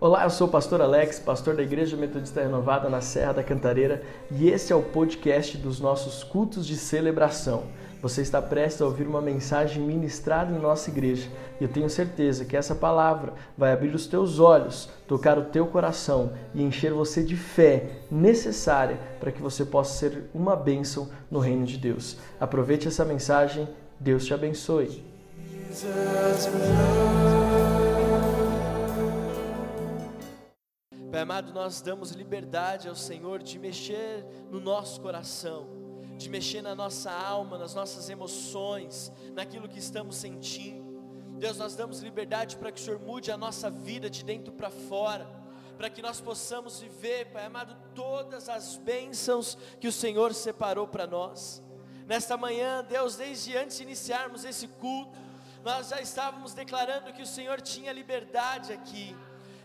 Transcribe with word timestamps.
Olá, 0.00 0.24
eu 0.24 0.30
sou 0.30 0.48
o 0.48 0.50
pastor 0.50 0.82
Alex, 0.82 1.20
pastor 1.20 1.54
da 1.54 1.62
Igreja 1.62 1.96
Metodista 1.96 2.42
Renovada 2.42 2.88
na 2.88 3.00
Serra 3.00 3.34
da 3.34 3.44
Cantareira, 3.44 4.02
e 4.28 4.50
esse 4.50 4.72
é 4.72 4.76
o 4.76 4.82
podcast 4.82 5.56
dos 5.56 5.78
nossos 5.78 6.24
cultos 6.24 6.66
de 6.66 6.76
celebração. 6.76 7.62
Você 8.02 8.20
está 8.20 8.42
prestes 8.42 8.82
a 8.82 8.86
ouvir 8.86 9.06
uma 9.06 9.20
mensagem 9.20 9.80
ministrada 9.80 10.52
em 10.52 10.58
nossa 10.58 10.90
igreja, 10.90 11.28
e 11.60 11.64
eu 11.64 11.68
tenho 11.68 11.88
certeza 11.88 12.44
que 12.44 12.56
essa 12.56 12.74
palavra 12.74 13.34
vai 13.56 13.72
abrir 13.72 13.94
os 13.94 14.08
teus 14.08 14.40
olhos, 14.40 14.90
tocar 15.06 15.38
o 15.38 15.44
teu 15.44 15.64
coração 15.68 16.32
e 16.52 16.62
encher 16.62 16.92
você 16.92 17.22
de 17.22 17.36
fé 17.36 17.86
necessária 18.10 18.98
para 19.20 19.30
que 19.30 19.40
você 19.40 19.64
possa 19.64 19.96
ser 19.96 20.24
uma 20.34 20.56
bênção 20.56 21.08
no 21.30 21.38
reino 21.38 21.64
de 21.64 21.78
Deus. 21.78 22.18
Aproveite 22.40 22.88
essa 22.88 23.04
mensagem, 23.04 23.68
Deus 24.00 24.26
te 24.26 24.34
abençoe. 24.34 25.04
Pai 31.14 31.22
amado, 31.22 31.52
nós 31.52 31.80
damos 31.80 32.10
liberdade 32.10 32.88
ao 32.88 32.96
Senhor 32.96 33.40
de 33.40 33.56
mexer 33.56 34.26
no 34.50 34.58
nosso 34.58 35.00
coração, 35.00 35.68
de 36.18 36.28
mexer 36.28 36.60
na 36.60 36.74
nossa 36.74 37.08
alma, 37.08 37.56
nas 37.56 37.72
nossas 37.72 38.10
emoções, 38.10 39.12
naquilo 39.32 39.68
que 39.68 39.78
estamos 39.78 40.16
sentindo. 40.16 40.82
Deus, 41.38 41.56
nós 41.56 41.76
damos 41.76 42.00
liberdade 42.00 42.56
para 42.56 42.72
que 42.72 42.80
o 42.80 42.84
Senhor 42.84 42.98
mude 42.98 43.30
a 43.30 43.36
nossa 43.36 43.70
vida 43.70 44.10
de 44.10 44.24
dentro 44.24 44.52
para 44.52 44.70
fora, 44.70 45.24
para 45.78 45.88
que 45.88 46.02
nós 46.02 46.20
possamos 46.20 46.80
viver, 46.80 47.26
Pai 47.26 47.46
amado, 47.46 47.76
todas 47.94 48.48
as 48.48 48.76
bênçãos 48.78 49.56
que 49.78 49.86
o 49.86 49.92
Senhor 49.92 50.34
separou 50.34 50.88
para 50.88 51.06
nós. 51.06 51.62
Nesta 52.08 52.36
manhã, 52.36 52.82
Deus, 52.82 53.14
desde 53.14 53.56
antes 53.56 53.76
de 53.76 53.84
iniciarmos 53.84 54.44
esse 54.44 54.66
culto, 54.66 55.16
nós 55.62 55.90
já 55.90 56.00
estávamos 56.00 56.54
declarando 56.54 57.12
que 57.12 57.22
o 57.22 57.26
Senhor 57.26 57.60
tinha 57.60 57.92
liberdade 57.92 58.72
aqui 58.72 59.14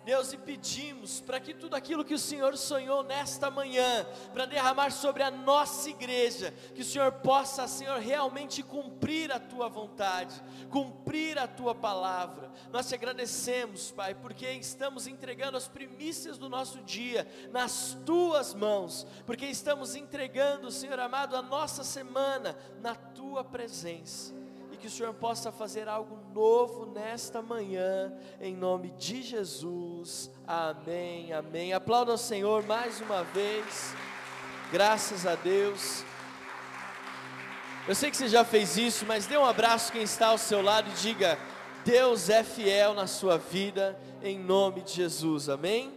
Deus, 0.10 0.34
e 0.34 0.38
pedimos 0.38 1.22
para 1.22 1.40
que 1.40 1.54
tudo 1.54 1.76
aquilo 1.76 2.04
que 2.04 2.16
o 2.16 2.20
Senhor 2.20 2.58
sonhou 2.58 3.04
nesta 3.04 3.52
manhã, 3.52 4.08
para 4.34 4.48
derramar 4.48 4.92
sobre 4.92 5.22
a 5.22 5.30
nossa 5.30 5.88
igreja, 5.88 6.52
que 6.74 6.82
o 6.82 6.86
Senhor 6.86 7.12
possa, 7.12 7.68
Senhor, 7.68 8.00
realmente 8.00 8.64
cumprir 8.64 9.32
a 9.32 9.40
tua 9.40 9.70
vontade, 9.70 10.34
cumprir 10.72 11.38
a 11.38 11.46
tua 11.46 11.76
palavra. 11.76 12.52
Nós 12.72 12.90
te 12.90 12.96
agradecemos, 12.96 13.92
Pai, 13.92 14.16
porque 14.16 14.50
estamos 14.54 15.06
entregando 15.06 15.56
as 15.56 15.68
primícias 15.68 16.40
do 16.40 16.50
nosso 16.50 16.82
dia 16.82 17.28
nas 17.52 17.96
tuas 18.04 18.56
mãos, 18.56 19.06
porque 19.28 19.46
estamos 19.46 19.94
entregando, 19.94 20.72
Senhor 20.72 21.00
amado, 21.00 21.36
a 21.36 21.44
nossa 21.44 21.84
semana 21.84 22.58
na 22.82 22.96
tua 22.96 23.44
presença 23.44 24.39
que 24.80 24.88
o 24.88 24.90
Senhor 24.90 25.14
possa 25.14 25.52
fazer 25.52 25.90
algo 25.90 26.18
novo 26.34 26.86
nesta 26.86 27.42
manhã, 27.42 28.18
em 28.40 28.56
nome 28.56 28.92
de 28.92 29.22
Jesus. 29.22 30.32
Amém, 30.48 31.34
amém. 31.34 31.74
Aplauda 31.74 32.14
ao 32.14 32.18
Senhor 32.18 32.64
mais 32.64 33.02
uma 33.02 33.24
vez. 33.24 33.94
Graças 34.72 35.26
a 35.26 35.36
Deus. 35.36 36.06
Eu 37.86 37.94
sei 37.94 38.10
que 38.10 38.16
você 38.16 38.30
já 38.30 38.46
fez 38.46 38.78
isso, 38.78 39.06
mas 39.06 39.28
dê 39.28 39.38
um 39.38 39.44
abraço 39.44 39.92
quem 39.92 40.04
está 40.04 40.28
ao 40.28 40.38
seu 40.38 40.62
lado 40.62 40.90
e 40.90 40.94
diga: 40.94 41.38
Deus 41.84 42.30
é 42.30 42.42
fiel 42.42 42.94
na 42.94 43.06
sua 43.06 43.38
vida, 43.38 44.00
em 44.24 44.40
nome 44.40 44.82
de 44.82 44.94
Jesus. 44.94 45.50
Amém. 45.50 45.92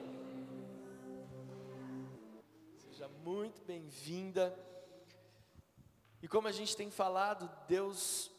Seja 2.78 3.08
muito 3.24 3.62
bem-vinda. 3.62 4.52
E 6.20 6.26
como 6.26 6.48
a 6.48 6.52
gente 6.52 6.76
tem 6.76 6.90
falado, 6.90 7.48
Deus 7.68 8.31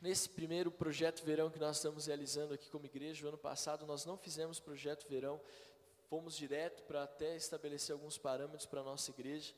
Nesse 0.00 0.30
primeiro 0.30 0.70
projeto 0.70 1.22
verão 1.22 1.50
que 1.50 1.58
nós 1.58 1.76
estamos 1.76 2.06
realizando 2.06 2.54
aqui 2.54 2.70
como 2.70 2.86
igreja, 2.86 3.26
o 3.26 3.28
ano 3.28 3.36
passado 3.36 3.84
nós 3.84 4.06
não 4.06 4.16
fizemos 4.16 4.58
projeto 4.58 5.06
verão, 5.06 5.38
fomos 6.08 6.34
direto 6.34 6.82
para 6.84 7.02
até 7.02 7.36
estabelecer 7.36 7.92
alguns 7.92 8.16
parâmetros 8.16 8.64
para 8.64 8.80
a 8.80 8.82
nossa 8.82 9.10
igreja, 9.10 9.54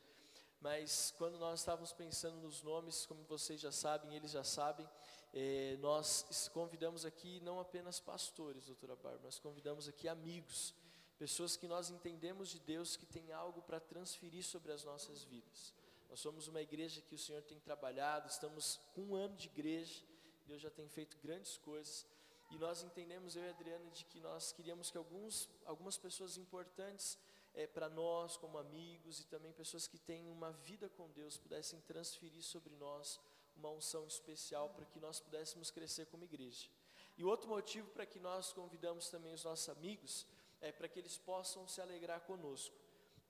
mas 0.61 1.15
quando 1.17 1.39
nós 1.39 1.61
estávamos 1.61 1.93
pensando 1.93 2.39
nos 2.39 2.61
nomes, 2.61 3.07
como 3.07 3.23
vocês 3.23 3.61
já 3.61 3.71
sabem, 3.71 4.17
eles 4.17 4.33
já 4.33 4.43
sabem, 4.43 4.89
eh, 5.33 5.77
nós 5.79 6.51
convidamos 6.53 7.05
aqui 7.05 7.39
não 7.39 7.61
apenas 7.61 8.01
pastores, 8.01 8.67
doutora 8.67 8.97
Bárbara, 8.97 9.23
nós 9.23 9.39
convidamos 9.39 9.87
aqui 9.87 10.09
amigos, 10.09 10.75
pessoas 11.21 11.57
que 11.57 11.69
nós 11.69 11.89
entendemos 11.89 12.49
de 12.49 12.59
Deus 12.59 12.97
que 12.97 13.07
tem 13.07 13.31
algo 13.31 13.63
para 13.63 13.79
transferir 13.79 14.43
sobre 14.43 14.73
as 14.73 14.83
nossas 14.83 15.23
vidas. 15.23 15.73
Nós 16.11 16.19
somos 16.19 16.49
uma 16.49 16.61
igreja 16.61 17.01
que 17.01 17.15
o 17.15 17.19
Senhor 17.19 17.43
tem 17.43 17.61
trabalhado, 17.61 18.27
estamos 18.27 18.81
com 18.93 19.03
um 19.03 19.15
ano 19.15 19.37
de 19.37 19.47
igreja, 19.47 20.03
Deus 20.47 20.61
já 20.61 20.71
tem 20.71 20.89
feito 20.89 21.17
grandes 21.23 21.57
coisas. 21.59 22.07
E 22.51 22.59
nós 22.59 22.83
entendemos, 22.83 23.35
eu 23.35 23.43
e 23.43 23.49
a 23.49 23.51
Adriana, 23.51 23.91
de 23.91 24.05
que 24.05 24.21
nós 24.21 24.53
queríamos 24.53 24.91
que 24.91 24.99
alguns, 24.99 25.49
algumas 25.65 25.97
pessoas 25.97 26.37
importantes 26.37 27.19
é, 27.55 27.67
para 27.67 27.89
nós, 27.89 28.37
como 28.37 28.59
amigos, 28.59 29.21
e 29.21 29.27
também 29.27 29.53
pessoas 29.53 29.87
que 29.87 29.99
têm 29.99 30.29
uma 30.29 30.53
vida 30.53 30.89
com 30.89 31.11
Deus, 31.11 31.39
pudessem 31.39 31.81
transferir 31.81 32.43
sobre 32.43 32.75
nós 32.77 33.21
uma 33.57 33.71
unção 33.71 34.07
especial 34.07 34.71
para 34.71 34.85
que 34.85 34.99
nós 35.01 35.21
pudéssemos 35.21 35.71
crescer 35.71 36.07
como 36.07 36.25
igreja. 36.25 36.69
E 37.17 37.25
outro 37.25 37.49
motivo 37.49 37.89
para 37.91 38.07
que 38.07 38.19
nós 38.19 38.53
convidamos 38.53 39.09
também 39.09 39.33
os 39.33 39.45
nossos 39.45 39.69
amigos 39.69 40.27
é 40.61 40.73
para 40.73 40.89
que 40.89 40.99
eles 40.99 41.19
possam 41.19 41.67
se 41.69 41.81
alegrar 41.81 42.21
conosco. 42.23 42.75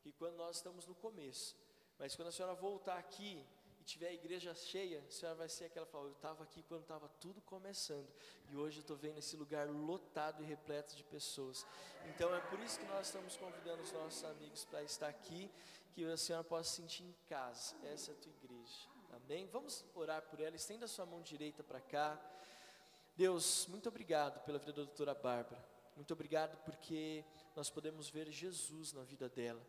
Que 0.00 0.12
quando 0.12 0.36
nós 0.36 0.56
estamos 0.56 0.86
no 0.86 0.94
começo, 0.94 1.56
mas 1.98 2.14
quando 2.14 2.28
a 2.28 2.32
senhora 2.32 2.54
voltar 2.54 2.98
aqui, 2.98 3.44
e 3.82 3.84
tiver 3.84 4.10
a 4.10 4.12
igreja 4.12 4.54
cheia, 4.54 5.04
a 5.08 5.10
senhora 5.10 5.36
vai 5.36 5.48
ser 5.48 5.64
aquela 5.64 5.84
que 5.84 5.90
fala, 5.90 6.06
eu 6.06 6.12
estava 6.12 6.44
aqui 6.44 6.62
quando 6.62 6.82
estava 6.82 7.08
tudo 7.20 7.40
começando, 7.40 8.08
e 8.48 8.56
hoje 8.56 8.78
eu 8.78 8.82
estou 8.82 8.96
vendo 8.96 9.18
esse 9.18 9.36
lugar 9.36 9.68
lotado 9.68 10.40
e 10.40 10.46
repleto 10.46 10.94
de 10.94 11.02
pessoas. 11.02 11.66
Então 12.06 12.32
é 12.32 12.40
por 12.42 12.60
isso 12.60 12.78
que 12.78 12.86
nós 12.86 13.08
estamos 13.08 13.36
convidando 13.36 13.82
os 13.82 13.90
nossos 13.90 14.22
amigos 14.22 14.64
para 14.64 14.84
estar 14.84 15.08
aqui, 15.08 15.50
que 15.92 16.04
a 16.04 16.16
senhora 16.16 16.44
possa 16.44 16.70
se 16.70 16.76
sentir 16.76 17.02
em 17.02 17.14
casa. 17.28 17.74
Essa 17.82 18.12
é 18.12 18.14
a 18.14 18.18
tua 18.18 18.30
igreja. 18.30 18.88
Amém? 19.14 19.48
Vamos 19.48 19.84
orar 19.96 20.22
por 20.22 20.38
ela. 20.38 20.54
Estenda 20.54 20.84
a 20.84 20.88
sua 20.88 21.04
mão 21.04 21.20
direita 21.20 21.64
para 21.64 21.80
cá. 21.80 22.20
Deus, 23.16 23.66
muito 23.66 23.88
obrigado 23.88 24.44
pela 24.44 24.60
vida 24.60 24.72
da 24.72 24.84
doutora 24.84 25.12
Bárbara. 25.12 25.62
Muito 25.96 26.12
obrigado 26.12 26.56
porque 26.64 27.24
nós 27.56 27.68
podemos 27.68 28.08
ver 28.08 28.30
Jesus 28.30 28.92
na 28.92 29.02
vida 29.02 29.28
dela. 29.28 29.60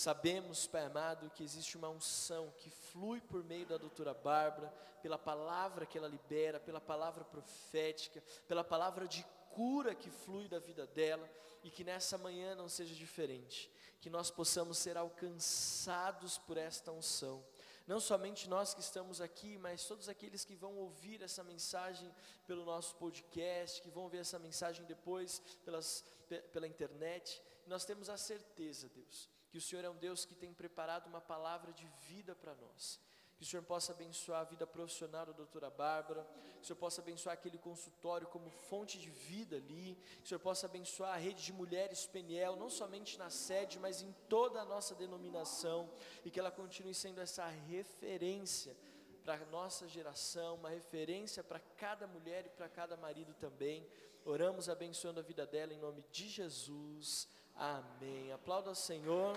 Sabemos, 0.00 0.66
Pai 0.66 0.86
amado, 0.86 1.28
que 1.28 1.44
existe 1.44 1.76
uma 1.76 1.90
unção 1.90 2.50
que 2.56 2.70
flui 2.70 3.20
por 3.20 3.44
meio 3.44 3.66
da 3.66 3.76
doutora 3.76 4.14
Bárbara, 4.14 4.72
pela 5.02 5.18
palavra 5.18 5.84
que 5.84 5.98
ela 5.98 6.08
libera, 6.08 6.58
pela 6.58 6.80
palavra 6.80 7.22
profética, 7.22 8.24
pela 8.48 8.64
palavra 8.64 9.06
de 9.06 9.22
cura 9.50 9.94
que 9.94 10.08
flui 10.08 10.48
da 10.48 10.58
vida 10.58 10.86
dela, 10.86 11.30
e 11.62 11.70
que 11.70 11.84
nessa 11.84 12.16
manhã 12.16 12.54
não 12.54 12.66
seja 12.66 12.94
diferente, 12.94 13.70
que 14.00 14.08
nós 14.08 14.30
possamos 14.30 14.78
ser 14.78 14.96
alcançados 14.96 16.38
por 16.38 16.56
esta 16.56 16.90
unção. 16.90 17.44
Não 17.86 18.00
somente 18.00 18.48
nós 18.48 18.72
que 18.72 18.80
estamos 18.80 19.20
aqui, 19.20 19.58
mas 19.58 19.84
todos 19.84 20.08
aqueles 20.08 20.46
que 20.46 20.56
vão 20.56 20.78
ouvir 20.78 21.20
essa 21.20 21.44
mensagem 21.44 22.10
pelo 22.46 22.64
nosso 22.64 22.96
podcast, 22.96 23.82
que 23.82 23.90
vão 23.90 24.08
ver 24.08 24.20
essa 24.20 24.38
mensagem 24.38 24.82
depois 24.86 25.42
pelas, 25.62 26.02
pela 26.50 26.66
internet. 26.66 27.42
Nós 27.66 27.84
temos 27.84 28.08
a 28.08 28.16
certeza, 28.16 28.88
Deus, 28.88 29.28
que 29.50 29.58
o 29.58 29.60
Senhor 29.60 29.84
é 29.84 29.90
um 29.90 29.96
Deus 29.96 30.24
que 30.24 30.34
tem 30.34 30.52
preparado 30.54 31.06
uma 31.06 31.20
palavra 31.20 31.72
de 31.72 31.86
vida 32.08 32.34
para 32.34 32.54
nós. 32.54 33.00
Que 33.36 33.42
o 33.42 33.46
Senhor 33.46 33.62
possa 33.62 33.92
abençoar 33.92 34.42
a 34.42 34.44
vida 34.44 34.66
profissional 34.66 35.24
da 35.24 35.32
doutora 35.32 35.70
Bárbara, 35.70 36.26
que 36.56 36.62
o 36.62 36.66
Senhor 36.66 36.76
possa 36.76 37.00
abençoar 37.00 37.32
aquele 37.32 37.56
consultório 37.56 38.26
como 38.28 38.50
fonte 38.50 38.98
de 38.98 39.08
vida 39.08 39.56
ali, 39.56 39.96
que 40.18 40.24
o 40.24 40.28
Senhor 40.28 40.40
possa 40.40 40.66
abençoar 40.66 41.14
a 41.14 41.16
rede 41.16 41.42
de 41.42 41.52
mulheres 41.52 42.06
Peniel, 42.06 42.54
não 42.54 42.68
somente 42.68 43.18
na 43.18 43.30
sede, 43.30 43.78
mas 43.78 44.02
em 44.02 44.12
toda 44.28 44.60
a 44.60 44.64
nossa 44.64 44.94
denominação, 44.94 45.90
e 46.22 46.30
que 46.30 46.38
ela 46.38 46.50
continue 46.50 46.94
sendo 46.94 47.20
essa 47.20 47.46
referência 47.46 48.76
para 49.24 49.34
a 49.34 49.46
nossa 49.46 49.88
geração, 49.88 50.56
uma 50.56 50.70
referência 50.70 51.42
para 51.42 51.60
cada 51.78 52.06
mulher 52.06 52.46
e 52.46 52.50
para 52.50 52.68
cada 52.68 52.96
marido 52.96 53.32
também. 53.34 53.86
Oramos 54.24 54.68
abençoando 54.68 55.20
a 55.20 55.22
vida 55.22 55.46
dela 55.46 55.72
em 55.72 55.78
nome 55.78 56.04
de 56.12 56.28
Jesus. 56.28 57.26
Amém. 57.60 58.32
Aplauda 58.32 58.70
ao 58.70 58.74
Senhor. 58.74 59.36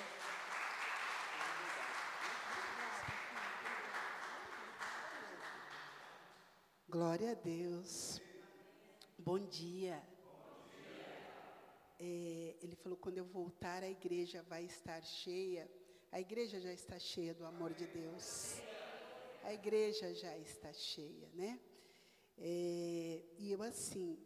Glória 6.88 7.32
a 7.32 7.34
Deus. 7.34 8.22
Bom 9.20 9.40
dia. 9.40 10.02
É, 12.00 12.56
ele 12.62 12.78
falou: 12.78 12.98
quando 12.98 13.18
eu 13.18 13.26
voltar, 13.26 13.84
a 13.84 13.90
igreja 13.90 14.42
vai 14.44 14.64
estar 14.64 15.04
cheia. 15.04 15.70
A 16.10 16.22
igreja 16.22 16.62
já 16.62 16.72
está 16.72 16.98
cheia 16.98 17.34
do 17.34 17.46
amor 17.46 17.74
de 17.74 17.86
Deus. 17.88 18.56
A 19.44 19.54
igreja 19.54 20.14
já 20.14 20.38
está 20.38 20.72
cheia, 20.72 21.28
né? 21.34 21.60
É, 22.38 23.22
e 23.38 23.52
eu 23.52 23.62
assim, 23.62 24.18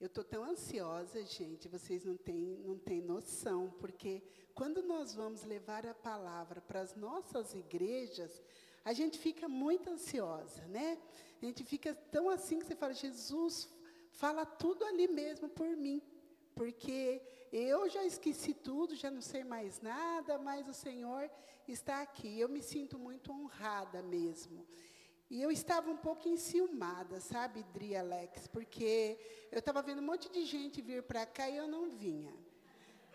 eu 0.00 0.06
estou 0.06 0.22
tão 0.22 0.44
ansiosa, 0.44 1.24
gente, 1.24 1.68
vocês 1.68 2.04
não 2.04 2.16
têm, 2.16 2.58
não 2.64 2.78
têm 2.78 3.00
noção, 3.02 3.74
porque 3.80 4.22
quando 4.54 4.82
nós 4.82 5.14
vamos 5.14 5.42
levar 5.42 5.84
a 5.86 5.94
palavra 5.94 6.60
para 6.60 6.80
as 6.80 6.94
nossas 6.94 7.54
igrejas, 7.54 8.40
a 8.84 8.92
gente 8.92 9.18
fica 9.18 9.48
muito 9.48 9.90
ansiosa, 9.90 10.66
né? 10.68 10.98
A 11.42 11.44
gente 11.44 11.64
fica 11.64 11.94
tão 11.94 12.30
assim 12.30 12.58
que 12.58 12.66
você 12.66 12.76
fala, 12.76 12.94
Jesus, 12.94 13.68
fala 14.12 14.46
tudo 14.46 14.84
ali 14.84 15.08
mesmo 15.08 15.48
por 15.48 15.76
mim. 15.76 16.00
porque 16.54 17.22
eu 17.52 17.88
já 17.88 18.04
esqueci 18.04 18.52
tudo, 18.52 18.96
já 18.96 19.10
não 19.10 19.20
sei 19.20 19.44
mais 19.44 19.80
nada, 19.80 20.38
mas 20.38 20.68
o 20.68 20.74
Senhor 20.74 21.30
está 21.68 22.02
aqui. 22.02 22.40
Eu 22.40 22.48
me 22.48 22.60
sinto 22.60 22.98
muito 22.98 23.30
honrada 23.30 24.02
mesmo. 24.02 24.66
E 25.30 25.42
eu 25.42 25.50
estava 25.50 25.90
um 25.90 25.96
pouco 25.96 26.26
enciumada, 26.26 27.20
sabe, 27.20 27.62
Dri 27.74 27.94
Alex, 27.94 28.46
porque 28.46 29.18
eu 29.52 29.58
estava 29.58 29.82
vendo 29.82 29.98
um 29.98 30.06
monte 30.06 30.30
de 30.30 30.44
gente 30.46 30.80
vir 30.80 31.02
para 31.02 31.26
cá 31.26 31.48
e 31.50 31.56
eu 31.56 31.68
não 31.68 31.90
vinha. 31.90 32.32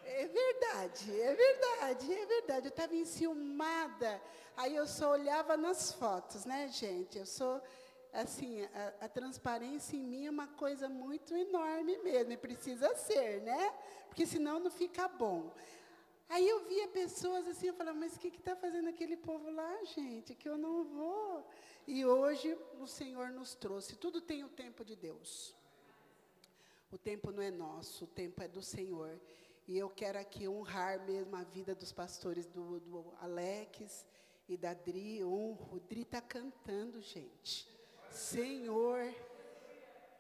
É 0.06 0.28
verdade, 0.28 1.20
é 1.20 1.34
verdade, 1.34 2.14
é 2.14 2.26
verdade. 2.26 2.68
Eu 2.68 2.70
estava 2.70 2.96
enciumada. 2.96 4.22
Aí 4.56 4.76
eu 4.76 4.86
só 4.86 5.12
olhava 5.12 5.58
nas 5.58 5.92
fotos, 5.94 6.46
né, 6.46 6.68
gente? 6.68 7.18
Eu 7.18 7.26
sou, 7.26 7.60
assim, 8.12 8.64
a, 8.64 9.06
a, 9.06 9.10
transparência 9.10 9.96
em 9.96 10.04
mim 10.04 10.28
é 10.28 10.30
uma 10.30 10.48
coisa 10.48 10.88
muito 10.88 11.36
enorme 11.36 11.98
mesmo, 12.00 12.34
e 12.34 12.38
precisa 12.38 12.94
ser, 12.96 13.42
né? 13.42 13.74
Porque 14.08 14.28
senão 14.28 14.60
não 14.60 14.70
fica 14.70 15.08
bom. 15.08 15.52
Aí 16.30 16.48
eu 16.48 16.66
via 16.66 16.88
pessoas 16.90 17.48
assim, 17.48 17.68
eu 17.68 17.74
falava, 17.74 17.98
mas 17.98 18.16
o 18.16 18.20
que 18.20 18.28
está 18.28 18.56
fazendo 18.56 18.90
aquele 18.90 19.18
povo 19.18 19.50
lá, 19.50 19.84
gente? 19.86 20.36
Que 20.36 20.48
eu 20.48 20.58
não 20.58 20.84
vou. 20.84 21.48
E 21.86 22.06
hoje 22.06 22.58
o 22.80 22.88
Senhor 22.88 23.30
nos 23.30 23.54
trouxe. 23.56 23.96
Tudo 23.96 24.22
tem 24.22 24.44
o 24.44 24.50
tempo 24.50 24.86
de 24.86 24.96
Deus. 24.96 25.56
O 26.92 26.98
tempo 26.98 27.32
não 27.32 27.42
é 27.42 27.52
nosso, 27.52 28.06
o 28.06 28.08
tempo 28.08 28.42
é 28.42 28.48
do 28.48 28.62
Senhor. 28.62 29.20
E 29.68 29.78
eu 29.78 29.90
quero 29.90 30.20
aqui 30.20 30.48
honrar 30.48 31.06
mesmo 31.06 31.36
a 31.36 31.44
vida 31.44 31.74
dos 31.74 31.92
pastores 31.92 32.46
do, 32.48 32.80
do 32.80 33.14
Alex 33.20 34.06
e 34.48 34.56
da 34.56 34.74
Dri. 34.74 35.24
Honro. 35.24 35.78
O 35.78 35.80
Dri 35.80 36.02
está 36.02 36.22
cantando, 36.22 37.02
gente. 37.02 37.68
Senhor. 38.10 39.14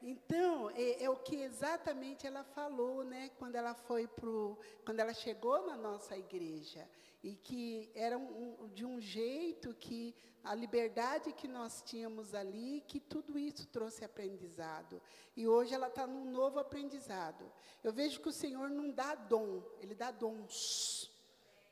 Então, 0.05 0.69
é, 0.71 1.05
é, 1.05 1.09
o 1.09 1.15
que 1.15 1.37
exatamente 1.37 2.27
ela 2.27 2.43
falou, 2.43 3.05
né, 3.05 3.29
quando 3.39 3.55
ela 3.55 3.73
foi 3.73 4.05
pro, 4.05 4.59
quando 4.83 4.99
ela 4.99 5.13
chegou 5.13 5.65
na 5.65 5.77
nossa 5.77 6.17
igreja, 6.17 6.85
e 7.23 7.35
que 7.37 7.89
era 7.95 8.17
um, 8.17 8.67
de 8.73 8.83
um 8.83 8.99
jeito 8.99 9.73
que 9.73 10.13
a 10.43 10.53
liberdade 10.53 11.31
que 11.31 11.47
nós 11.47 11.81
tínhamos 11.81 12.35
ali, 12.35 12.83
que 12.85 12.99
tudo 12.99 13.39
isso 13.39 13.65
trouxe 13.67 14.03
aprendizado. 14.03 15.01
E 15.37 15.47
hoje 15.47 15.73
ela 15.73 15.87
está 15.87 16.05
num 16.05 16.29
novo 16.29 16.59
aprendizado. 16.59 17.49
Eu 17.81 17.93
vejo 17.93 18.19
que 18.19 18.27
o 18.27 18.33
Senhor 18.33 18.69
não 18.69 18.91
dá 18.91 19.15
dom, 19.15 19.63
Ele 19.79 19.95
dá 19.95 20.11
dons. 20.11 21.09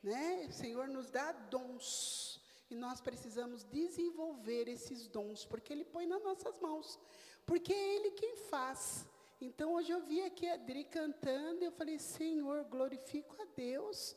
Né? 0.02 0.46
O 0.48 0.52
Senhor 0.52 0.88
nos 0.88 1.10
dá 1.10 1.32
dons. 1.32 2.40
E 2.70 2.74
nós 2.74 3.02
precisamos 3.02 3.62
desenvolver 3.64 4.66
esses 4.68 5.06
dons, 5.06 5.44
porque 5.44 5.70
Ele 5.70 5.84
põe 5.84 6.06
nas 6.06 6.22
nossas 6.22 6.58
mãos. 6.58 6.98
Porque 7.44 7.72
é 7.72 7.94
Ele 7.96 8.10
quem 8.12 8.36
faz. 8.36 9.06
Então, 9.40 9.74
hoje 9.74 9.90
eu 9.90 10.00
vi 10.00 10.22
aqui 10.22 10.48
a 10.48 10.54
Adri 10.54 10.84
cantando 10.84 11.62
e 11.62 11.66
eu 11.66 11.72
falei, 11.72 11.98
Senhor, 11.98 12.64
glorifico 12.64 13.34
a 13.42 13.46
Deus. 13.56 14.16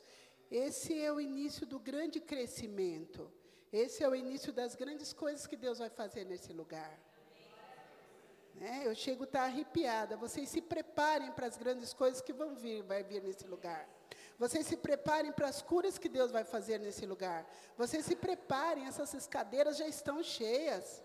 Esse 0.51 0.99
é 0.99 1.11
o 1.11 1.19
início 1.19 1.65
do 1.65 1.79
grande 1.79 2.19
crescimento. 2.19 3.31
Esse 3.73 4.03
é 4.03 4.07
o 4.07 4.15
início 4.15 4.53
das 4.53 4.75
grandes 4.75 5.11
coisas 5.11 5.47
que 5.47 5.57
Deus 5.57 5.79
vai 5.79 5.89
fazer 5.89 6.25
nesse 6.25 6.53
lugar. 6.53 6.99
É, 8.61 8.87
eu 8.87 8.95
chego 8.95 9.23
a 9.23 9.25
estar 9.25 9.43
arrepiada. 9.43 10.15
Vocês 10.15 10.47
se 10.47 10.61
preparem 10.61 11.31
para 11.31 11.47
as 11.47 11.57
grandes 11.57 11.93
coisas 11.93 12.21
que 12.21 12.31
vão 12.31 12.55
vir, 12.55 12.83
vai 12.83 13.03
vir 13.03 13.21
nesse 13.21 13.45
lugar. 13.47 13.89
Vocês 14.37 14.65
se 14.65 14.77
preparem 14.77 15.31
para 15.31 15.47
as 15.47 15.61
curas 15.61 15.97
que 15.97 16.09
Deus 16.09 16.31
vai 16.31 16.43
fazer 16.43 16.77
nesse 16.79 17.05
lugar. 17.05 17.45
Vocês 17.77 18.05
se 18.05 18.15
preparem, 18.15 18.85
essas 18.85 19.27
cadeiras 19.27 19.77
já 19.77 19.87
estão 19.87 20.21
cheias. 20.21 21.01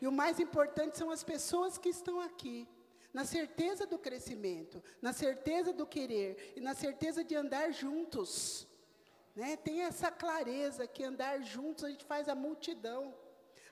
E 0.00 0.06
o 0.06 0.12
mais 0.12 0.38
importante 0.38 0.96
são 0.96 1.10
as 1.10 1.24
pessoas 1.24 1.76
que 1.76 1.88
estão 1.88 2.20
aqui, 2.20 2.68
na 3.12 3.24
certeza 3.24 3.86
do 3.86 3.98
crescimento, 3.98 4.82
na 5.00 5.12
certeza 5.12 5.72
do 5.72 5.86
querer 5.86 6.52
e 6.56 6.60
na 6.60 6.74
certeza 6.74 7.24
de 7.24 7.34
andar 7.34 7.72
juntos. 7.72 8.66
Né? 9.34 9.56
Tem 9.56 9.82
essa 9.82 10.10
clareza 10.10 10.86
que 10.86 11.02
andar 11.04 11.42
juntos 11.42 11.84
a 11.84 11.90
gente 11.90 12.04
faz 12.04 12.28
a 12.28 12.34
multidão. 12.34 13.14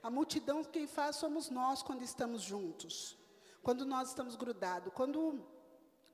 A 0.03 0.11
multidão 0.11 0.65
quem 0.65 0.87
faz 0.87 1.17
somos 1.17 1.51
nós 1.51 1.83
quando 1.83 2.03
estamos 2.03 2.43
juntos. 2.43 3.19
Quando 3.63 3.85
nós 3.85 4.09
estamos 4.09 4.37
grudados. 4.37 4.93
Quando 4.95 5.45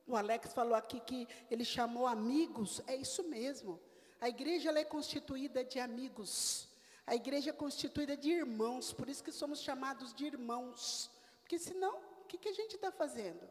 o 0.07 0.17
Alex 0.17 0.53
falou 0.53 0.75
aqui 0.75 1.01
que 1.01 1.29
ele 1.51 1.65
chamou 1.65 2.07
amigos, 2.07 2.83
é 2.87 2.97
isso 2.97 3.23
mesmo. 3.25 3.81
A 4.21 4.29
igreja 4.29 4.71
é 4.71 4.85
constituída 4.85 5.65
de 5.65 5.79
amigos. 5.79 6.72
A 7.07 7.15
igreja 7.15 7.51
é 7.51 7.53
constituída 7.53 8.17
de 8.17 8.31
irmãos, 8.31 8.93
por 8.93 9.09
isso 9.09 9.25
que 9.25 9.33
somos 9.33 9.61
chamados 9.61 10.15
de 10.15 10.27
irmãos. 10.27 11.11
Porque 11.41 11.59
senão, 11.59 11.99
o 12.23 12.25
que, 12.27 12.39
que 12.39 12.49
a 12.49 12.55
gente 12.55 12.77
está 12.77 12.91
fazendo? 12.93 13.49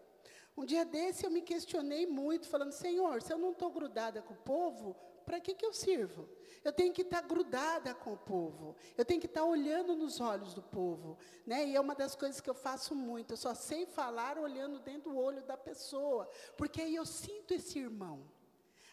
Um 0.56 0.66
dia 0.66 0.84
desse 0.84 1.26
eu 1.26 1.32
me 1.32 1.42
questionei 1.42 2.06
muito, 2.06 2.48
falando, 2.48 2.72
Senhor, 2.72 3.22
se 3.22 3.34
eu 3.34 3.38
não 3.38 3.52
estou 3.52 3.70
grudada 3.72 4.22
com 4.22 4.34
o 4.34 4.38
povo, 4.38 4.96
para 5.26 5.40
que, 5.40 5.54
que 5.54 5.66
eu 5.66 5.74
sirvo? 5.74 6.28
Eu 6.64 6.72
tenho 6.72 6.94
que 6.94 7.02
estar 7.02 7.22
grudada 7.22 7.94
com 7.94 8.14
o 8.14 8.18
povo. 8.18 8.76
Eu 8.98 9.06
tenho 9.06 9.20
que 9.20 9.28
estar 9.28 9.44
olhando 9.44 9.96
nos 9.96 10.20
olhos 10.20 10.54
do 10.54 10.62
povo. 10.62 11.18
Né? 11.46 11.68
E 11.68 11.76
é 11.76 11.80
uma 11.80 11.96
das 11.96 12.16
coisas 12.16 12.42
que 12.42 12.50
eu 12.50 12.54
faço 12.54 12.94
muito. 12.94 13.34
Eu 13.34 13.38
só 13.38 13.56
sei 13.56 13.86
falar 13.86 14.38
olhando 14.38 14.80
dentro 14.80 15.12
do 15.12 15.18
olho 15.18 15.42
da 15.44 15.58
pessoa. 15.58 16.30
Porque 16.58 16.82
aí 16.82 16.96
eu 16.96 17.06
sinto 17.06 17.54
esse 17.54 17.80
irmão. 17.80 18.24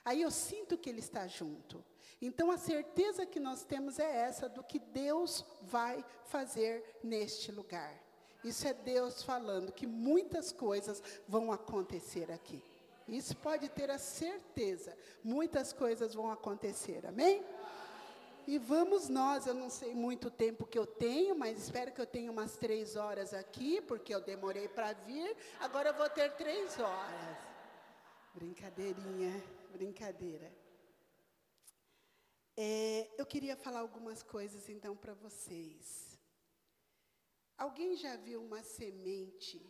Aí 0.05 0.23
eu 0.23 0.31
sinto 0.31 0.79
que 0.79 0.89
ele 0.89 1.01
está 1.01 1.27
junto. 1.27 1.85
Então 2.21 2.51
a 2.51 2.59
certeza 2.59 3.25
que 3.25 3.39
nós 3.39 3.65
temos 3.65 3.99
é 3.99 4.17
essa 4.23 4.49
do 4.49 4.63
que 4.63 4.79
Deus 4.79 5.45
vai 5.63 6.05
fazer 6.25 6.99
neste 7.03 7.53
lugar. 7.53 7.95
Isso 8.43 8.67
é 8.67 8.75
Deus 8.75 9.23
falando 9.23 9.73
que 9.73 9.87
muitas 9.87 10.53
coisas 10.53 11.03
vão 11.27 11.53
acontecer 11.53 12.31
aqui. 12.31 12.63
Isso 13.07 13.37
pode 13.37 13.69
ter 13.69 13.91
a 13.91 13.99
certeza. 13.99 14.97
Muitas 15.25 15.73
coisas 15.73 16.15
vão 16.15 16.31
acontecer. 16.31 17.07
Amém? 17.07 17.45
E 18.47 18.59
vamos 18.59 19.09
nós, 19.09 19.47
eu 19.47 19.53
não 19.53 19.69
sei 19.69 19.95
muito 19.95 20.31
tempo 20.31 20.67
que 20.67 20.79
eu 20.79 20.87
tenho, 20.87 21.37
mas 21.37 21.59
espero 21.59 21.93
que 21.93 22.01
eu 22.01 22.07
tenha 22.07 22.31
umas 22.31 22.57
três 22.57 22.97
horas 22.97 23.35
aqui, 23.35 23.81
porque 23.83 24.15
eu 24.15 24.23
demorei 24.23 24.67
para 24.69 24.93
vir. 24.93 25.37
Agora 25.61 25.91
eu 25.91 25.95
vou 25.95 26.09
ter 26.09 26.33
três 26.33 26.79
horas. 26.79 27.37
Brincadeirinha, 28.35 29.43
brincadeira. 29.71 30.51
É, 32.61 33.09
eu 33.17 33.25
queria 33.25 33.57
falar 33.57 33.79
algumas 33.79 34.21
coisas 34.21 34.69
então 34.69 34.97
para 34.97 35.15
vocês. 35.15 36.19
Alguém 37.57 37.95
já 37.95 38.17
viu 38.17 38.43
uma 38.43 38.65
semente 38.65 39.65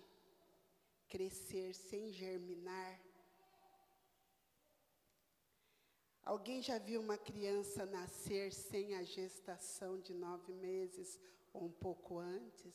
crescer 1.06 1.74
sem 1.74 2.10
germinar? 2.10 2.98
Alguém 6.22 6.62
já 6.62 6.78
viu 6.78 7.02
uma 7.02 7.18
criança 7.18 7.84
nascer 7.84 8.54
sem 8.54 8.94
a 8.94 9.02
gestação 9.02 10.00
de 10.00 10.14
nove 10.14 10.54
meses 10.54 11.20
ou 11.52 11.64
um 11.64 11.72
pouco 11.72 12.18
antes? 12.18 12.74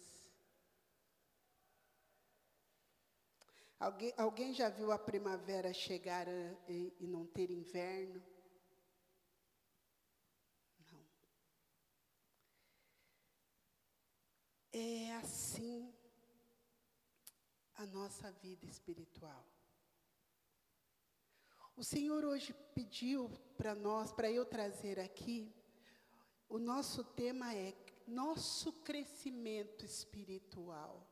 Alguém, 3.79 4.13
alguém 4.15 4.53
já 4.53 4.69
viu 4.69 4.91
a 4.91 4.99
primavera 4.99 5.73
chegar 5.73 6.27
e, 6.69 6.93
e 6.99 7.07
não 7.07 7.25
ter 7.25 7.49
inverno? 7.49 8.32
É 14.75 15.13
assim 15.17 15.93
a 17.75 17.85
nossa 17.85 18.31
vida 18.31 18.65
espiritual. 18.65 19.45
O 21.75 21.83
Senhor 21.83 22.25
hoje 22.25 22.53
pediu 22.73 23.29
para 23.55 23.75
nós, 23.75 24.11
para 24.11 24.31
eu 24.31 24.43
trazer 24.43 24.99
aqui, 24.99 25.53
o 26.49 26.57
nosso 26.57 27.03
tema 27.03 27.53
é 27.53 27.75
nosso 28.07 28.73
crescimento 28.73 29.85
espiritual. 29.85 31.07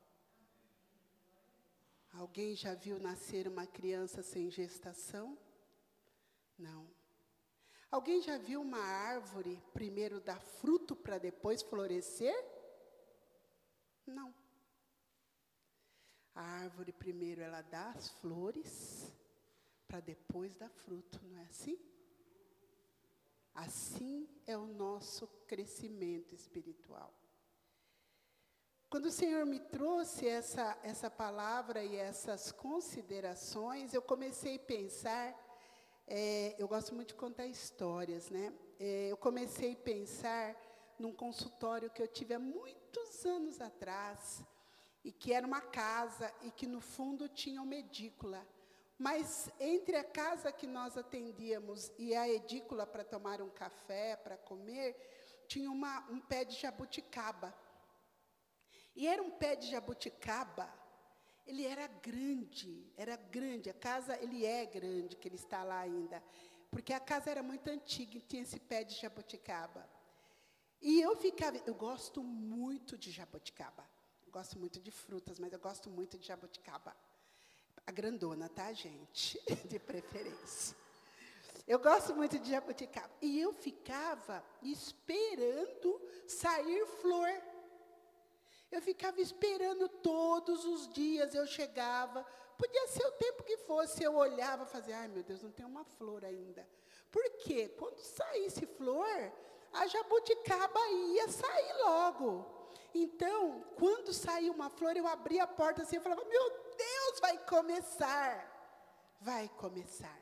Alguém 2.14 2.56
já 2.56 2.74
viu 2.74 3.00
nascer 3.00 3.48
uma 3.48 3.68
criança 3.68 4.24
sem 4.24 4.50
gestação? 4.50 5.38
Não. 6.58 6.88
Alguém 7.92 8.22
já 8.22 8.38
viu 8.38 8.62
uma 8.62 8.82
árvore 8.82 9.62
primeiro 9.72 10.20
dar 10.20 10.40
fruto 10.40 10.96
para 10.96 11.20
depois 11.20 11.62
florescer? 11.62 12.51
Não. 14.06 14.34
A 16.34 16.42
árvore 16.42 16.92
primeiro 16.92 17.42
ela 17.42 17.62
dá 17.62 17.92
as 17.92 18.10
flores, 18.10 19.12
para 19.88 20.00
depois 20.00 20.56
dar 20.56 20.70
fruto, 20.70 21.20
não 21.26 21.38
é 21.40 21.44
assim? 21.44 21.78
Assim 23.54 24.30
é 24.48 24.58
o 24.58 24.66
nosso 24.66 25.28
crescimento 25.46 26.34
espiritual. 26.34 27.14
Quando 28.90 29.06
o 29.06 29.12
Senhor 29.12 29.46
me 29.46 29.60
trouxe 29.60 30.28
essa, 30.28 30.78
essa 30.84 31.10
palavra 31.10 31.84
e 31.84 31.96
essas 31.96 32.52
considerações, 32.52 33.94
eu 33.94 34.02
comecei 34.02 34.56
a 34.56 34.60
pensar. 34.60 35.34
É, 36.06 36.56
eu 36.62 36.68
gosto 36.68 36.94
muito 36.94 37.10
de 37.10 37.16
contar 37.16 37.46
histórias, 37.46 38.30
né? 38.30 38.54
É, 38.80 39.08
eu 39.10 39.16
comecei 39.16 39.74
a 39.74 39.78
pensar 39.78 40.56
num 41.00 41.14
consultório 41.14 41.90
que 41.90 42.02
eu 42.02 42.08
tive 42.08 42.34
há 42.34 42.40
muitos 43.22 43.26
anos 43.26 43.62
atrás, 43.62 44.44
e 45.04 45.12
que 45.12 45.34
era 45.34 45.46
uma 45.46 45.62
casa, 45.62 46.34
e 46.42 46.52
que 46.52 46.66
no 46.68 46.82
fundo 46.82 47.28
tinha 47.28 47.62
uma 47.62 47.76
edícula 47.76 48.48
Mas 48.98 49.50
entre 49.60 49.96
a 49.98 50.04
casa 50.04 50.52
que 50.52 50.68
nós 50.68 50.96
atendíamos 50.96 51.92
e 51.98 52.14
a 52.14 52.30
edícula 52.30 52.86
para 52.86 53.04
tomar 53.04 53.42
um 53.42 53.50
café, 53.50 54.16
para 54.16 54.38
comer, 54.38 54.96
tinha 55.48 55.72
uma, 55.72 56.08
um 56.12 56.20
pé 56.20 56.46
de 56.46 56.56
jabuticaba. 56.56 57.52
E 58.96 59.08
era 59.08 59.24
um 59.24 59.32
pé 59.32 59.56
de 59.56 59.72
jabuticaba, 59.72 60.72
ele 61.48 61.66
era 61.66 61.88
grande, 61.88 62.94
era 62.96 63.16
grande. 63.16 63.72
A 63.72 63.74
casa, 63.74 64.16
ele 64.22 64.46
é 64.46 64.68
grande, 64.68 65.16
que 65.16 65.28
ele 65.28 65.36
está 65.36 65.64
lá 65.64 65.80
ainda. 65.80 66.24
Porque 66.70 66.94
a 66.94 67.00
casa 67.00 67.32
era 67.32 67.42
muito 67.42 67.68
antiga 67.72 68.18
e 68.18 68.22
tinha 68.22 68.44
esse 68.44 68.60
pé 68.60 68.84
de 68.84 68.94
jabuticaba. 69.02 69.90
E 70.82 71.00
eu 71.00 71.16
ficava, 71.16 71.58
eu 71.66 71.76
gosto 71.76 72.24
muito 72.24 72.98
de 72.98 73.12
jabuticaba. 73.12 73.88
Gosto 74.32 74.58
muito 74.58 74.80
de 74.80 74.92
frutas, 74.92 75.38
mas 75.40 75.54
eu 75.54 75.60
gosto 75.60 75.90
muito 75.90 76.18
de 76.18 76.28
jabuticaba. 76.28 76.96
A 77.86 77.92
grandona, 77.92 78.48
tá, 78.48 78.72
gente? 78.74 79.40
De 79.68 79.80
preferência. 79.80 80.76
Eu 81.68 81.80
gosto 81.80 82.16
muito 82.16 82.40
de 82.40 82.50
jabuticaba. 82.50 83.12
E 83.22 83.40
eu 83.40 83.54
ficava 83.54 84.44
esperando 84.62 86.02
sair 86.28 86.86
flor. 87.02 87.30
Eu 88.72 88.82
ficava 88.82 89.20
esperando 89.20 89.90
todos 89.90 90.64
os 90.66 90.88
dias, 90.90 91.36
eu 91.36 91.46
chegava. 91.46 92.24
Podia 92.58 92.88
ser 92.88 93.06
o 93.06 93.12
tempo 93.14 93.44
que 93.44 93.58
fosse, 93.58 94.04
eu 94.04 94.16
olhava 94.16 94.64
e 94.64 94.68
fazia, 94.68 94.98
ai 94.98 95.08
meu 95.08 95.24
Deus, 95.24 95.42
não 95.42 95.52
tem 95.52 95.66
uma 95.66 95.84
flor 95.84 96.24
ainda. 96.24 96.68
Por 97.12 97.28
quê? 97.38 97.68
Quando 97.78 98.00
saísse 98.00 98.66
flor, 98.66 99.34
a 99.74 99.88
jabuticaba 99.88 100.80
ia 100.90 101.28
sair 101.30 101.74
logo. 101.84 102.62
Então, 102.94 103.64
quando 103.76 104.14
saiu 104.14 104.54
uma 104.54 104.70
flor, 104.70 104.96
eu 104.98 105.08
abria 105.08 105.44
a 105.44 105.48
porta 105.48 105.82
assim 105.82 105.98
e 105.98 106.02
falava: 106.02 106.24
Meu 106.26 106.50
Deus, 106.78 107.20
vai 107.20 107.38
começar. 107.46 108.50
Vai 109.22 109.48
começar. 109.50 110.20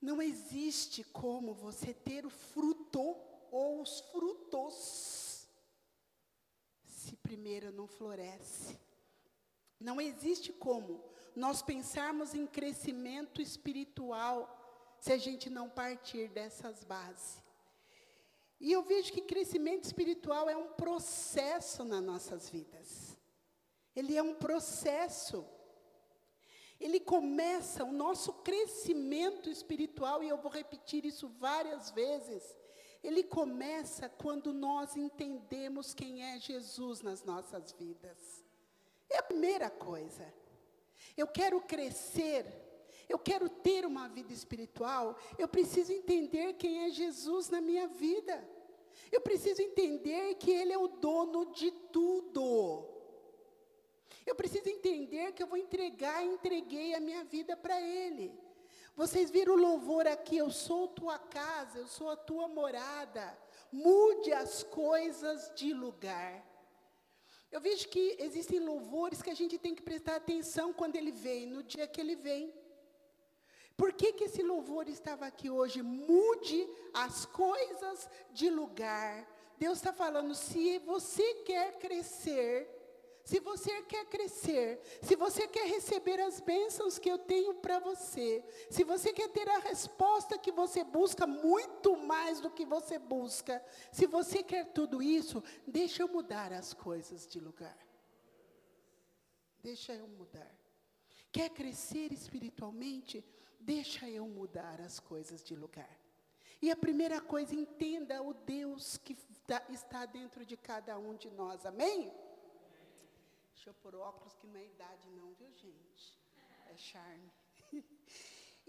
Não 0.00 0.20
existe 0.20 1.04
como 1.04 1.54
você 1.54 1.94
ter 1.94 2.26
o 2.26 2.30
fruto 2.30 3.16
ou 3.50 3.80
os 3.80 4.00
frutos 4.12 5.48
se 6.84 7.16
primeiro 7.16 7.72
não 7.72 7.86
floresce. 7.86 8.78
Não 9.78 10.00
existe 10.00 10.52
como 10.52 11.04
nós 11.34 11.62
pensarmos 11.62 12.34
em 12.34 12.46
crescimento 12.46 13.40
espiritual 13.40 14.96
se 14.98 15.12
a 15.12 15.18
gente 15.18 15.48
não 15.50 15.68
partir 15.68 16.28
dessas 16.28 16.82
bases. 16.82 17.45
E 18.58 18.72
eu 18.72 18.82
vejo 18.82 19.12
que 19.12 19.20
crescimento 19.20 19.84
espiritual 19.84 20.48
é 20.48 20.56
um 20.56 20.68
processo 20.68 21.84
nas 21.84 22.02
nossas 22.02 22.48
vidas. 22.48 23.18
Ele 23.94 24.16
é 24.16 24.22
um 24.22 24.34
processo. 24.34 25.46
Ele 26.78 27.00
começa 27.00 27.84
o 27.84 27.92
nosso 27.92 28.32
crescimento 28.32 29.48
espiritual, 29.48 30.22
e 30.22 30.28
eu 30.28 30.38
vou 30.38 30.50
repetir 30.50 31.04
isso 31.04 31.28
várias 31.28 31.90
vezes. 31.90 32.56
Ele 33.02 33.22
começa 33.22 34.08
quando 34.08 34.52
nós 34.52 34.96
entendemos 34.96 35.94
quem 35.94 36.24
é 36.24 36.38
Jesus 36.38 37.02
nas 37.02 37.22
nossas 37.22 37.72
vidas. 37.72 38.44
É 39.08 39.18
a 39.18 39.22
primeira 39.22 39.70
coisa. 39.70 40.34
Eu 41.16 41.26
quero 41.26 41.60
crescer, 41.60 42.44
eu 43.08 43.18
quero 43.18 43.48
ter 43.48 43.86
uma 43.86 44.08
vida 44.08 44.32
espiritual, 44.32 45.16
eu 45.38 45.46
preciso 45.46 45.92
entender 45.92 46.54
quem 46.54 46.84
é 46.84 46.90
Jesus 46.90 47.48
na 47.48 47.60
minha 47.60 47.86
vida. 47.86 48.36
Eu 49.12 49.20
preciso 49.20 49.62
entender 49.62 50.34
que 50.34 50.50
Ele 50.50 50.72
é 50.72 50.78
o 50.78 50.88
dono 50.88 51.52
de 51.52 51.70
tudo. 51.70 52.88
Eu 54.24 54.34
preciso 54.34 54.68
entender 54.68 55.32
que 55.32 55.42
eu 55.42 55.46
vou 55.46 55.56
entregar, 55.56 56.24
entreguei 56.24 56.94
a 56.94 57.00
minha 57.00 57.22
vida 57.24 57.56
para 57.56 57.80
Ele. 57.80 58.34
Vocês 58.96 59.30
viram 59.30 59.54
o 59.54 59.58
louvor 59.58 60.06
aqui, 60.06 60.38
eu 60.38 60.50
sou 60.50 60.88
tua 60.88 61.18
casa, 61.18 61.78
eu 61.78 61.86
sou 61.86 62.10
a 62.10 62.16
tua 62.16 62.48
morada. 62.48 63.38
Mude 63.70 64.32
as 64.32 64.62
coisas 64.62 65.52
de 65.54 65.72
lugar. 65.72 66.44
Eu 67.52 67.60
vejo 67.60 67.88
que 67.88 68.16
existem 68.18 68.58
louvores 68.58 69.22
que 69.22 69.30
a 69.30 69.34
gente 69.34 69.58
tem 69.58 69.74
que 69.74 69.82
prestar 69.82 70.16
atenção 70.16 70.72
quando 70.72 70.96
ele 70.96 71.12
vem, 71.12 71.46
no 71.46 71.62
dia 71.62 71.86
que 71.86 72.00
ele 72.00 72.16
vem. 72.16 72.52
Por 73.76 73.92
que, 73.92 74.12
que 74.12 74.24
esse 74.24 74.42
louvor 74.42 74.88
estava 74.88 75.26
aqui 75.26 75.50
hoje? 75.50 75.82
Mude 75.82 76.68
as 76.94 77.26
coisas 77.26 78.08
de 78.32 78.48
lugar. 78.48 79.28
Deus 79.58 79.78
está 79.78 79.92
falando, 79.92 80.34
se 80.34 80.78
você 80.78 81.34
quer 81.44 81.78
crescer, 81.78 82.76
se 83.22 83.40
você 83.40 83.82
quer 83.82 84.06
crescer, 84.06 84.80
se 85.02 85.16
você 85.16 85.48
quer 85.48 85.66
receber 85.66 86.20
as 86.20 86.40
bênçãos 86.40 86.98
que 86.98 87.10
eu 87.10 87.18
tenho 87.18 87.54
para 87.54 87.80
você, 87.80 88.44
se 88.70 88.84
você 88.84 89.12
quer 89.12 89.28
ter 89.30 89.48
a 89.48 89.58
resposta 89.58 90.38
que 90.38 90.52
você 90.52 90.84
busca, 90.84 91.26
muito 91.26 91.96
mais 91.96 92.40
do 92.40 92.50
que 92.50 92.64
você 92.64 92.98
busca, 92.98 93.62
se 93.90 94.06
você 94.06 94.42
quer 94.42 94.72
tudo 94.72 95.02
isso, 95.02 95.42
deixa 95.66 96.02
eu 96.02 96.08
mudar 96.08 96.52
as 96.52 96.72
coisas 96.72 97.26
de 97.26 97.40
lugar. 97.40 97.76
Deixa 99.60 99.92
eu 99.92 100.06
mudar. 100.06 100.54
Quer 101.32 101.50
crescer 101.50 102.12
espiritualmente? 102.12 103.24
Deixa 103.60 104.08
eu 104.08 104.26
mudar 104.26 104.80
as 104.80 105.00
coisas 105.00 105.42
de 105.42 105.54
lugar. 105.54 105.98
E 106.60 106.70
a 106.70 106.76
primeira 106.76 107.20
coisa, 107.20 107.54
entenda 107.54 108.22
o 108.22 108.32
Deus 108.32 108.96
que 108.96 109.16
está 109.68 110.06
dentro 110.06 110.44
de 110.44 110.56
cada 110.56 110.98
um 110.98 111.14
de 111.14 111.30
nós. 111.30 111.66
Amém? 111.66 112.12
Deixa 113.54 113.70
eu 113.70 113.74
pôr 113.74 113.94
óculos 113.96 114.34
que 114.34 114.46
não 114.46 114.58
é 114.58 114.64
idade 114.64 115.08
não, 115.10 115.32
viu 115.34 115.52
gente? 115.52 116.18
É 116.70 116.76
charme. 116.76 117.32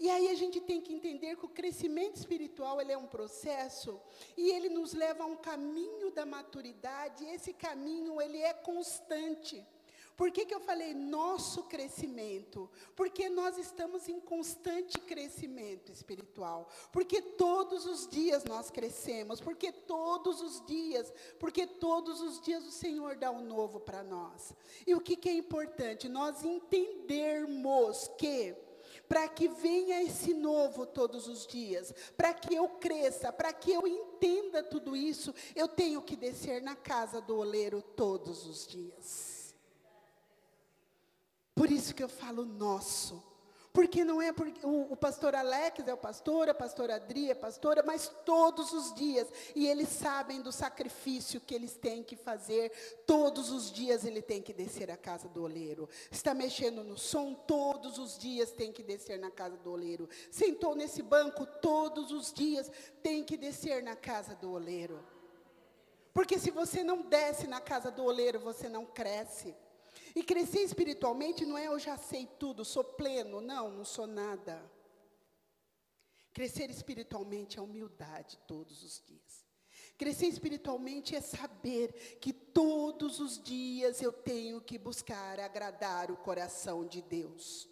E 0.00 0.08
aí 0.08 0.28
a 0.28 0.34
gente 0.34 0.60
tem 0.60 0.80
que 0.80 0.92
entender 0.92 1.34
que 1.36 1.44
o 1.44 1.48
crescimento 1.48 2.14
espiritual 2.14 2.80
ele 2.80 2.92
é 2.92 2.96
um 2.96 3.08
processo 3.08 4.00
e 4.36 4.48
ele 4.50 4.68
nos 4.68 4.94
leva 4.94 5.24
a 5.24 5.26
um 5.26 5.34
caminho 5.34 6.12
da 6.12 6.24
maturidade. 6.24 7.24
E 7.24 7.30
esse 7.30 7.52
caminho 7.52 8.22
ele 8.22 8.38
é 8.38 8.54
constante. 8.54 9.66
Por 10.18 10.32
que, 10.32 10.44
que 10.44 10.52
eu 10.52 10.58
falei 10.58 10.94
nosso 10.94 11.62
crescimento? 11.62 12.68
Porque 12.96 13.28
nós 13.28 13.56
estamos 13.56 14.08
em 14.08 14.18
constante 14.18 14.98
crescimento 14.98 15.92
espiritual. 15.92 16.68
Porque 16.90 17.22
todos 17.22 17.86
os 17.86 18.08
dias 18.08 18.42
nós 18.42 18.68
crescemos. 18.68 19.40
Porque 19.40 19.70
todos 19.70 20.40
os 20.40 20.66
dias, 20.66 21.12
porque 21.38 21.68
todos 21.68 22.20
os 22.20 22.40
dias 22.40 22.66
o 22.66 22.72
Senhor 22.72 23.14
dá 23.14 23.30
um 23.30 23.44
novo 23.44 23.78
para 23.78 24.02
nós. 24.02 24.52
E 24.84 24.92
o 24.92 25.00
que, 25.00 25.14
que 25.14 25.28
é 25.28 25.34
importante? 25.34 26.08
Nós 26.08 26.42
entendermos 26.42 28.10
que 28.18 28.56
para 29.08 29.28
que 29.28 29.46
venha 29.46 30.02
esse 30.02 30.34
novo 30.34 30.84
todos 30.84 31.28
os 31.28 31.46
dias, 31.46 31.94
para 32.16 32.34
que 32.34 32.56
eu 32.56 32.68
cresça, 32.68 33.32
para 33.32 33.52
que 33.52 33.70
eu 33.70 33.86
entenda 33.86 34.64
tudo 34.64 34.96
isso, 34.96 35.32
eu 35.54 35.68
tenho 35.68 36.02
que 36.02 36.16
descer 36.16 36.60
na 36.60 36.74
casa 36.74 37.20
do 37.20 37.36
oleiro 37.36 37.80
todos 37.80 38.44
os 38.44 38.66
dias. 38.66 39.37
Por 41.58 41.72
isso 41.72 41.92
que 41.92 42.04
eu 42.04 42.08
falo 42.08 42.44
nosso. 42.44 43.20
Porque 43.72 44.04
não 44.04 44.22
é 44.22 44.32
porque 44.32 44.64
o, 44.64 44.92
o, 44.92 44.96
pastor 44.96 45.34
Alex 45.34 45.86
é 45.88 45.92
o 45.92 45.96
pastor, 45.96 46.48
a 46.48 46.54
pastora 46.54 46.94
Adri 46.94 47.32
é 47.32 47.34
pastora, 47.34 47.82
mas 47.84 48.08
todos 48.24 48.72
os 48.72 48.94
dias. 48.94 49.26
E 49.56 49.66
eles 49.66 49.88
sabem 49.88 50.40
do 50.40 50.52
sacrifício 50.52 51.40
que 51.40 51.52
eles 51.52 51.74
têm 51.74 52.04
que 52.04 52.14
fazer. 52.14 52.70
Todos 53.04 53.50
os 53.50 53.72
dias 53.72 54.04
ele 54.04 54.22
tem 54.22 54.40
que 54.40 54.52
descer 54.52 54.88
à 54.88 54.96
casa 54.96 55.28
do 55.28 55.42
oleiro. 55.42 55.88
Está 56.12 56.32
mexendo 56.32 56.84
no 56.84 56.96
som, 56.96 57.34
todos 57.34 57.98
os 57.98 58.16
dias 58.16 58.52
tem 58.52 58.72
que 58.72 58.84
descer 58.84 59.18
na 59.18 59.30
casa 59.32 59.56
do 59.56 59.72
oleiro. 59.72 60.08
Sentou 60.30 60.76
nesse 60.76 61.02
banco, 61.02 61.44
todos 61.44 62.12
os 62.12 62.32
dias 62.32 62.70
tem 63.02 63.24
que 63.24 63.36
descer 63.36 63.82
na 63.82 63.96
casa 63.96 64.36
do 64.36 64.52
oleiro. 64.52 65.04
Porque 66.14 66.38
se 66.38 66.52
você 66.52 66.84
não 66.84 67.02
desce 67.02 67.48
na 67.48 67.60
casa 67.60 67.90
do 67.90 68.04
oleiro, 68.04 68.38
você 68.38 68.68
não 68.68 68.86
cresce. 68.86 69.56
E 70.18 70.22
crescer 70.24 70.62
espiritualmente 70.62 71.46
não 71.46 71.56
é 71.56 71.68
eu 71.68 71.78
já 71.78 71.96
sei 71.96 72.26
tudo, 72.26 72.64
sou 72.64 72.82
pleno. 72.82 73.40
Não, 73.40 73.70
não 73.70 73.84
sou 73.84 74.04
nada. 74.04 74.60
Crescer 76.32 76.68
espiritualmente 76.70 77.56
é 77.56 77.62
humildade 77.62 78.36
todos 78.44 78.82
os 78.82 79.00
dias. 79.06 79.46
Crescer 79.96 80.26
espiritualmente 80.26 81.14
é 81.14 81.20
saber 81.20 82.18
que 82.20 82.32
todos 82.32 83.20
os 83.20 83.40
dias 83.40 84.02
eu 84.02 84.12
tenho 84.12 84.60
que 84.60 84.76
buscar 84.76 85.38
agradar 85.38 86.10
o 86.10 86.16
coração 86.16 86.84
de 86.84 87.00
Deus. 87.00 87.68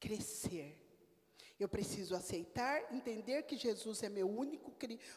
Crescer. 0.00 0.82
Eu 1.60 1.68
preciso 1.68 2.16
aceitar, 2.16 2.94
entender 2.94 3.42
que 3.42 3.58
Jesus 3.58 4.02
é 4.02 4.08
meu 4.08 4.26
único, 4.26 4.72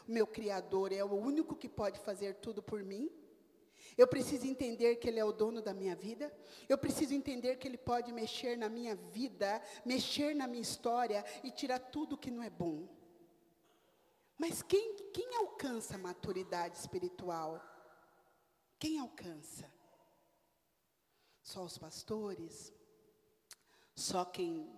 meu 0.06 0.26
criador, 0.26 0.92
é 0.92 1.02
o 1.02 1.14
único 1.14 1.56
que 1.56 1.68
pode 1.68 1.98
fazer 1.98 2.34
tudo 2.34 2.62
por 2.62 2.82
mim. 2.82 3.10
Eu 4.00 4.08
preciso 4.14 4.46
entender 4.46 4.96
que 4.96 5.08
Ele 5.08 5.20
é 5.20 5.24
o 5.24 5.32
dono 5.42 5.60
da 5.60 5.74
minha 5.74 5.94
vida. 5.94 6.26
Eu 6.68 6.78
preciso 6.84 7.12
entender 7.12 7.56
que 7.56 7.68
Ele 7.68 7.76
pode 7.76 8.10
mexer 8.12 8.56
na 8.56 8.68
minha 8.68 8.94
vida, 8.96 9.62
mexer 9.84 10.34
na 10.34 10.46
minha 10.46 10.62
história 10.62 11.24
e 11.44 11.50
tirar 11.50 11.78
tudo 11.78 12.18
que 12.22 12.30
não 12.30 12.42
é 12.42 12.50
bom. 12.50 12.88
Mas 14.38 14.62
quem, 14.62 14.96
quem 15.12 15.36
alcança 15.36 15.96
a 15.96 15.98
maturidade 15.98 16.78
espiritual? 16.78 17.60
Quem 18.78 18.98
alcança? 18.98 19.70
Só 21.42 21.62
os 21.64 21.76
pastores? 21.76 22.72
só 24.00 24.24
quem 24.24 24.68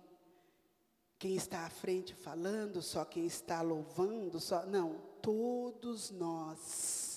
quem 1.17 1.37
está 1.37 1.65
à 1.65 1.69
frente 1.69 2.13
falando, 2.13 2.81
só 2.81 3.05
quem 3.05 3.25
está 3.25 3.61
louvando, 3.61 4.41
só 4.41 4.65
não, 4.65 4.99
todos 5.21 6.11
nós 6.11 7.12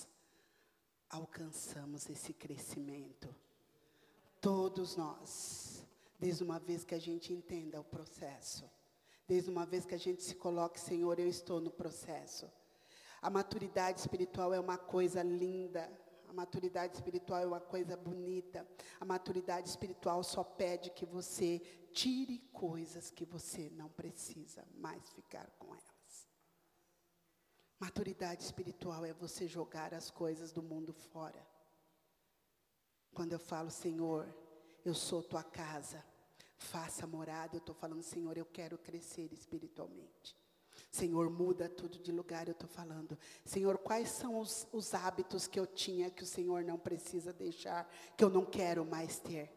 alcançamos 1.16 2.08
esse 2.08 2.32
crescimento. 2.32 3.34
Todos 4.40 4.96
nós, 4.96 5.84
desde 6.18 6.44
uma 6.44 6.58
vez 6.58 6.84
que 6.84 6.94
a 6.94 6.98
gente 6.98 7.32
entenda 7.32 7.80
o 7.80 7.84
processo, 7.84 8.64
desde 9.26 9.50
uma 9.50 9.66
vez 9.66 9.84
que 9.84 9.94
a 9.94 9.98
gente 9.98 10.22
se 10.22 10.34
coloque, 10.34 10.78
Senhor, 10.78 11.18
eu 11.18 11.28
estou 11.28 11.60
no 11.60 11.70
processo. 11.70 12.50
A 13.20 13.30
maturidade 13.30 14.00
espiritual 14.00 14.52
é 14.54 14.60
uma 14.60 14.78
coisa 14.78 15.22
linda, 15.22 15.90
a 16.28 16.32
maturidade 16.32 16.94
espiritual 16.94 17.40
é 17.40 17.46
uma 17.46 17.60
coisa 17.60 17.96
bonita. 17.96 18.66
A 19.00 19.04
maturidade 19.04 19.68
espiritual 19.68 20.22
só 20.22 20.44
pede 20.44 20.90
que 20.90 21.06
você 21.06 21.60
tire 21.92 22.38
coisas 22.52 23.10
que 23.10 23.24
você 23.24 23.70
não 23.70 23.88
precisa 23.88 24.64
mais 24.76 25.08
ficar 25.10 25.50
com 25.58 25.68
elas. 25.68 25.95
Maturidade 27.78 28.42
espiritual 28.42 29.04
é 29.04 29.12
você 29.12 29.46
jogar 29.46 29.92
as 29.92 30.10
coisas 30.10 30.50
do 30.50 30.62
mundo 30.62 30.92
fora. 30.92 31.46
Quando 33.12 33.32
eu 33.32 33.38
falo, 33.38 33.70
Senhor, 33.70 34.26
eu 34.84 34.94
sou 34.94 35.22
tua 35.22 35.42
casa, 35.42 36.02
faça 36.56 37.06
morada, 37.06 37.56
eu 37.56 37.58
estou 37.60 37.74
falando, 37.74 38.02
Senhor, 38.02 38.36
eu 38.38 38.46
quero 38.46 38.78
crescer 38.78 39.30
espiritualmente. 39.32 40.36
Senhor, 40.90 41.28
muda 41.28 41.68
tudo 41.68 41.98
de 41.98 42.10
lugar, 42.10 42.48
eu 42.48 42.52
estou 42.52 42.68
falando. 42.68 43.18
Senhor, 43.44 43.76
quais 43.78 44.08
são 44.08 44.38
os, 44.38 44.66
os 44.72 44.94
hábitos 44.94 45.46
que 45.46 45.60
eu 45.60 45.66
tinha 45.66 46.10
que 46.10 46.22
o 46.22 46.26
Senhor 46.26 46.64
não 46.64 46.78
precisa 46.78 47.32
deixar, 47.32 47.90
que 48.16 48.24
eu 48.24 48.30
não 48.30 48.44
quero 48.44 48.84
mais 48.84 49.18
ter? 49.18 49.52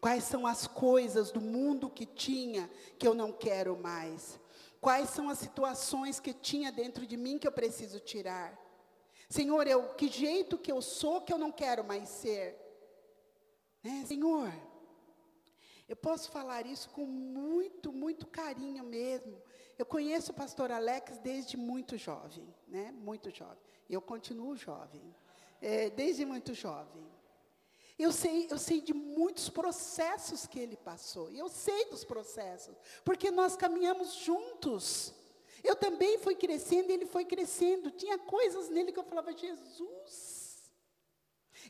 Quais 0.00 0.24
são 0.24 0.46
as 0.46 0.66
coisas 0.66 1.30
do 1.30 1.40
mundo 1.40 1.90
que 1.90 2.06
tinha 2.06 2.70
que 2.98 3.06
eu 3.06 3.14
não 3.14 3.32
quero 3.32 3.76
mais? 3.76 4.38
Quais 4.86 5.10
são 5.10 5.28
as 5.28 5.40
situações 5.40 6.20
que 6.20 6.32
tinha 6.32 6.70
dentro 6.70 7.04
de 7.04 7.16
mim 7.16 7.40
que 7.40 7.48
eu 7.48 7.50
preciso 7.50 7.98
tirar? 7.98 8.56
Senhor, 9.28 9.66
eu, 9.66 9.94
que 9.94 10.06
jeito 10.06 10.56
que 10.56 10.70
eu 10.70 10.80
sou 10.80 11.22
que 11.22 11.32
eu 11.32 11.38
não 11.38 11.50
quero 11.50 11.82
mais 11.82 12.08
ser? 12.08 12.56
Né? 13.82 14.04
Senhor, 14.06 14.48
eu 15.88 15.96
posso 15.96 16.30
falar 16.30 16.66
isso 16.66 16.88
com 16.90 17.04
muito, 17.04 17.92
muito 17.92 18.28
carinho 18.28 18.84
mesmo. 18.84 19.42
Eu 19.76 19.84
conheço 19.84 20.30
o 20.30 20.34
pastor 20.36 20.70
Alex 20.70 21.18
desde 21.18 21.56
muito 21.56 21.98
jovem, 21.98 22.46
né? 22.68 22.92
Muito 22.92 23.28
jovem. 23.28 23.58
Eu 23.90 24.00
continuo 24.00 24.54
jovem. 24.54 25.02
É, 25.60 25.90
desde 25.90 26.24
muito 26.24 26.54
jovem. 26.54 27.04
Eu 27.98 28.12
sei, 28.12 28.46
eu 28.50 28.58
sei 28.58 28.80
de 28.80 28.92
muitos 28.92 29.48
processos 29.48 30.46
que 30.46 30.58
ele 30.58 30.76
passou. 30.76 31.30
E 31.30 31.38
eu 31.38 31.48
sei 31.48 31.86
dos 31.86 32.04
processos, 32.04 32.76
porque 33.04 33.30
nós 33.30 33.56
caminhamos 33.56 34.14
juntos. 34.14 35.14
Eu 35.64 35.74
também 35.74 36.18
fui 36.18 36.34
crescendo 36.34 36.90
e 36.90 36.92
ele 36.92 37.06
foi 37.06 37.24
crescendo. 37.24 37.90
Tinha 37.90 38.18
coisas 38.18 38.68
nele 38.68 38.92
que 38.92 38.98
eu 38.98 39.04
falava, 39.04 39.32
Jesus. 39.32 40.36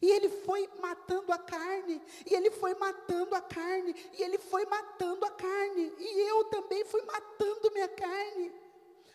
E 0.03 0.11
ele 0.11 0.29
foi 0.29 0.69
matando 0.81 1.33
a 1.33 1.39
carne, 1.39 2.03
e 2.27 2.35
ele 2.35 2.51
foi 2.51 2.75
matando 2.75 3.35
a 3.35 3.41
carne, 3.41 3.95
e 4.13 4.23
ele 4.23 4.37
foi 4.37 4.67
matando 4.67 5.25
a 5.25 5.31
carne, 5.31 5.93
e 5.99 6.29
eu 6.29 6.45
também 6.45 6.85
fui 6.85 7.01
matando 7.03 7.71
minha 7.73 7.89
carne. 7.89 8.53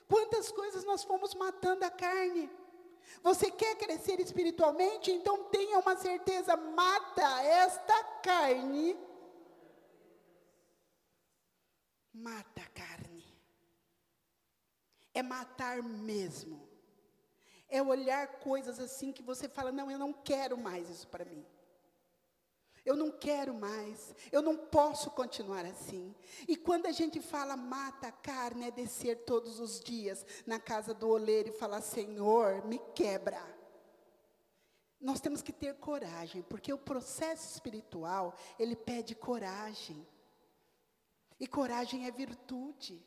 Quantas 0.08 0.52
coisas 0.52 0.84
nós 0.84 1.04
fomos 1.04 1.36
matando 1.36 1.86
a 1.86 1.90
carne? 1.90 2.50
Você 3.22 3.52
quer 3.52 3.76
crescer 3.78 4.20
espiritualmente? 4.20 5.12
Então 5.12 5.46
tenha 5.46 5.80
uma 5.80 5.96
certeza: 5.96 6.56
mata 6.56 7.44
esta 7.44 8.04
carne. 8.22 8.98
Mata 12.14 12.62
a 12.62 12.70
carne. 12.70 13.26
É 15.14 15.22
matar 15.22 15.82
mesmo 15.84 16.72
é 17.72 17.82
olhar 17.82 18.28
coisas 18.40 18.80
assim 18.80 19.14
que 19.14 19.24
você 19.24 19.48
fala: 19.48 19.72
não, 19.72 19.90
eu 19.90 19.98
não 19.98 20.12
quero 20.12 20.58
mais 20.58 20.90
isso 20.90 21.08
para 21.08 21.24
mim. 21.24 21.44
Eu 22.84 22.96
não 22.96 23.12
quero 23.12 23.54
mais, 23.54 24.16
eu 24.32 24.42
não 24.42 24.58
posso 24.58 25.12
continuar 25.12 25.66
assim. 25.66 26.16
E 26.48 26.56
quando 26.56 26.88
a 26.88 26.92
gente 26.92 27.22
fala 27.22 27.56
mata 27.56 28.08
a 28.08 28.12
carne, 28.12 28.68
é 28.68 28.72
descer 28.72 29.24
todos 29.24 29.60
os 29.60 29.80
dias 29.80 30.26
na 30.48 30.60
casa 30.60 30.94
do 30.94 31.08
oleiro 31.08 31.50
e 31.50 31.54
falar: 31.54 31.82
Senhor, 31.82 32.66
me 32.66 32.80
quebra. 32.96 33.42
Nós 35.00 35.20
temos 35.20 35.42
que 35.42 35.52
ter 35.52 35.76
coragem, 35.76 36.42
porque 36.44 36.74
o 36.74 36.78
processo 36.78 37.52
espiritual, 37.54 38.36
ele 38.60 38.76
pede 38.76 39.16
coragem. 39.16 40.08
E 41.40 41.48
coragem 41.48 42.06
é 42.06 42.12
virtude. 42.12 43.04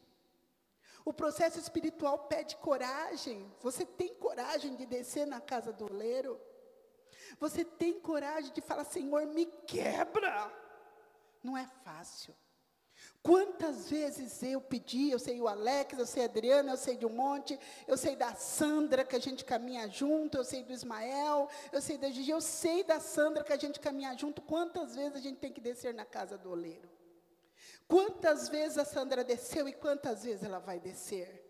O 1.04 1.12
processo 1.12 1.58
espiritual 1.58 2.26
pede 2.26 2.56
coragem. 2.56 3.52
Você 3.60 3.84
tem 3.84 4.14
coragem 4.14 4.74
de 4.74 4.86
descer 4.86 5.26
na 5.26 5.40
casa 5.40 5.72
do 5.72 5.84
oleiro? 5.84 6.40
Você 7.38 7.64
tem 7.64 8.00
coragem 8.00 8.52
de 8.52 8.60
falar, 8.60 8.84
Senhor, 8.84 9.26
me 9.26 9.46
quebra? 9.66 10.50
Não 11.42 11.56
é 11.56 11.66
fácil. 11.84 12.34
Quantas 13.22 13.88
vezes 13.88 14.42
eu 14.42 14.60
pedi, 14.60 15.10
eu 15.10 15.18
sei 15.18 15.40
o 15.40 15.48
Alex, 15.48 15.98
eu 15.98 16.06
sei 16.06 16.24
a 16.24 16.26
Adriana, 16.26 16.72
eu 16.72 16.76
sei 16.76 16.96
de 16.96 17.06
um 17.06 17.10
monte, 17.10 17.58
eu 17.88 17.96
sei 17.96 18.14
da 18.14 18.34
Sandra, 18.34 19.04
que 19.04 19.16
a 19.16 19.18
gente 19.18 19.44
caminha 19.44 19.88
junto, 19.88 20.36
eu 20.36 20.44
sei 20.44 20.62
do 20.62 20.72
Ismael, 20.72 21.48
eu 21.72 21.80
sei 21.80 21.96
da 21.96 22.10
Gigi, 22.10 22.30
eu 22.30 22.40
sei 22.40 22.84
da 22.84 23.00
Sandra, 23.00 23.42
que 23.42 23.52
a 23.52 23.58
gente 23.58 23.80
caminha 23.80 24.14
junto. 24.16 24.42
Quantas 24.42 24.94
vezes 24.94 25.16
a 25.16 25.20
gente 25.20 25.38
tem 25.38 25.52
que 25.52 25.60
descer 25.60 25.94
na 25.94 26.04
casa 26.04 26.36
do 26.36 26.50
oleiro? 26.50 26.88
Quantas 27.88 28.48
vezes 28.48 28.76
a 28.76 28.84
Sandra 28.84 29.24
desceu 29.24 29.66
e 29.68 29.72
quantas 29.72 30.24
vezes 30.24 30.42
ela 30.42 30.58
vai 30.58 30.78
descer? 30.78 31.43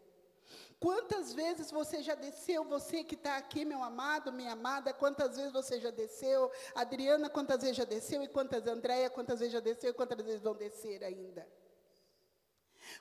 Quantas 0.80 1.32
vezes 1.32 1.70
você 1.70 2.02
já 2.02 2.14
desceu, 2.14 2.64
você 2.64 3.02
que 3.02 3.14
está 3.14 3.36
aqui, 3.36 3.64
meu 3.64 3.82
amado, 3.82 4.32
minha 4.32 4.52
amada, 4.52 4.92
quantas 4.92 5.36
vezes 5.36 5.52
você 5.52 5.80
já 5.80 5.90
desceu? 5.90 6.50
Adriana, 6.74 7.30
quantas 7.30 7.62
vezes 7.62 7.76
já 7.76 7.84
desceu? 7.84 8.22
E 8.22 8.28
quantas, 8.28 8.66
Andréia, 8.66 9.08
quantas 9.08 9.38
vezes 9.38 9.52
já 9.52 9.60
desceu? 9.60 9.90
E 9.90 9.94
quantas 9.94 10.18
vezes 10.24 10.42
vão 10.42 10.54
descer 10.54 11.02
ainda? 11.02 11.46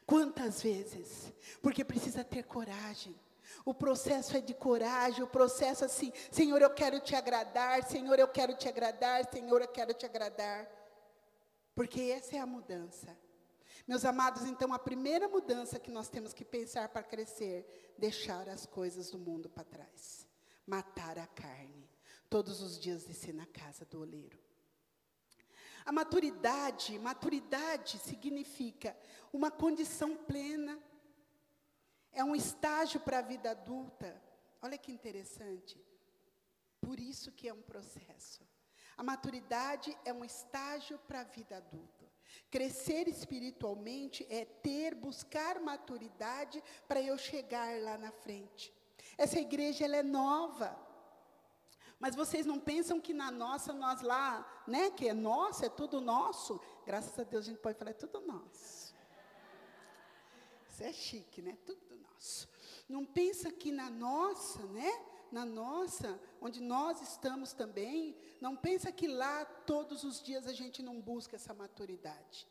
Quantas 0.05 0.62
vezes? 0.62 1.33
Porque 1.62 1.83
precisa 1.83 2.23
ter 2.23 2.43
coragem. 2.43 3.15
O 3.65 3.73
processo 3.73 4.36
é 4.36 4.41
de 4.41 4.53
coragem, 4.53 5.23
o 5.23 5.27
processo 5.27 5.86
assim, 5.86 6.12
Senhor, 6.31 6.62
eu 6.62 6.69
quero 6.69 6.99
te 6.99 7.15
agradar, 7.15 7.83
Senhor, 7.83 8.17
eu 8.17 8.27
quero 8.27 8.55
te 8.55 8.67
agradar, 8.67 9.29
Senhor, 9.31 9.62
eu 9.62 9.67
quero 9.67 9.93
te 9.93 10.05
agradar. 10.05 10.67
Porque 11.75 12.01
essa 12.01 12.36
é 12.36 12.39
a 12.39 12.45
mudança. 12.45 13.17
Meus 13.85 14.05
amados, 14.05 14.45
então 14.45 14.73
a 14.73 14.79
primeira 14.79 15.27
mudança 15.27 15.77
que 15.77 15.91
nós 15.91 16.07
temos 16.07 16.33
que 16.33 16.45
pensar 16.45 16.87
para 16.89 17.03
crescer, 17.03 17.93
deixar 17.97 18.47
as 18.47 18.65
coisas 18.65 19.11
do 19.11 19.19
mundo 19.19 19.49
para 19.49 19.65
trás. 19.65 20.25
Matar 20.65 21.19
a 21.19 21.27
carne. 21.27 21.89
Todos 22.29 22.61
os 22.61 22.79
dias 22.79 23.03
descer 23.03 23.33
na 23.33 23.45
casa 23.45 23.83
do 23.85 23.99
oleiro. 23.99 24.39
A 25.85 25.91
maturidade, 25.91 26.97
maturidade 26.97 27.99
significa 27.99 28.97
uma 29.33 29.51
condição 29.51 30.15
plena. 30.15 30.79
É 32.13 32.23
um 32.23 32.35
estágio 32.35 33.01
para 33.01 33.19
a 33.19 33.21
vida 33.21 33.51
adulta. 33.51 34.21
Olha 34.61 34.77
que 34.77 34.93
interessante. 34.93 35.77
Por 36.79 37.01
isso 37.01 37.33
que 37.33 37.49
é 37.49 37.53
um 37.53 37.61
processo. 37.61 38.47
A 38.95 39.03
maturidade 39.03 39.97
é 40.05 40.13
um 40.13 40.23
estágio 40.23 40.97
para 40.99 41.19
a 41.21 41.23
vida 41.25 41.57
adulta. 41.57 42.02
Crescer 42.49 43.07
espiritualmente 43.07 44.25
é 44.29 44.45
ter, 44.45 44.95
buscar 44.95 45.59
maturidade 45.59 46.63
para 46.87 47.01
eu 47.01 47.17
chegar 47.17 47.81
lá 47.81 47.97
na 47.97 48.11
frente. 48.11 48.73
Essa 49.17 49.39
igreja 49.39 49.85
ela 49.85 49.97
é 49.97 50.03
nova. 50.03 50.77
Mas 51.99 52.15
vocês 52.15 52.45
não 52.45 52.59
pensam 52.59 52.99
que 52.99 53.13
na 53.13 53.31
nossa, 53.31 53.71
nós 53.71 54.01
lá, 54.01 54.63
né, 54.67 54.91
que 54.91 55.07
é 55.07 55.13
nossa, 55.13 55.67
é 55.67 55.69
tudo 55.69 56.01
nosso? 56.01 56.59
Graças 56.85 57.17
a 57.17 57.23
Deus 57.23 57.45
a 57.45 57.49
gente 57.49 57.61
pode 57.61 57.77
falar, 57.77 57.91
é 57.91 57.93
tudo 57.93 58.19
nosso. 58.21 58.93
Isso 60.69 60.83
é 60.83 60.91
chique, 60.91 61.41
né? 61.41 61.57
Tudo 61.65 61.95
nosso. 61.95 62.49
Não 62.89 63.05
pensa 63.05 63.51
que 63.51 63.71
na 63.71 63.89
nossa, 63.89 64.65
né? 64.67 64.91
na 65.33 65.43
nossa, 65.43 66.19
onde 66.39 66.61
nós 66.61 67.01
estamos 67.01 67.53
também, 67.53 68.15
não 68.45 68.56
pensa 68.58 68.91
que 68.91 69.08
lá 69.08 69.45
todos 69.45 70.03
os 70.03 70.21
dias 70.21 70.45
a 70.47 70.53
gente 70.62 70.84
não 70.84 70.99
busca 70.99 71.38
essa 71.38 71.53
maturidade. 71.53 72.45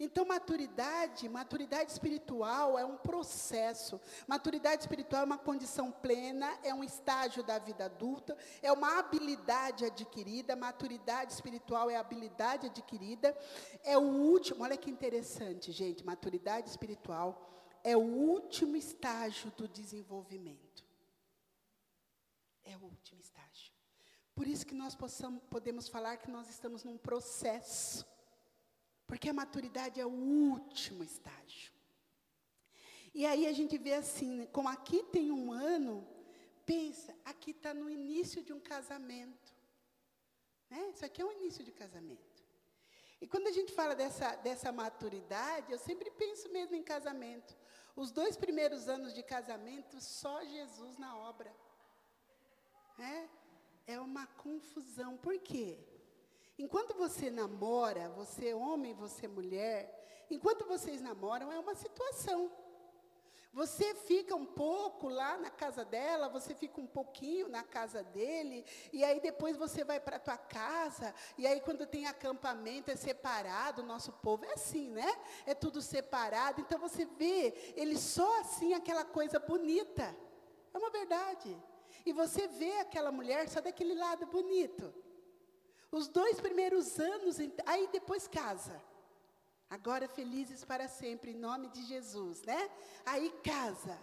Então, 0.00 0.24
maturidade, 0.24 1.28
maturidade 1.28 1.92
espiritual 1.92 2.76
é 2.76 2.84
um 2.84 2.96
processo. 2.96 4.00
Maturidade 4.26 4.82
espiritual 4.82 5.22
é 5.22 5.24
uma 5.24 5.38
condição 5.38 5.92
plena, 5.92 6.48
é 6.64 6.74
um 6.74 6.82
estágio 6.82 7.44
da 7.44 7.58
vida 7.60 7.84
adulta, 7.84 8.36
é 8.60 8.72
uma 8.72 8.98
habilidade 8.98 9.84
adquirida. 9.84 10.56
Maturidade 10.56 11.32
espiritual 11.32 11.88
é 11.88 11.96
habilidade 11.96 12.66
adquirida. 12.66 13.36
É 13.84 13.96
o 13.96 14.02
último, 14.32 14.64
olha 14.64 14.76
que 14.76 14.90
interessante, 14.90 15.70
gente. 15.70 16.04
Maturidade 16.04 16.68
espiritual 16.68 17.28
é 17.84 17.96
o 17.96 18.00
último 18.00 18.74
estágio 18.74 19.52
do 19.52 19.68
desenvolvimento 19.68 20.74
é 22.64 22.76
o 22.76 22.84
último 22.84 23.20
estágio. 23.20 23.43
Por 24.34 24.46
isso 24.46 24.66
que 24.66 24.74
nós 24.74 24.94
possamos, 24.94 25.42
podemos 25.48 25.88
falar 25.88 26.16
que 26.16 26.30
nós 26.30 26.48
estamos 26.48 26.82
num 26.82 26.98
processo. 26.98 28.04
Porque 29.06 29.28
a 29.28 29.32
maturidade 29.32 30.00
é 30.00 30.06
o 30.06 30.10
último 30.10 31.04
estágio. 31.04 31.72
E 33.14 33.24
aí 33.24 33.46
a 33.46 33.52
gente 33.52 33.78
vê 33.78 33.94
assim, 33.94 34.38
né, 34.38 34.46
como 34.46 34.68
aqui 34.68 35.04
tem 35.04 35.30
um 35.30 35.52
ano, 35.52 36.06
pensa, 36.66 37.14
aqui 37.24 37.52
está 37.52 37.72
no 37.72 37.88
início 37.88 38.42
de 38.42 38.52
um 38.52 38.58
casamento. 38.58 39.54
Né? 40.68 40.90
Isso 40.90 41.04
aqui 41.04 41.22
é 41.22 41.24
o 41.24 41.32
início 41.32 41.64
de 41.64 41.70
casamento. 41.70 42.42
E 43.20 43.26
quando 43.26 43.46
a 43.46 43.52
gente 43.52 43.72
fala 43.72 43.94
dessa, 43.94 44.34
dessa 44.36 44.72
maturidade, 44.72 45.70
eu 45.70 45.78
sempre 45.78 46.10
penso 46.10 46.48
mesmo 46.50 46.74
em 46.74 46.82
casamento. 46.82 47.56
Os 47.94 48.10
dois 48.10 48.36
primeiros 48.36 48.88
anos 48.88 49.14
de 49.14 49.22
casamento, 49.22 50.00
só 50.00 50.44
Jesus 50.44 50.98
na 50.98 51.16
obra. 51.16 51.54
É, 52.98 53.28
é 53.86 54.00
uma 54.00 54.26
confusão. 54.26 55.16
Por 55.16 55.38
quê? 55.38 55.78
Enquanto 56.58 56.94
você 56.94 57.30
namora, 57.30 58.08
você 58.10 58.54
homem, 58.54 58.94
você 58.94 59.26
mulher, 59.26 60.26
enquanto 60.30 60.64
vocês 60.66 61.00
namoram, 61.00 61.50
é 61.52 61.58
uma 61.58 61.74
situação. 61.74 62.50
Você 63.52 63.94
fica 63.94 64.34
um 64.34 64.44
pouco 64.44 65.08
lá 65.08 65.36
na 65.38 65.48
casa 65.48 65.84
dela, 65.84 66.28
você 66.28 66.56
fica 66.56 66.80
um 66.80 66.88
pouquinho 66.88 67.48
na 67.48 67.62
casa 67.62 68.02
dele, 68.02 68.64
e 68.92 69.04
aí 69.04 69.20
depois 69.20 69.56
você 69.56 69.84
vai 69.84 70.00
para 70.00 70.16
a 70.16 70.20
tua 70.20 70.36
casa, 70.36 71.14
e 71.38 71.46
aí 71.46 71.60
quando 71.60 71.86
tem 71.86 72.04
acampamento 72.06 72.90
é 72.90 72.96
separado, 72.96 73.82
o 73.82 73.86
nosso 73.86 74.12
povo 74.12 74.44
é 74.44 74.54
assim, 74.54 74.90
né? 74.90 75.08
É 75.46 75.54
tudo 75.54 75.80
separado, 75.80 76.60
então 76.60 76.80
você 76.80 77.04
vê 77.04 77.72
ele 77.76 77.96
só 77.96 78.40
assim, 78.40 78.74
aquela 78.74 79.04
coisa 79.04 79.38
bonita. 79.38 80.16
É 80.72 80.78
uma 80.78 80.90
verdade. 80.90 81.56
E 82.04 82.12
você 82.12 82.46
vê 82.46 82.78
aquela 82.80 83.10
mulher 83.10 83.48
só 83.48 83.60
daquele 83.60 83.94
lado 83.94 84.26
bonito. 84.26 84.92
Os 85.90 86.08
dois 86.08 86.40
primeiros 86.40 86.98
anos, 86.98 87.38
aí 87.64 87.88
depois 87.92 88.28
casa. 88.28 88.82
Agora 89.70 90.06
felizes 90.08 90.64
para 90.64 90.86
sempre, 90.88 91.32
em 91.32 91.36
nome 91.36 91.68
de 91.68 91.82
Jesus, 91.84 92.42
né? 92.42 92.70
Aí 93.06 93.30
casa. 93.42 93.98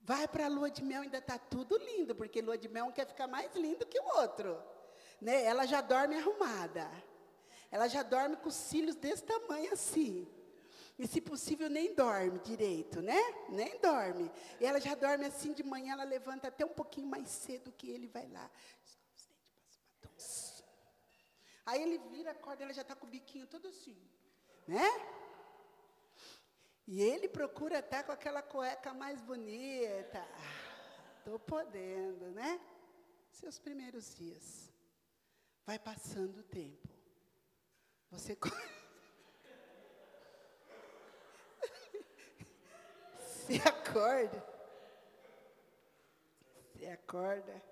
Vai 0.00 0.26
para 0.28 0.46
a 0.46 0.48
lua 0.48 0.70
de 0.70 0.82
mel, 0.82 1.02
ainda 1.02 1.18
está 1.18 1.38
tudo 1.38 1.76
lindo, 1.76 2.14
porque 2.14 2.40
lua 2.40 2.56
de 2.56 2.68
mel 2.68 2.90
quer 2.92 3.06
ficar 3.06 3.26
mais 3.26 3.54
lindo 3.54 3.86
que 3.86 4.00
o 4.00 4.16
outro. 4.20 4.62
Né? 5.20 5.44
Ela 5.44 5.66
já 5.66 5.80
dorme 5.80 6.16
arrumada. 6.16 6.90
Ela 7.70 7.88
já 7.88 8.02
dorme 8.02 8.36
com 8.36 8.48
os 8.48 8.54
cílios 8.54 8.96
desse 8.96 9.22
tamanho 9.24 9.72
assim. 9.72 10.26
E 10.98 11.06
se 11.06 11.20
possível 11.20 11.70
nem 11.70 11.94
dorme 11.94 12.38
direito, 12.40 13.00
né? 13.00 13.20
Nem 13.48 13.78
dorme. 13.80 14.30
E 14.60 14.66
ela 14.66 14.80
já 14.80 14.94
dorme 14.94 15.26
assim 15.26 15.52
de 15.52 15.62
manhã, 15.62 15.92
ela 15.92 16.04
levanta 16.04 16.48
até 16.48 16.64
um 16.64 16.74
pouquinho 16.74 17.06
mais 17.06 17.28
cedo 17.28 17.70
que 17.72 17.88
ele 17.88 18.08
vai 18.08 18.26
lá. 18.28 18.50
Aí 21.64 21.82
ele 21.82 21.98
vira, 22.10 22.32
acorda, 22.32 22.64
ela 22.64 22.72
já 22.72 22.82
está 22.82 22.96
com 22.96 23.06
o 23.06 23.10
biquinho 23.10 23.46
todo 23.46 23.68
assim 23.68 23.96
né? 24.68 24.86
E 26.86 27.00
ele 27.00 27.26
procura 27.26 27.78
estar 27.78 28.04
com 28.04 28.12
aquela 28.12 28.42
cueca 28.42 28.92
mais 28.92 29.20
bonita. 29.22 30.22
Estou 31.18 31.38
podendo, 31.38 32.30
né? 32.32 32.60
Seus 33.30 33.58
primeiros 33.58 34.14
dias. 34.14 34.70
Vai 35.66 35.78
passando 35.78 36.40
o 36.40 36.44
tempo. 36.44 36.88
Você. 38.10 38.36
Se 43.48 43.56
acorda. 43.66 44.44
Se 46.76 46.86
acorda. 46.86 47.62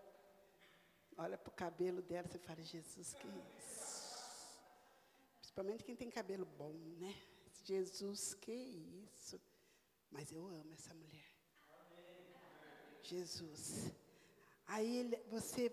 Olha 1.19 1.37
para 1.37 1.51
o 1.51 1.55
cabelo 1.55 2.01
dela, 2.01 2.27
você 2.27 2.39
fala, 2.39 2.63
Jesus, 2.63 3.13
que 3.13 3.29
isso? 3.59 4.17
Principalmente 5.37 5.85
quem 5.85 5.95
tem 5.95 6.11
cabelo 6.11 6.47
bom, 6.47 6.73
né? 6.99 7.15
Jesus, 7.65 8.33
que 8.33 8.53
isso. 8.53 9.39
Mas 10.11 10.33
eu 10.33 10.47
amo 10.49 10.73
essa 10.73 10.95
mulher. 10.95 11.31
Jesus. 13.03 13.93
Aí 14.67 14.97
ele, 14.97 15.17
você, 15.29 15.71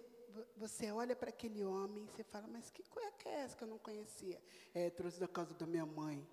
você 0.57 0.91
olha 0.91 1.15
para 1.15 1.29
aquele 1.29 1.63
homem 1.63 2.03
e 2.03 2.07
você 2.07 2.23
fala, 2.25 2.45
mas 2.47 2.69
que 2.69 2.83
cueca 2.83 3.29
é 3.29 3.35
essa 3.35 3.55
que 3.55 3.63
eu 3.63 3.69
não 3.69 3.79
conhecia? 3.79 4.41
É, 4.73 4.89
trouxe 4.89 5.17
da 5.17 5.29
casa 5.29 5.53
da 5.53 5.65
minha 5.65 5.85
mãe. 5.85 6.27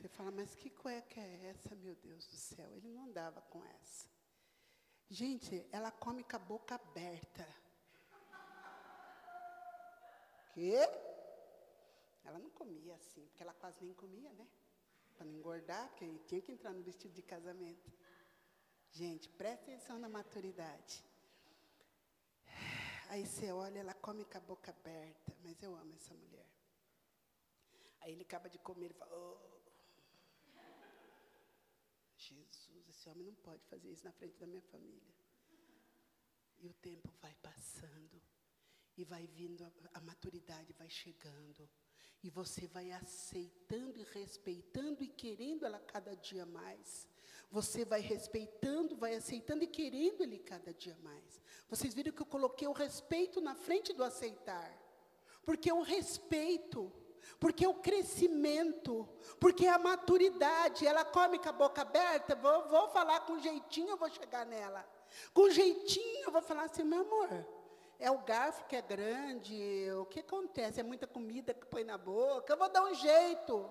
Você 0.00 0.08
fala, 0.08 0.30
mas 0.30 0.54
que 0.54 0.70
cueca 0.70 1.20
é 1.20 1.48
essa, 1.50 1.74
meu 1.74 1.94
Deus 1.94 2.26
do 2.26 2.34
céu? 2.34 2.74
Ele 2.74 2.88
não 2.88 3.04
andava 3.04 3.42
com 3.42 3.62
essa. 3.66 4.08
Gente, 5.10 5.68
ela 5.70 5.90
come 5.90 6.24
com 6.24 6.36
a 6.36 6.38
boca 6.38 6.74
aberta. 6.74 7.46
Quê? 10.54 10.78
Ela 12.24 12.38
não 12.38 12.48
comia 12.48 12.94
assim, 12.94 13.26
porque 13.26 13.42
ela 13.42 13.52
quase 13.52 13.84
nem 13.84 13.92
comia, 13.92 14.32
né? 14.32 14.48
Para 15.18 15.26
não 15.26 15.34
engordar, 15.34 15.86
porque 15.90 16.06
tinha 16.26 16.40
que 16.40 16.50
entrar 16.50 16.72
no 16.72 16.82
vestido 16.82 17.12
de 17.12 17.20
casamento. 17.20 17.92
Gente, 18.92 19.28
presta 19.28 19.64
atenção 19.64 19.98
na 19.98 20.08
maturidade. 20.08 21.04
Aí 23.10 23.26
você 23.26 23.52
olha, 23.52 23.80
ela 23.80 23.92
come 23.92 24.24
com 24.24 24.38
a 24.38 24.40
boca 24.40 24.70
aberta, 24.70 25.36
mas 25.42 25.62
eu 25.62 25.76
amo 25.76 25.92
essa 25.92 26.14
mulher. 26.14 26.48
Aí 28.00 28.12
ele 28.12 28.22
acaba 28.22 28.48
de 28.48 28.58
comer 28.58 28.92
e 28.92 28.94
fala, 28.94 29.14
oh, 29.14 29.60
Jesus, 32.20 32.89
esse 33.00 33.08
homem 33.08 33.26
não 33.26 33.34
pode 33.36 33.64
fazer 33.64 33.88
isso 33.90 34.04
na 34.04 34.12
frente 34.12 34.36
da 34.36 34.46
minha 34.46 34.60
família. 34.60 35.14
E 36.58 36.66
o 36.68 36.74
tempo 36.74 37.10
vai 37.18 37.34
passando, 37.36 38.20
e 38.94 39.04
vai 39.04 39.26
vindo, 39.26 39.64
a, 39.64 39.72
a 39.94 40.00
maturidade 40.02 40.74
vai 40.74 40.90
chegando. 40.90 41.66
E 42.22 42.28
você 42.28 42.66
vai 42.66 42.92
aceitando 42.92 43.98
e 43.98 44.04
respeitando 44.04 45.02
e 45.02 45.08
querendo 45.08 45.64
ela 45.64 45.80
cada 45.80 46.14
dia 46.14 46.44
mais. 46.44 47.08
Você 47.50 47.86
vai 47.86 48.02
respeitando, 48.02 48.94
vai 48.94 49.14
aceitando 49.14 49.64
e 49.64 49.66
querendo 49.66 50.22
ele 50.22 50.38
cada 50.38 50.74
dia 50.74 50.98
mais. 51.02 51.40
Vocês 51.70 51.94
viram 51.94 52.12
que 52.12 52.20
eu 52.20 52.26
coloquei 52.26 52.68
o 52.68 52.72
respeito 52.72 53.40
na 53.40 53.54
frente 53.54 53.94
do 53.94 54.04
aceitar. 54.04 54.70
Porque 55.42 55.72
o 55.72 55.80
respeito, 55.80 56.92
porque 57.38 57.66
o 57.66 57.80
crescimento, 57.80 58.99
porque 59.50 59.66
a 59.66 59.80
maturidade, 59.80 60.86
ela 60.86 61.04
come 61.04 61.36
com 61.36 61.48
a 61.48 61.52
boca 61.52 61.82
aberta, 61.82 62.36
vou, 62.36 62.68
vou 62.68 62.88
falar 62.90 63.18
com 63.26 63.36
jeitinho, 63.40 63.96
vou 63.96 64.08
chegar 64.08 64.46
nela. 64.46 64.88
Com 65.34 65.50
jeitinho, 65.50 66.30
vou 66.30 66.40
falar 66.40 66.66
assim, 66.66 66.84
meu 66.84 67.00
amor, 67.00 67.28
é 67.98 68.08
o 68.08 68.18
garfo 68.18 68.64
que 68.66 68.76
é 68.76 68.80
grande? 68.80 69.90
O 70.00 70.06
que 70.06 70.20
acontece? 70.20 70.78
É 70.78 70.84
muita 70.84 71.04
comida 71.04 71.52
que 71.52 71.66
põe 71.66 71.82
na 71.82 71.98
boca? 71.98 72.52
Eu 72.52 72.56
vou 72.56 72.68
dar 72.68 72.84
um 72.84 72.94
jeito. 72.94 73.68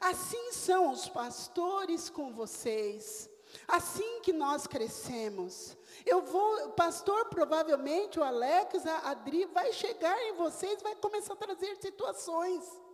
Assim 0.00 0.50
são 0.52 0.92
os 0.92 1.10
pastores 1.10 2.08
com 2.08 2.32
vocês. 2.32 3.28
Assim 3.66 4.22
que 4.22 4.32
nós 4.32 4.66
crescemos. 4.66 5.76
Eu 6.06 6.22
vou, 6.22 6.70
pastor, 6.70 7.26
provavelmente, 7.26 8.18
o 8.18 8.24
Alex, 8.24 8.86
a 8.86 9.10
Adri, 9.10 9.44
vai 9.44 9.74
chegar 9.74 10.18
em 10.22 10.32
vocês, 10.32 10.80
vai 10.80 10.96
começar 10.96 11.34
a 11.34 11.36
trazer 11.36 11.76
situações. 11.76 12.87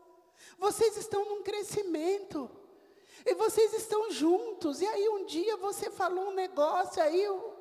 Vocês 0.59 0.97
estão 0.97 1.25
num 1.25 1.43
crescimento. 1.43 2.51
E 3.25 3.35
vocês 3.35 3.73
estão 3.73 4.11
juntos. 4.11 4.81
E 4.81 4.87
aí 4.87 5.09
um 5.09 5.25
dia 5.25 5.57
você 5.57 5.91
falou 5.91 6.29
um 6.29 6.35
negócio, 6.35 7.03
aí 7.03 7.29
o 7.29 7.55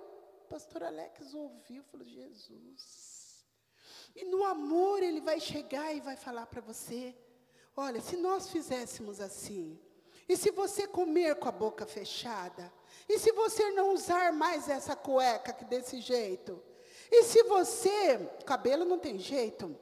pastor 0.50 0.84
Alex 0.84 1.34
ouviu, 1.34 1.84
falou, 1.84 2.06
Jesus. 2.06 3.46
E 4.16 4.26
no 4.26 4.44
amor 4.44 5.02
ele 5.02 5.22
vai 5.22 5.40
chegar 5.40 5.94
e 5.96 6.02
vai 6.02 6.16
falar 6.16 6.46
para 6.46 6.62
você: 6.62 7.16
olha, 7.76 8.02
se 8.02 8.18
nós 8.18 8.50
fizéssemos 8.50 9.20
assim, 9.20 9.80
e 10.28 10.38
se 10.38 10.52
você 10.52 10.88
comer 10.88 11.36
com 11.36 11.48
a 11.48 11.52
boca 11.52 11.86
fechada, 11.86 12.72
e 13.08 13.18
se 13.18 13.32
você 13.32 13.72
não 13.72 13.94
usar 13.94 14.32
mais 14.34 14.70
essa 14.70 14.96
cueca 14.96 15.54
que 15.54 15.66
desse 15.66 16.00
jeito, 16.00 16.62
e 17.12 17.24
se 17.24 17.44
você, 17.44 18.18
cabelo 18.46 18.86
não 18.86 19.00
tem 19.00 19.18
jeito, 19.18 19.76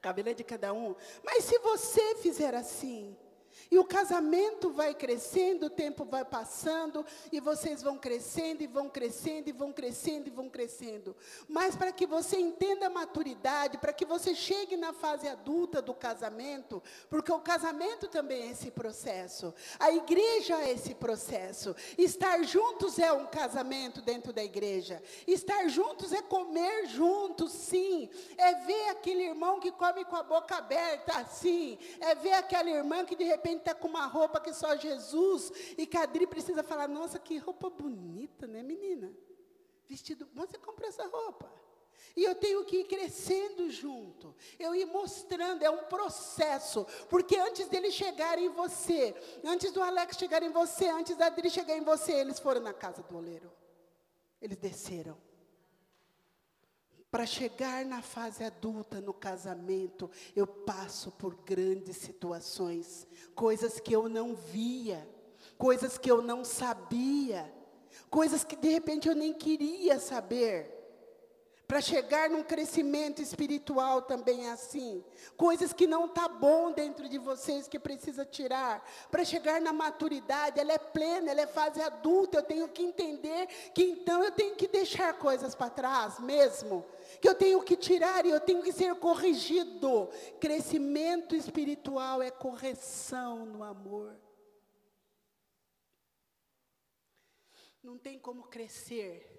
cabelo 0.00 0.30
é 0.30 0.34
de 0.34 0.44
cada 0.44 0.72
um, 0.72 0.94
mas 1.22 1.44
se 1.44 1.58
você 1.58 2.16
fizer 2.16 2.54
assim, 2.54 3.16
e 3.70 3.78
o 3.78 3.84
casamento 3.84 4.70
vai 4.70 4.94
crescendo, 4.94 5.66
o 5.66 5.70
tempo 5.70 6.04
vai 6.04 6.24
passando, 6.24 7.04
e 7.32 7.40
vocês 7.40 7.82
vão 7.82 7.98
crescendo, 7.98 8.62
e 8.62 8.66
vão 8.66 8.88
crescendo, 8.88 9.48
e 9.48 9.52
vão 9.52 9.72
crescendo, 9.72 10.28
e 10.28 10.30
vão 10.30 10.48
crescendo. 10.48 11.16
Mas 11.48 11.74
para 11.74 11.90
que 11.90 12.06
você 12.06 12.38
entenda 12.38 12.86
a 12.86 12.90
maturidade, 12.90 13.78
para 13.78 13.92
que 13.92 14.04
você 14.04 14.34
chegue 14.34 14.76
na 14.76 14.92
fase 14.92 15.28
adulta 15.28 15.82
do 15.82 15.94
casamento, 15.94 16.82
porque 17.08 17.32
o 17.32 17.40
casamento 17.40 18.08
também 18.08 18.42
é 18.42 18.50
esse 18.50 18.70
processo, 18.70 19.52
a 19.78 19.90
igreja 19.90 20.60
é 20.62 20.70
esse 20.70 20.94
processo. 20.94 21.74
Estar 21.96 22.42
juntos 22.44 22.98
é 22.98 23.12
um 23.12 23.26
casamento 23.26 24.02
dentro 24.02 24.32
da 24.32 24.42
igreja. 24.42 25.02
Estar 25.26 25.68
juntos 25.68 26.12
é 26.12 26.22
comer 26.22 26.86
juntos, 26.86 27.52
sim. 27.52 28.08
É 28.36 28.54
ver 28.54 28.88
aquele 28.90 29.22
irmão 29.24 29.58
que 29.60 29.72
come 29.72 30.04
com 30.04 30.16
a 30.16 30.22
boca 30.22 30.56
aberta, 30.56 31.24
sim. 31.26 31.78
É 32.00 32.14
ver 32.14 32.34
aquela 32.34 32.70
irmã 32.70 33.04
que 33.04 33.16
de 33.16 33.24
repente 33.24 33.49
está 33.58 33.74
com 33.74 33.88
uma 33.88 34.06
roupa 34.06 34.40
que 34.40 34.52
só 34.52 34.76
Jesus, 34.76 35.52
e 35.76 35.86
que 35.86 35.96
a 35.96 36.02
Adri 36.02 36.26
precisa 36.26 36.62
falar, 36.62 36.88
nossa, 36.88 37.18
que 37.18 37.38
roupa 37.38 37.70
bonita, 37.70 38.46
né, 38.46 38.62
menina? 38.62 39.12
Vestido, 39.88 40.28
você 40.34 40.56
comprou 40.58 40.88
essa 40.88 41.06
roupa. 41.06 41.50
E 42.16 42.24
eu 42.24 42.34
tenho 42.34 42.64
que 42.64 42.78
ir 42.78 42.84
crescendo 42.84 43.70
junto. 43.70 44.34
Eu 44.58 44.74
ir 44.74 44.86
mostrando, 44.86 45.62
é 45.62 45.70
um 45.70 45.84
processo. 45.84 46.86
Porque 47.08 47.36
antes 47.36 47.68
dele 47.68 47.90
chegar 47.90 48.38
em 48.38 48.48
você, 48.48 49.14
antes 49.44 49.70
do 49.72 49.82
Alex 49.82 50.16
chegar 50.16 50.42
em 50.42 50.50
você, 50.50 50.88
antes 50.88 51.16
da 51.16 51.26
Adri 51.26 51.50
chegar 51.50 51.76
em 51.76 51.84
você, 51.84 52.12
eles 52.12 52.38
foram 52.38 52.60
na 52.60 52.72
casa 52.72 53.02
do 53.02 53.16
oleiro. 53.16 53.50
Eles 54.40 54.56
desceram. 54.56 55.16
Para 57.10 57.26
chegar 57.26 57.84
na 57.84 58.02
fase 58.02 58.44
adulta, 58.44 59.00
no 59.00 59.12
casamento, 59.12 60.08
eu 60.36 60.46
passo 60.46 61.10
por 61.10 61.34
grandes 61.44 61.96
situações, 61.96 63.06
coisas 63.34 63.80
que 63.80 63.92
eu 63.92 64.08
não 64.08 64.34
via, 64.34 65.08
coisas 65.58 65.98
que 65.98 66.08
eu 66.08 66.22
não 66.22 66.44
sabia, 66.44 67.52
coisas 68.08 68.44
que 68.44 68.54
de 68.54 68.68
repente 68.68 69.08
eu 69.08 69.14
nem 69.16 69.32
queria 69.32 69.98
saber. 69.98 70.80
Para 71.70 71.80
chegar 71.80 72.28
num 72.28 72.42
crescimento 72.42 73.22
espiritual 73.22 74.02
também 74.02 74.48
é 74.48 74.50
assim. 74.50 75.04
Coisas 75.36 75.72
que 75.72 75.86
não 75.86 76.08
tá 76.08 76.26
bom 76.26 76.72
dentro 76.72 77.08
de 77.08 77.16
vocês 77.16 77.68
que 77.68 77.78
precisa 77.78 78.24
tirar. 78.24 78.84
Para 79.08 79.24
chegar 79.24 79.60
na 79.60 79.72
maturidade, 79.72 80.58
ela 80.58 80.72
é 80.72 80.78
plena, 80.78 81.30
ela 81.30 81.42
é 81.42 81.46
fase 81.46 81.80
adulta. 81.80 82.38
Eu 82.38 82.42
tenho 82.42 82.68
que 82.68 82.82
entender 82.82 83.46
que 83.72 83.84
então 83.84 84.24
eu 84.24 84.32
tenho 84.32 84.56
que 84.56 84.66
deixar 84.66 85.14
coisas 85.14 85.54
para 85.54 85.70
trás 85.70 86.18
mesmo. 86.18 86.84
Que 87.20 87.28
eu 87.28 87.34
tenho 87.34 87.62
que 87.62 87.76
tirar 87.76 88.26
e 88.26 88.30
eu 88.30 88.40
tenho 88.40 88.62
que 88.62 88.72
ser 88.72 88.94
corrigido. 88.96 90.08
Crescimento 90.38 91.34
espiritual 91.34 92.22
é 92.22 92.30
correção 92.30 93.46
no 93.46 93.62
amor. 93.62 94.18
Não 97.82 97.96
tem 97.96 98.18
como 98.18 98.44
crescer 98.44 99.30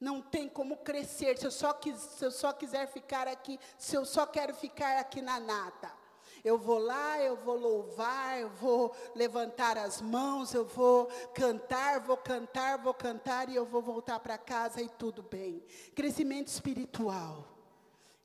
não 0.00 0.22
tem 0.22 0.48
como 0.48 0.78
crescer 0.78 1.36
se 1.36 1.46
eu, 1.46 1.50
só 1.50 1.74
quis, 1.74 1.94
se 2.00 2.24
eu 2.24 2.30
só 2.30 2.54
quiser 2.54 2.88
ficar 2.88 3.28
aqui, 3.28 3.60
se 3.76 3.94
eu 3.94 4.06
só 4.06 4.26
quero 4.26 4.54
ficar 4.54 4.98
aqui 4.98 5.20
na 5.20 5.38
nata. 5.38 5.99
Eu 6.44 6.58
vou 6.58 6.78
lá, 6.78 7.20
eu 7.20 7.36
vou 7.36 7.56
louvar, 7.56 8.40
eu 8.40 8.48
vou 8.50 8.94
levantar 9.14 9.76
as 9.76 10.00
mãos, 10.00 10.54
eu 10.54 10.64
vou 10.64 11.06
cantar, 11.34 12.00
vou 12.00 12.16
cantar, 12.16 12.78
vou 12.78 12.94
cantar 12.94 13.48
e 13.48 13.56
eu 13.56 13.64
vou 13.64 13.82
voltar 13.82 14.20
para 14.20 14.38
casa 14.38 14.80
e 14.80 14.88
tudo 14.88 15.22
bem. 15.22 15.62
Crescimento 15.94 16.48
espiritual 16.48 17.46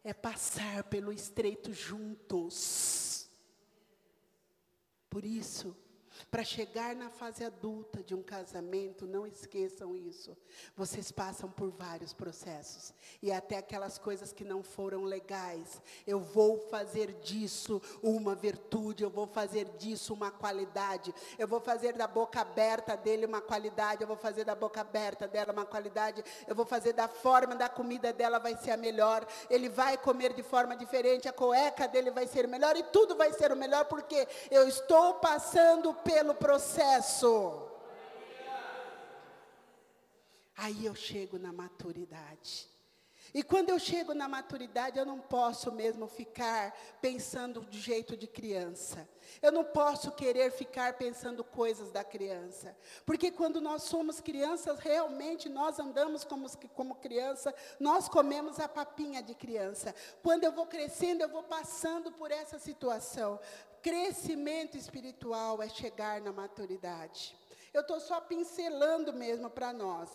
é 0.04 0.14
passar 0.14 0.84
pelo 0.84 1.12
estreito 1.12 1.74
juntos. 1.74 3.28
Por 5.10 5.26
isso, 5.26 5.76
para 6.30 6.44
chegar 6.44 6.96
na 6.96 7.10
fase 7.10 7.46
adulta 7.46 8.04
de 8.04 8.14
um 8.14 8.22
casamento, 8.22 9.08
não 9.08 9.26
esqueçam 9.26 9.96
isso. 9.96 10.36
Vocês 10.76 11.12
passam 11.12 11.50
por 11.50 11.70
vários 11.70 12.14
processos. 12.14 12.94
E 13.22 13.32
até 13.32 13.58
aquelas 13.58 13.98
coisas 13.98 14.34
que 14.34 14.44
não 14.44 14.62
foram 14.62 15.04
legais. 15.04 15.82
Eu 16.06 16.20
vou 16.20 16.60
fazer 16.70 17.14
disso 17.22 17.82
uma 18.04 18.36
virtude, 18.36 19.04
eu 19.04 19.10
vou 19.10 19.28
fazer 19.28 19.66
disso 19.78 20.14
uma 20.14 20.30
qualidade. 20.30 21.14
Eu 21.38 21.48
vou 21.48 21.62
fazer 21.62 21.94
da 21.94 22.08
boca 22.08 22.42
aberta 22.42 22.98
dele 22.98 23.26
uma 23.26 23.42
qualidade, 23.42 24.02
eu 24.02 24.08
vou 24.08 24.18
fazer 24.18 24.44
da 24.44 24.56
boca 24.56 24.82
aberta 24.82 25.28
dela 25.28 25.54
uma 25.54 25.66
qualidade. 25.66 26.24
Eu 26.46 26.56
vou 26.56 26.66
fazer 26.66 26.92
da 26.92 27.08
forma 27.08 27.56
da 27.56 27.70
comida 27.70 28.12
dela 28.12 28.40
vai 28.40 28.58
ser 28.58 28.72
a 28.72 28.78
melhor. 28.78 29.26
Ele 29.50 29.70
vai 29.70 29.98
comer 29.98 30.34
de 30.34 30.44
forma 30.44 30.76
diferente, 30.76 31.30
a 31.30 31.34
cueca 31.34 31.88
dele 31.88 32.12
vai 32.12 32.28
ser 32.28 32.46
melhor 32.48 32.76
e 32.76 32.84
tudo 32.84 33.16
vai 33.16 33.32
ser 33.32 33.54
o 33.54 33.56
melhor 33.56 33.86
porque 33.86 34.28
eu 34.52 34.68
estou 34.68 35.16
passando 35.16 35.94
pelo 35.94 36.15
processo. 36.36 37.70
Aí 40.56 40.86
eu 40.86 40.96
chego 40.96 41.38
na 41.38 41.52
maturidade. 41.52 42.70
E 43.34 43.44
quando 43.44 43.70
eu 43.70 43.78
chego 43.78 44.14
na 44.14 44.30
maturidade, 44.30 44.98
eu 44.98 45.06
não 45.06 45.20
posso 45.20 45.70
mesmo 45.70 46.08
ficar 46.08 46.74
pensando 47.02 47.60
do 47.60 47.78
jeito 47.78 48.16
de 48.16 48.28
criança. 48.28 49.06
Eu 49.42 49.52
não 49.52 49.66
posso 49.66 50.10
querer 50.14 50.52
ficar 50.52 50.94
pensando 50.94 51.44
coisas 51.44 51.92
da 51.92 52.02
criança. 52.02 52.74
Porque 53.06 53.32
quando 53.32 53.60
nós 53.60 53.84
somos 53.84 54.22
crianças, 54.22 54.80
realmente 54.80 55.50
nós 55.50 55.80
andamos 55.80 56.24
como, 56.24 56.50
como 56.74 56.96
criança, 56.96 57.54
nós 57.78 58.08
comemos 58.08 58.58
a 58.58 58.70
papinha 58.70 59.22
de 59.22 59.36
criança. 59.36 59.94
Quando 60.24 60.46
eu 60.46 60.54
vou 60.54 60.66
crescendo, 60.66 61.22
eu 61.22 61.28
vou 61.28 61.44
passando 61.44 62.14
por 62.14 62.32
essa 62.32 62.58
situação. 62.58 63.38
Crescimento 63.86 64.76
espiritual 64.76 65.62
é 65.62 65.70
chegar 65.70 66.20
na 66.20 66.32
maturidade. 66.32 67.38
Eu 67.72 67.82
estou 67.82 68.00
só 68.00 68.20
pincelando 68.20 69.14
mesmo 69.14 69.48
para 69.48 69.72
nós. 69.72 70.10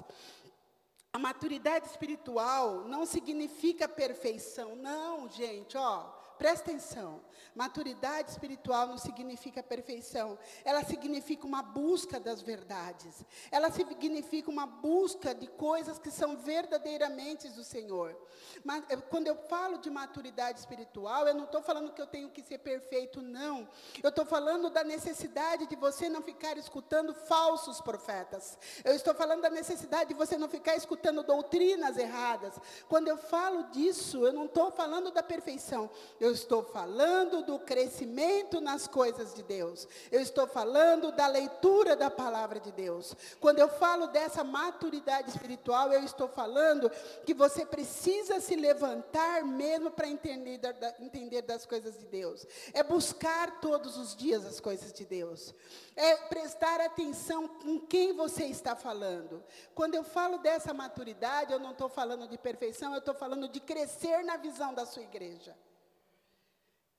A 1.12 1.20
maturidade 1.20 1.86
espiritual 1.86 2.88
não 2.88 3.06
significa 3.06 3.88
perfeição, 3.88 4.74
não, 4.74 5.28
gente, 5.28 5.76
ó, 5.76 6.12
presta 6.40 6.70
atenção. 6.70 7.20
Maturidade 7.54 8.30
espiritual 8.30 8.86
não 8.86 8.96
significa 8.96 9.62
perfeição. 9.62 10.38
Ela 10.64 10.82
significa 10.82 11.46
uma 11.46 11.62
busca 11.62 12.18
das 12.18 12.40
verdades. 12.40 13.24
Ela 13.50 13.70
significa 13.70 14.50
uma 14.50 14.66
busca 14.66 15.34
de 15.34 15.46
coisas 15.46 15.98
que 15.98 16.10
são 16.10 16.38
verdadeiramente 16.38 17.48
do 17.50 17.62
Senhor. 17.62 18.16
Mas 18.64 18.84
eh, 18.88 18.96
quando 18.96 19.26
eu 19.26 19.36
falo 19.36 19.76
de 19.78 19.90
maturidade 19.90 20.60
espiritual, 20.60 21.28
eu 21.28 21.34
não 21.34 21.44
estou 21.44 21.60
falando 21.60 21.92
que 21.92 22.00
eu 22.00 22.06
tenho 22.06 22.30
que 22.30 22.42
ser 22.42 22.58
perfeito, 22.58 23.20
não. 23.20 23.68
Eu 24.02 24.08
estou 24.08 24.24
falando 24.24 24.70
da 24.70 24.82
necessidade 24.82 25.66
de 25.66 25.76
você 25.76 26.08
não 26.08 26.22
ficar 26.22 26.56
escutando 26.56 27.12
falsos 27.12 27.82
profetas. 27.82 28.56
Eu 28.82 28.94
estou 28.94 29.14
falando 29.14 29.42
da 29.42 29.50
necessidade 29.50 30.10
de 30.10 30.14
você 30.14 30.38
não 30.38 30.48
ficar 30.48 30.74
escutando 30.74 31.22
doutrinas 31.22 31.98
erradas. 31.98 32.54
Quando 32.88 33.08
eu 33.08 33.18
falo 33.18 33.64
disso, 33.64 34.24
eu 34.24 34.32
não 34.32 34.46
estou 34.46 34.70
falando 34.70 35.10
da 35.10 35.22
perfeição. 35.22 35.90
Eu 36.18 36.29
estou 36.30 36.62
falando 36.62 37.42
do 37.42 37.58
crescimento 37.58 38.60
nas 38.60 38.86
coisas 38.86 39.34
de 39.34 39.42
Deus. 39.42 39.86
Eu 40.10 40.20
estou 40.20 40.46
falando 40.46 41.12
da 41.12 41.26
leitura 41.26 41.96
da 41.96 42.10
palavra 42.10 42.60
de 42.60 42.72
Deus. 42.72 43.14
Quando 43.40 43.58
eu 43.58 43.68
falo 43.68 44.06
dessa 44.06 44.44
maturidade 44.44 45.30
espiritual, 45.30 45.92
eu 45.92 46.02
estou 46.04 46.28
falando 46.28 46.90
que 47.24 47.34
você 47.34 47.64
precisa 47.64 48.40
se 48.40 48.56
levantar 48.56 49.44
mesmo 49.44 49.90
para 49.90 50.08
entender, 50.08 50.60
entender 51.00 51.42
das 51.42 51.66
coisas 51.66 51.98
de 51.98 52.06
Deus. 52.06 52.46
É 52.72 52.82
buscar 52.82 53.60
todos 53.60 53.96
os 53.96 54.14
dias 54.14 54.44
as 54.44 54.60
coisas 54.60 54.92
de 54.92 55.04
Deus. 55.04 55.54
É 55.96 56.16
prestar 56.16 56.80
atenção 56.80 57.48
com 57.48 57.78
quem 57.80 58.12
você 58.12 58.44
está 58.44 58.74
falando. 58.74 59.42
Quando 59.74 59.94
eu 59.94 60.04
falo 60.04 60.38
dessa 60.38 60.72
maturidade, 60.72 61.52
eu 61.52 61.58
não 61.58 61.72
estou 61.72 61.88
falando 61.88 62.26
de 62.28 62.38
perfeição, 62.38 62.92
eu 62.92 62.98
estou 62.98 63.14
falando 63.14 63.48
de 63.48 63.60
crescer 63.60 64.22
na 64.24 64.36
visão 64.36 64.72
da 64.74 64.86
sua 64.86 65.02
igreja. 65.02 65.56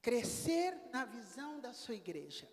Crescer 0.02 0.76
na 0.92 1.06
visão 1.06 1.60
da 1.60 1.74
sua 1.74 1.96
igreja. 1.96 2.48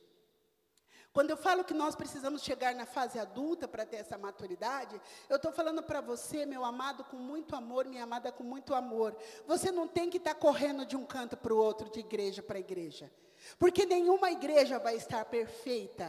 Quando 1.13 1.31
eu 1.31 1.37
falo 1.37 1.65
que 1.65 1.75
nós 1.75 1.97
precisamos 1.97 2.43
chegar 2.43 2.75
na 2.75 2.85
fase 2.85 3.19
adulta 3.19 3.67
para 3.67 3.87
ter 3.87 3.97
essa 3.97 4.19
maturidade, 4.19 5.01
eu 5.29 5.37
estou 5.37 5.51
falando 5.51 5.83
para 5.83 6.01
você, 6.01 6.45
meu 6.45 6.65
amado, 6.65 7.03
com 7.05 7.17
muito 7.17 7.57
amor, 7.57 7.87
minha 7.87 8.05
amada, 8.05 8.31
com 8.31 8.45
muito 8.45 8.75
amor. 8.75 9.17
Você 9.47 9.73
não 9.73 9.89
tem 9.89 10.11
que 10.11 10.19
estar 10.19 10.35
tá 10.35 10.41
correndo 10.41 10.85
de 10.85 10.97
um 10.97 11.05
canto 11.05 11.37
para 11.37 11.53
o 11.53 11.57
outro, 11.57 11.91
de 11.91 12.01
igreja 12.01 12.43
para 12.43 12.59
igreja. 12.59 13.11
Porque 13.59 13.87
nenhuma 13.87 14.31
igreja 14.31 14.79
vai 14.79 14.97
estar 14.97 15.25
perfeita. 15.25 16.09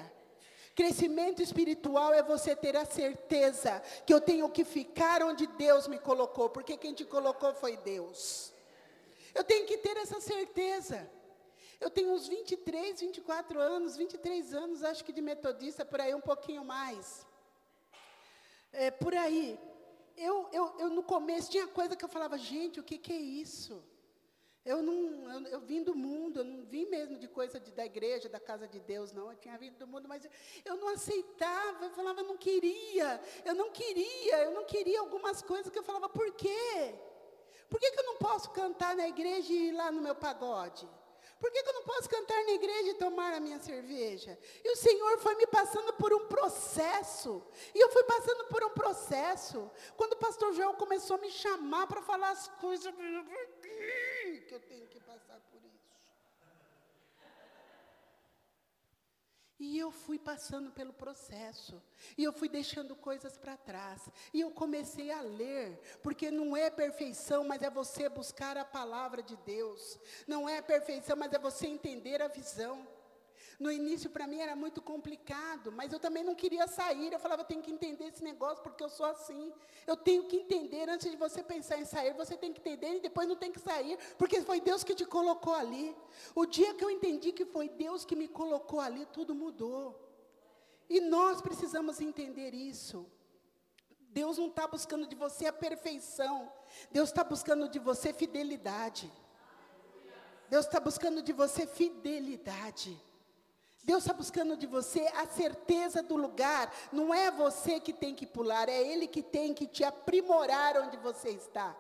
Crescimento 0.76 1.42
espiritual 1.42 2.14
é 2.14 2.22
você 2.22 2.56
ter 2.56 2.76
a 2.76 2.86
certeza 2.86 3.82
que 4.06 4.14
eu 4.14 4.22
tenho 4.22 4.50
que 4.50 4.64
ficar 4.64 5.24
onde 5.24 5.48
Deus 5.48 5.88
me 5.88 5.98
colocou, 5.98 6.50
porque 6.50 6.78
quem 6.78 6.94
te 6.94 7.06
colocou 7.06 7.54
foi 7.54 7.78
Deus. 7.78 8.54
Eu 9.34 9.44
tenho 9.44 9.66
que 9.66 9.78
ter 9.78 9.98
essa 9.98 10.20
certeza. 10.20 11.10
Eu 11.80 11.90
tenho 11.90 12.12
uns 12.12 12.28
23, 12.28 13.00
24 13.00 13.60
anos, 13.60 13.96
23 13.96 14.54
anos, 14.54 14.84
acho 14.84 15.04
que 15.04 15.14
de 15.14 15.22
metodista, 15.22 15.86
por 15.86 16.02
aí 16.02 16.14
um 16.14 16.22
pouquinho 16.22 16.64
mais. 16.66 17.26
É, 18.72 18.92
por 18.92 19.14
aí. 19.16 19.58
Eu, 20.18 20.50
eu, 20.52 20.76
eu, 20.78 20.90
no 20.90 21.02
começo, 21.02 21.50
tinha 21.50 21.68
coisa 21.68 21.96
que 21.96 22.04
eu 22.04 22.10
falava, 22.10 22.38
gente, 22.38 22.80
o 22.80 22.84
que, 22.84 22.98
que 22.98 23.14
é 23.14 23.18
isso? 23.18 23.82
Eu 24.66 24.84
não, 24.84 25.32
eu, 25.32 25.48
eu, 25.54 25.62
vim 25.62 25.82
do 25.82 25.96
mundo, 25.96 26.42
eu 26.42 26.44
não 26.44 26.66
vim 26.66 26.86
mesmo 26.88 27.18
de 27.18 27.30
coisa 27.30 27.58
de, 27.60 27.72
da 27.72 27.86
igreja, 27.86 28.28
da 28.28 28.42
casa 28.42 28.68
de 28.68 28.82
Deus, 28.82 29.14
não. 29.14 29.32
Eu 29.32 29.38
tinha 29.38 29.58
vindo 29.58 29.78
do 29.78 29.88
mundo, 29.88 30.10
mas 30.10 30.28
eu 30.66 30.76
não 30.76 30.90
aceitava, 30.90 31.86
eu 31.86 31.92
falava, 31.92 32.22
não 32.22 32.38
queria, 32.38 33.22
eu 33.46 33.56
não 33.56 33.72
queria, 33.72 34.44
eu 34.44 34.52
não 34.52 34.66
queria 34.66 35.00
algumas 35.00 35.42
coisas 35.42 35.72
que 35.72 35.80
eu 35.80 35.84
falava, 35.84 36.10
por 36.10 36.30
quê? 36.34 36.94
Por 37.70 37.80
que, 37.80 37.90
que 37.90 38.00
eu 38.00 38.06
não 38.06 38.18
posso 38.18 38.52
cantar 38.52 38.98
na 38.98 39.08
igreja 39.08 39.54
e 39.54 39.70
ir 39.70 39.72
lá 39.72 39.90
no 39.92 40.02
meu 40.02 40.14
pagode? 40.14 40.86
Por 41.40 41.50
que, 41.52 41.64
que 41.64 41.70
eu 41.70 41.74
não 41.74 41.84
posso 41.84 42.10
cantar 42.10 42.44
na 42.44 42.52
igreja 42.52 42.90
e 42.90 42.94
tomar 42.96 43.34
a 43.34 43.40
minha 43.40 43.60
cerveja? 43.60 44.38
E 44.64 44.72
o 44.72 44.76
Senhor 44.76 45.18
foi 45.20 45.36
me 45.36 45.48
passando 45.48 45.94
por 45.94 46.14
um 46.14 46.28
processo. 46.28 47.42
E 47.74 47.80
eu 47.80 47.90
fui 47.90 48.04
passando 48.04 48.46
por 48.48 48.62
um 48.64 48.72
processo. 48.72 49.72
Quando 49.96 50.14
o 50.14 50.18
pastor 50.18 50.54
Joel 50.54 50.74
começou 50.74 51.16
a 51.16 51.20
me 51.20 51.32
chamar 51.32 51.88
para 51.88 52.02
falar 52.02 52.32
as 52.32 52.50
coisas, 52.60 52.94
que 54.48 54.54
eu 54.54 54.60
tenho 54.60 54.86
que 54.88 55.00
passar 55.00 55.40
por 55.50 55.62
isso. 55.64 55.80
E 59.60 59.78
eu 59.78 59.92
fui 59.92 60.18
passando 60.18 60.72
pelo 60.72 60.94
processo, 60.94 61.84
e 62.18 62.24
eu 62.24 62.32
fui 62.32 62.48
deixando 62.48 62.96
coisas 62.96 63.38
para 63.38 63.58
trás, 63.58 64.10
e 64.34 64.40
eu 64.40 64.52
comecei 64.52 65.12
a 65.12 65.22
ler, 65.22 65.78
porque 66.02 66.32
não 66.32 66.56
é 66.56 66.70
perfeição, 66.70 67.44
mas 67.44 67.62
é 67.62 67.70
você 67.70 68.08
buscar 68.08 68.56
a 68.58 68.64
palavra 68.64 69.22
de 69.22 69.36
Deus, 69.38 70.00
não 70.26 70.48
é 70.48 70.62
perfeição, 70.62 71.18
mas 71.18 71.34
é 71.34 71.38
você 71.38 71.68
entender 71.68 72.22
a 72.22 72.30
visão. 72.30 72.88
No 73.60 73.70
início, 73.70 74.10
para 74.10 74.26
mim, 74.26 74.40
era 74.40 74.56
muito 74.56 74.82
complicado, 74.82 75.70
mas 75.70 75.92
eu 75.92 76.00
também 76.00 76.24
não 76.24 76.34
queria 76.34 76.66
sair. 76.66 77.12
Eu 77.12 77.20
falava, 77.20 77.42
eu 77.42 77.46
tenho 77.46 77.62
que 77.62 77.70
entender 77.70 78.06
esse 78.06 78.24
negócio, 78.24 78.64
porque 78.64 78.82
eu 78.82 78.88
sou 78.90 79.06
assim. 79.06 79.52
Eu 79.86 79.98
tenho 79.98 80.24
que 80.30 80.38
entender, 80.38 80.88
antes 80.90 81.12
de 81.12 81.18
você 81.18 81.44
pensar 81.44 81.78
em 81.78 81.84
sair, 81.84 82.14
você 82.14 82.38
tem 82.38 82.54
que 82.54 82.62
entender 82.62 82.96
e 82.96 83.02
depois 83.02 83.28
não 83.28 83.36
tem 83.36 83.52
que 83.52 83.60
sair, 83.60 84.00
porque 84.18 84.42
foi 84.42 84.62
Deus 84.62 84.82
que 84.82 84.96
te 84.96 85.06
colocou 85.06 85.54
ali. 85.54 85.94
O 86.34 86.46
dia 86.46 86.74
que 86.74 86.86
eu 86.86 86.90
entendi 86.90 87.34
que 87.34 87.46
foi 87.46 87.68
Deus 87.68 88.06
que 88.06 88.16
me 88.16 88.30
colocou 88.30 88.80
ali, 88.80 89.06
tudo 89.08 89.36
mudou. 89.36 90.08
E 90.90 91.02
nós 91.02 91.42
precisamos 91.42 92.00
entender 92.00 92.54
isso. 92.54 93.06
Deus 94.12 94.38
não 94.38 94.48
está 94.48 94.66
buscando 94.68 95.06
de 95.06 95.16
você 95.16 95.48
a 95.48 95.54
perfeição, 95.54 96.52
Deus 96.92 97.10
está 97.10 97.24
buscando 97.26 97.68
de 97.68 97.78
você 97.78 98.14
fidelidade. 98.14 99.12
Deus 100.50 100.66
está 100.66 100.80
buscando 100.80 101.22
de 101.22 101.32
você 101.32 101.68
fidelidade. 101.68 103.09
Deus 103.90 104.04
está 104.04 104.14
buscando 104.14 104.56
de 104.56 104.68
você 104.68 105.02
a 105.16 105.26
certeza 105.26 106.04
do 106.04 106.16
lugar. 106.16 106.72
Não 106.92 107.12
é 107.12 107.32
você 107.32 107.80
que 107.80 107.92
tem 107.92 108.14
que 108.14 108.28
pular, 108.28 108.70
é 108.70 108.80
Ele 108.80 109.08
que 109.08 109.24
tem 109.24 109.52
que 109.52 109.66
te 109.66 109.84
aprimorar 109.84 110.78
onde 110.78 110.96
você 110.98 111.30
está. 111.30 111.76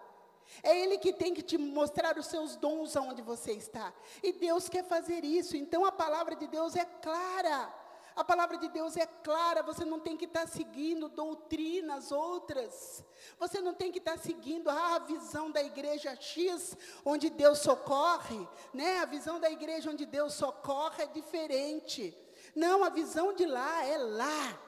É 0.63 0.75
Ele 0.75 0.97
que 0.97 1.13
tem 1.13 1.35
que 1.35 1.43
te 1.43 1.55
mostrar 1.55 2.17
os 2.17 2.25
seus 2.25 2.55
dons 2.55 2.97
aonde 2.97 3.21
você 3.21 3.51
está. 3.51 3.93
E 4.23 4.33
Deus 4.33 4.67
quer 4.67 4.83
fazer 4.85 5.23
isso. 5.23 5.55
Então 5.55 5.85
a 5.85 5.91
palavra 5.91 6.35
de 6.35 6.47
Deus 6.47 6.75
é 6.75 6.83
clara. 6.83 7.71
A 8.19 8.23
palavra 8.25 8.57
de 8.57 8.67
Deus 8.67 8.97
é 8.97 9.05
clara, 9.05 9.63
você 9.63 9.85
não 9.85 9.97
tem 9.97 10.17
que 10.17 10.25
estar 10.25 10.45
seguindo 10.45 11.07
doutrinas 11.07 12.11
outras. 12.11 13.01
Você 13.39 13.61
não 13.61 13.73
tem 13.73 13.93
que 13.93 13.99
estar 13.99 14.17
seguindo 14.19 14.69
ah, 14.69 14.95
a 14.95 14.99
visão 14.99 15.49
da 15.49 15.63
igreja 15.63 16.13
X, 16.17 16.75
onde 17.05 17.29
Deus 17.29 17.59
socorre, 17.59 18.45
né? 18.73 18.99
A 18.99 19.05
visão 19.05 19.39
da 19.39 19.49
igreja 19.49 19.89
onde 19.89 20.05
Deus 20.05 20.33
socorre 20.33 21.03
é 21.03 21.07
diferente. 21.07 22.13
Não, 22.53 22.83
a 22.83 22.89
visão 22.89 23.31
de 23.31 23.45
lá 23.45 23.85
é 23.85 23.97
lá. 23.97 24.59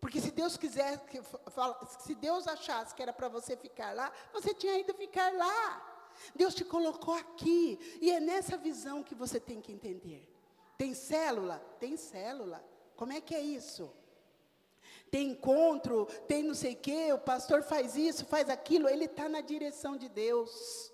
Porque 0.00 0.20
se 0.20 0.32
Deus 0.32 0.56
quiser, 0.56 1.00
se 2.00 2.16
Deus 2.16 2.48
achasse 2.48 2.96
que 2.96 3.02
era 3.02 3.12
para 3.12 3.28
você 3.28 3.56
ficar 3.56 3.94
lá, 3.94 4.10
você 4.32 4.52
tinha 4.52 4.76
ido 4.76 4.92
ficar 4.94 5.32
lá. 5.34 6.10
Deus 6.34 6.52
te 6.52 6.64
colocou 6.64 7.14
aqui, 7.14 7.78
e 8.02 8.10
é 8.10 8.18
nessa 8.18 8.56
visão 8.56 9.04
que 9.04 9.14
você 9.14 9.38
tem 9.38 9.60
que 9.60 9.70
entender. 9.70 10.29
Tem 10.80 10.94
célula? 10.94 11.58
Tem 11.78 11.94
célula. 11.94 12.64
Como 12.96 13.12
é 13.12 13.20
que 13.20 13.34
é 13.34 13.40
isso? 13.42 13.92
Tem 15.10 15.32
encontro, 15.32 16.06
tem 16.26 16.42
não 16.42 16.54
sei 16.54 16.72
o 16.72 16.76
quê, 16.76 17.12
o 17.12 17.18
pastor 17.18 17.62
faz 17.62 17.96
isso, 17.96 18.24
faz 18.24 18.48
aquilo, 18.48 18.88
ele 18.88 19.04
está 19.04 19.28
na 19.28 19.42
direção 19.42 19.94
de 19.94 20.08
Deus. 20.08 20.90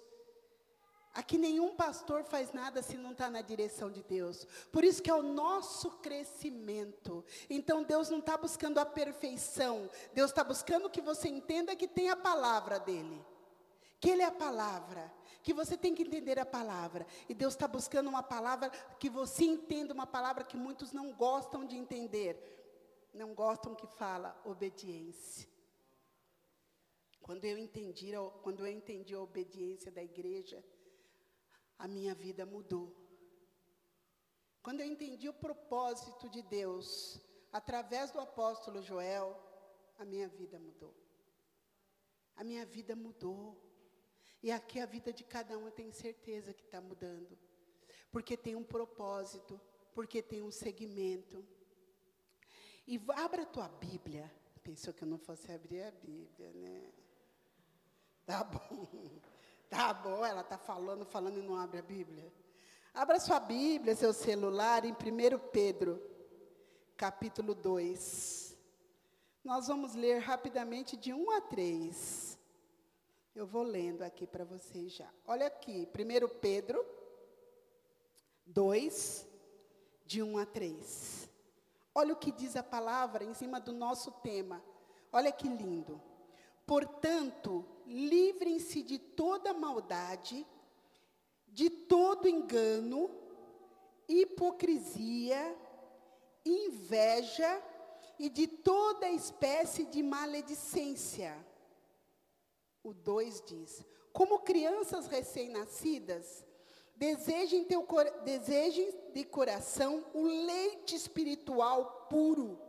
Aqui 1.14 1.38
nenhum 1.38 1.76
pastor 1.76 2.24
faz 2.24 2.52
nada 2.52 2.82
se 2.82 2.96
não 2.96 3.12
está 3.12 3.30
na 3.30 3.42
direção 3.42 3.88
de 3.88 4.02
Deus. 4.02 4.44
Por 4.72 4.82
isso 4.82 5.00
que 5.00 5.08
é 5.08 5.14
o 5.14 5.22
nosso 5.22 5.88
crescimento. 5.98 7.24
Então 7.48 7.84
Deus 7.84 8.10
não 8.10 8.18
está 8.18 8.36
buscando 8.36 8.78
a 8.78 8.84
perfeição. 8.84 9.88
Deus 10.12 10.32
está 10.32 10.42
buscando 10.42 10.90
que 10.90 11.00
você 11.00 11.28
entenda 11.28 11.76
que 11.76 11.86
tem 11.86 12.10
a 12.10 12.16
palavra 12.16 12.80
dele. 12.80 13.24
Que 14.00 14.10
ele 14.10 14.22
é 14.22 14.26
a 14.26 14.32
palavra 14.32 15.14
que 15.46 15.54
você 15.54 15.76
tem 15.78 15.94
que 15.94 16.02
entender 16.02 16.40
a 16.40 16.44
palavra. 16.44 17.06
E 17.28 17.32
Deus 17.32 17.54
está 17.54 17.68
buscando 17.68 18.08
uma 18.08 18.20
palavra 18.20 18.68
que 18.98 19.08
você 19.08 19.44
entenda, 19.44 19.94
uma 19.94 20.04
palavra 20.04 20.42
que 20.42 20.56
muitos 20.56 20.90
não 20.90 21.12
gostam 21.12 21.64
de 21.64 21.76
entender. 21.76 22.34
Não 23.14 23.32
gostam 23.32 23.72
que 23.72 23.86
fala 23.86 24.36
obediência. 24.44 25.48
Quando 27.20 27.44
eu 27.44 27.56
entendi, 27.56 28.10
quando 28.42 28.66
eu 28.66 28.72
entendi 28.72 29.14
a 29.14 29.20
obediência 29.20 29.92
da 29.92 30.02
igreja, 30.02 30.64
a 31.78 31.86
minha 31.86 32.12
vida 32.12 32.44
mudou. 32.44 32.92
Quando 34.64 34.80
eu 34.80 34.86
entendi 34.86 35.28
o 35.28 35.40
propósito 35.46 36.28
de 36.28 36.42
Deus, 36.42 37.20
através 37.52 38.10
do 38.10 38.18
apóstolo 38.18 38.82
Joel, 38.82 39.40
a 39.96 40.04
minha 40.04 40.26
vida 40.26 40.58
mudou. 40.58 40.92
A 42.34 42.42
minha 42.42 42.66
vida 42.66 42.96
mudou. 42.96 43.65
E 44.46 44.52
aqui 44.52 44.78
a 44.78 44.86
vida 44.86 45.12
de 45.12 45.24
cada 45.24 45.58
um 45.58 45.64
eu 45.66 45.72
tenho 45.72 45.92
certeza 45.92 46.54
que 46.54 46.62
está 46.62 46.80
mudando. 46.80 47.36
Porque 48.12 48.36
tem 48.36 48.54
um 48.54 48.62
propósito, 48.62 49.60
porque 49.92 50.22
tem 50.22 50.40
um 50.40 50.52
segmento. 50.52 51.44
E 52.86 52.96
abra 53.16 53.42
a 53.42 53.46
tua 53.46 53.68
Bíblia. 53.68 54.32
Pensou 54.62 54.94
que 54.94 55.02
eu 55.02 55.08
não 55.08 55.18
fosse 55.18 55.50
abrir 55.50 55.82
a 55.82 55.90
Bíblia, 55.90 56.52
né? 56.52 56.92
Tá 58.24 58.44
bom. 58.44 58.86
Tá 59.68 59.92
bom, 59.92 60.24
ela 60.24 60.42
está 60.42 60.56
falando, 60.56 61.04
falando 61.04 61.40
e 61.40 61.42
não 61.42 61.56
abre 61.56 61.80
a 61.80 61.82
Bíblia. 61.82 62.32
Abra 62.94 63.18
sua 63.18 63.40
Bíblia, 63.40 63.96
seu 63.96 64.12
celular, 64.12 64.84
em 64.84 64.92
1 64.92 64.96
Pedro, 65.50 66.00
capítulo 66.96 67.52
2. 67.52 68.56
Nós 69.42 69.66
vamos 69.66 69.96
ler 69.96 70.20
rapidamente 70.20 70.96
de 70.96 71.12
1 71.12 71.30
a 71.32 71.40
3. 71.40 72.35
Eu 73.36 73.46
vou 73.46 73.62
lendo 73.62 74.00
aqui 74.00 74.26
para 74.26 74.46
vocês 74.46 74.94
já. 74.94 75.10
Olha 75.26 75.46
aqui, 75.48 75.86
1 75.86 76.38
Pedro 76.40 76.82
2, 78.46 79.28
de 80.06 80.22
1 80.22 80.38
a 80.38 80.46
3. 80.46 81.28
Olha 81.94 82.14
o 82.14 82.16
que 82.16 82.32
diz 82.32 82.56
a 82.56 82.62
palavra 82.62 83.24
em 83.24 83.34
cima 83.34 83.60
do 83.60 83.74
nosso 83.74 84.10
tema. 84.10 84.64
Olha 85.12 85.30
que 85.30 85.46
lindo. 85.46 86.00
Portanto, 86.64 87.62
livrem-se 87.84 88.82
de 88.82 88.98
toda 88.98 89.52
maldade, 89.52 90.46
de 91.46 91.68
todo 91.68 92.26
engano, 92.26 93.10
hipocrisia, 94.08 95.54
inveja 96.42 97.62
e 98.18 98.30
de 98.30 98.46
toda 98.46 99.10
espécie 99.10 99.84
de 99.84 100.02
maledicência 100.02 101.45
o 102.86 102.94
2 102.94 103.42
diz: 103.44 103.84
Como 104.12 104.38
crianças 104.38 105.08
recém-nascidas, 105.08 106.44
desejem, 106.94 107.64
teu, 107.64 107.84
desejem 108.24 108.94
de 109.12 109.24
coração 109.24 110.04
o 110.14 110.22
leite 110.22 110.94
espiritual 110.94 112.06
puro, 112.08 112.60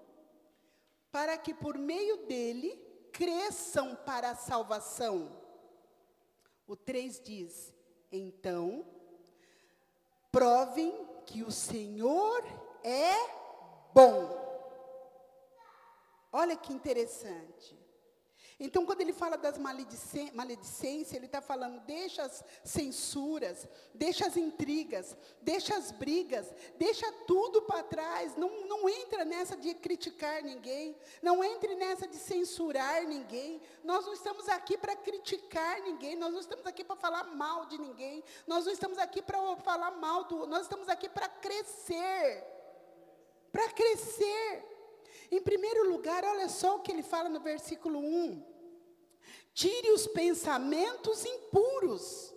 para 1.12 1.38
que 1.38 1.54
por 1.54 1.78
meio 1.78 2.26
dele 2.26 2.76
cresçam 3.12 3.96
para 3.96 4.32
a 4.32 4.36
salvação. 4.36 5.40
O 6.66 6.76
3 6.76 7.22
diz: 7.24 7.72
Então, 8.12 8.84
provem 10.32 11.08
que 11.28 11.44
o 11.44 11.52
Senhor 11.52 12.44
é 12.84 13.14
bom. 13.94 14.36
Olha 16.32 16.56
que 16.58 16.74
interessante. 16.74 17.77
Então, 18.60 18.88
quando 18.88 19.02
ele 19.02 19.14
fala 19.14 19.38
das 19.38 19.56
maledicências, 19.56 21.14
ele 21.14 21.28
está 21.28 21.40
falando, 21.40 21.80
deixa 21.82 22.24
as 22.24 22.44
censuras, 22.64 23.68
deixa 23.94 24.26
as 24.26 24.36
intrigas, 24.36 25.16
deixa 25.44 25.76
as 25.76 25.92
brigas, 25.92 26.52
deixa 26.76 27.12
tudo 27.28 27.62
para 27.62 27.84
trás. 27.84 28.36
Não, 28.36 28.66
não 28.66 28.90
entra 28.90 29.24
nessa 29.24 29.56
de 29.56 29.76
criticar 29.76 30.42
ninguém, 30.42 30.98
não 31.22 31.44
entre 31.44 31.76
nessa 31.76 32.08
de 32.08 32.16
censurar 32.16 33.06
ninguém. 33.06 33.62
Nós 33.84 34.04
não 34.08 34.14
estamos 34.14 34.50
aqui 34.50 34.76
para 34.76 34.96
criticar 34.96 35.80
ninguém, 35.82 36.16
nós 36.16 36.34
não 36.34 36.40
estamos 36.40 36.66
aqui 36.66 36.84
para 36.84 36.96
falar 36.96 37.26
mal 37.26 37.68
de 37.68 37.78
ninguém, 37.78 38.24
nós 38.48 38.66
não 38.66 38.74
estamos 38.74 38.98
aqui 38.98 39.22
para 39.22 39.56
falar 39.58 39.92
mal 39.92 40.24
do, 40.24 40.48
nós 40.48 40.64
estamos 40.64 40.90
aqui 40.90 41.08
para 41.08 41.30
crescer. 41.30 42.44
Para 43.52 43.70
crescer. 43.70 44.67
Em 45.32 45.42
primeiro 45.42 45.90
lugar, 45.90 46.24
olha 46.24 46.50
só 46.50 46.76
o 46.76 46.80
que 46.80 46.92
ele 46.92 47.04
fala 47.04 47.30
no 47.30 47.40
versículo 47.40 48.00
1. 48.00 48.44
Tire 49.54 49.92
os 49.92 50.08
pensamentos 50.08 51.26
impuros. 51.26 52.34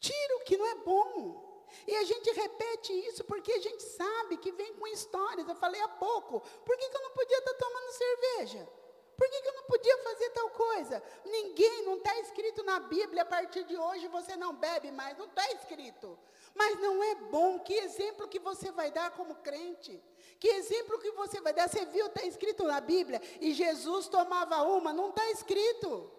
Tire 0.00 0.34
o 0.34 0.44
que 0.44 0.56
não 0.56 0.66
é 0.66 0.74
bom. 0.76 1.42
E 1.86 1.96
a 1.96 2.04
gente 2.04 2.30
repete 2.32 2.92
isso 3.08 3.24
porque 3.24 3.52
a 3.52 3.60
gente 3.60 3.82
sabe 3.82 4.36
que 4.36 4.52
vem 4.52 4.74
com 4.74 4.86
histórias. 4.86 5.48
Eu 5.48 5.54
falei 5.54 5.80
há 5.80 5.88
pouco, 5.88 6.40
por 6.64 6.76
que, 6.76 6.88
que 6.88 6.96
eu 6.96 7.02
não 7.02 7.10
podia 7.10 7.38
estar 7.38 7.54
tomando 7.54 7.92
cerveja? 7.92 8.68
Por 9.16 9.28
que, 9.28 9.42
que 9.42 9.48
eu 9.48 9.54
não 9.54 9.64
podia 9.64 9.98
fazer 9.98 10.30
tal 10.30 10.50
coisa? 10.50 11.02
Ninguém, 11.24 11.82
não 11.84 11.96
está 11.96 12.18
escrito 12.20 12.62
na 12.64 12.80
Bíblia, 12.80 13.22
a 13.22 13.26
partir 13.26 13.64
de 13.64 13.76
hoje 13.76 14.08
você 14.08 14.36
não 14.36 14.54
bebe 14.54 14.90
mais, 14.90 15.16
não 15.16 15.26
está 15.26 15.48
escrito. 15.52 16.18
Mas 16.54 16.80
não 16.80 17.02
é 17.04 17.14
bom, 17.14 17.58
que 17.60 17.74
exemplo 17.74 18.28
que 18.28 18.38
você 18.38 18.70
vai 18.72 18.90
dar 18.90 19.10
como 19.12 19.36
crente? 19.36 20.02
Que 20.42 20.48
exemplo 20.48 20.98
que 20.98 21.12
você 21.12 21.40
vai 21.40 21.52
dar? 21.52 21.68
Você 21.68 21.86
viu, 21.86 22.04
está 22.06 22.24
escrito 22.24 22.64
na 22.64 22.80
Bíblia, 22.80 23.22
e 23.40 23.54
Jesus 23.54 24.08
tomava 24.08 24.60
uma, 24.64 24.92
não 24.92 25.10
está 25.10 25.30
escrito. 25.30 26.10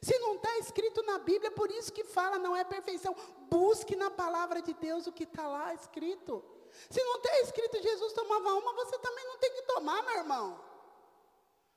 Se 0.00 0.16
não 0.20 0.36
está 0.36 0.58
escrito 0.58 1.02
na 1.02 1.18
Bíblia, 1.18 1.50
por 1.50 1.68
isso 1.68 1.92
que 1.92 2.04
fala, 2.04 2.38
não 2.38 2.54
é 2.54 2.62
perfeição. 2.62 3.16
Busque 3.50 3.96
na 3.96 4.12
palavra 4.12 4.62
de 4.62 4.72
Deus 4.74 5.08
o 5.08 5.12
que 5.12 5.24
está 5.24 5.48
lá 5.48 5.74
escrito. 5.74 6.40
Se 6.88 7.02
não 7.02 7.16
está 7.16 7.40
escrito 7.40 7.82
Jesus 7.82 8.12
tomava 8.12 8.54
uma, 8.54 8.74
você 8.74 8.96
também 9.00 9.26
não 9.26 9.38
tem 9.38 9.50
que 9.50 9.62
tomar, 9.62 10.04
meu 10.04 10.18
irmão. 10.18 10.64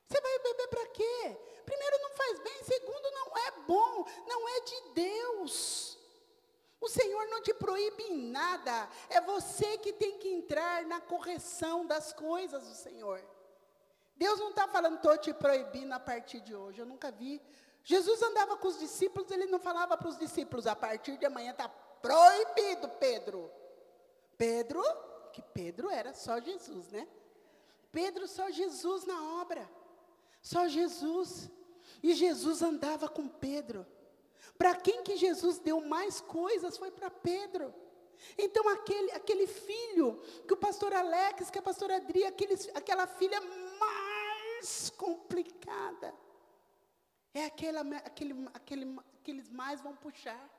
Você 0.08 0.22
vai 0.22 0.38
beber 0.38 0.68
para 0.68 0.86
quê? 0.86 1.38
Primeiro, 1.66 1.98
não 2.04 2.12
faz 2.12 2.40
bem. 2.42 2.64
Segundo, 2.64 3.12
não 3.12 3.38
é 3.38 3.52
bom. 3.66 4.06
Não 4.28 4.50
é 4.50 4.60
de 4.60 4.82
Deus. 4.94 5.98
O 6.82 6.90
Senhor 6.90 7.28
não 7.28 7.44
te 7.44 7.54
proíbe 7.54 8.04
em 8.04 8.18
nada. 8.32 8.90
É 9.08 9.22
você 9.22 9.78
que 9.78 9.94
tem 9.94 10.18
que 10.18 10.28
entrar 10.28 10.84
na 10.86 11.00
correção 11.00 11.86
das 11.86 12.12
coisas 12.12 12.68
do 12.68 12.74
Senhor. 12.74 13.24
Deus 14.16 14.40
não 14.40 14.50
está 14.50 14.68
falando, 14.68 14.96
estou 14.96 15.16
te 15.18 15.32
proibindo 15.32 15.94
a 15.94 16.00
partir 16.00 16.42
de 16.42 16.56
hoje. 16.56 16.80
Eu 16.80 16.86
nunca 16.88 17.12
vi. 17.12 17.40
Jesus 17.84 18.22
andava 18.24 18.58
com 18.58 18.68
os 18.68 18.80
discípulos, 18.80 19.30
ele 19.30 19.46
não 19.46 19.60
falava 19.60 19.96
para 19.96 20.10
os 20.10 20.18
discípulos, 20.18 20.66
a 20.66 20.76
partir 20.76 21.18
de 21.18 21.26
amanhã 21.26 21.52
está 21.52 21.70
proibido, 21.70 22.90
Pedro. 23.00 23.52
Pedro, 24.38 24.84
que 25.32 25.42
Pedro 25.42 25.90
era 25.90 26.14
só 26.14 26.40
Jesus, 26.40 26.92
né? 26.92 27.08
Pedro 27.92 28.28
só 28.28 28.50
Jesus 28.50 29.06
na 29.06 29.40
obra. 29.40 29.70
Só 30.42 30.68
Jesus. 30.68 31.50
E 32.02 32.16
Jesus 32.16 32.64
andava 32.64 33.08
com 33.08 33.28
Pedro. 33.28 33.86
Para 34.58 34.76
quem 34.76 35.04
que 35.04 35.18
Jesus 35.18 35.60
deu 35.60 35.82
mais 35.82 36.22
coisas 36.22 36.78
foi 36.78 36.92
para 36.92 37.10
Pedro. 37.10 37.74
Então 38.38 38.68
aquele, 38.70 39.12
aquele 39.12 39.48
filho 39.48 40.22
que 40.48 40.54
o 40.54 40.58
pastor 40.58 40.94
Alex, 40.94 41.50
que 41.50 41.60
a 41.60 41.62
pastora 41.62 41.96
Adri, 41.96 42.24
aquele, 42.26 42.56
aquela 42.74 43.08
filha 43.08 43.40
mais 43.80 44.90
complicada. 44.92 46.14
É 47.34 47.46
aquela, 47.46 47.82
aquele, 47.98 48.34
aquele, 48.54 49.00
que 49.24 49.32
eles 49.32 49.50
mais 49.50 49.82
vão 49.82 49.96
puxar. 49.96 50.50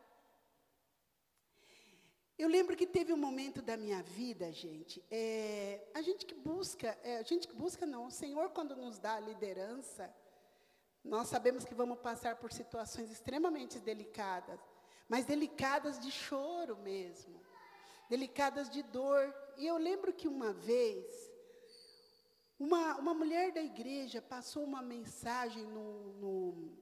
Eu 2.38 2.48
lembro 2.48 2.76
que 2.76 2.86
teve 2.86 3.12
um 3.12 3.16
momento 3.16 3.60
da 3.62 3.76
minha 3.76 4.02
vida, 4.02 4.50
gente, 4.50 5.04
é, 5.10 5.86
a 5.94 6.00
gente 6.02 6.24
que 6.26 6.34
busca, 6.34 6.98
é, 7.04 7.18
a 7.18 7.22
gente 7.22 7.46
que 7.46 7.54
busca 7.54 7.86
não, 7.86 8.06
o 8.06 8.10
Senhor 8.10 8.50
quando 8.50 8.74
nos 8.74 8.98
dá 8.98 9.14
a 9.14 9.20
liderança, 9.20 10.12
nós 11.04 11.28
sabemos 11.28 11.64
que 11.64 11.74
vamos 11.74 11.98
passar 11.98 12.36
por 12.36 12.52
situações 12.52 13.10
extremamente 13.10 13.80
delicadas, 13.80 14.60
mas 15.08 15.24
delicadas 15.24 15.98
de 15.98 16.10
choro 16.10 16.76
mesmo, 16.78 17.40
delicadas 18.08 18.70
de 18.70 18.82
dor. 18.82 19.34
E 19.56 19.66
eu 19.66 19.76
lembro 19.76 20.12
que 20.12 20.28
uma 20.28 20.52
vez, 20.52 21.32
uma, 22.58 22.96
uma 22.98 23.14
mulher 23.14 23.52
da 23.52 23.60
igreja 23.60 24.22
passou 24.22 24.62
uma 24.62 24.80
mensagem 24.80 25.66
no, 25.66 26.12
no, 26.14 26.78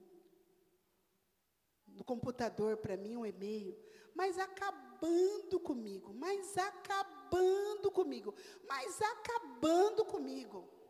no 1.87 2.03
computador 2.03 2.77
para 2.77 2.95
mim, 2.95 3.17
um 3.17 3.25
e-mail, 3.25 3.75
mas 4.13 4.37
acabando 4.37 5.59
comigo, 5.59 6.13
mas 6.13 6.55
acabando 6.57 7.89
comigo, 7.89 8.35
mas 8.67 9.01
acabando 9.01 10.05
comigo. 10.05 10.80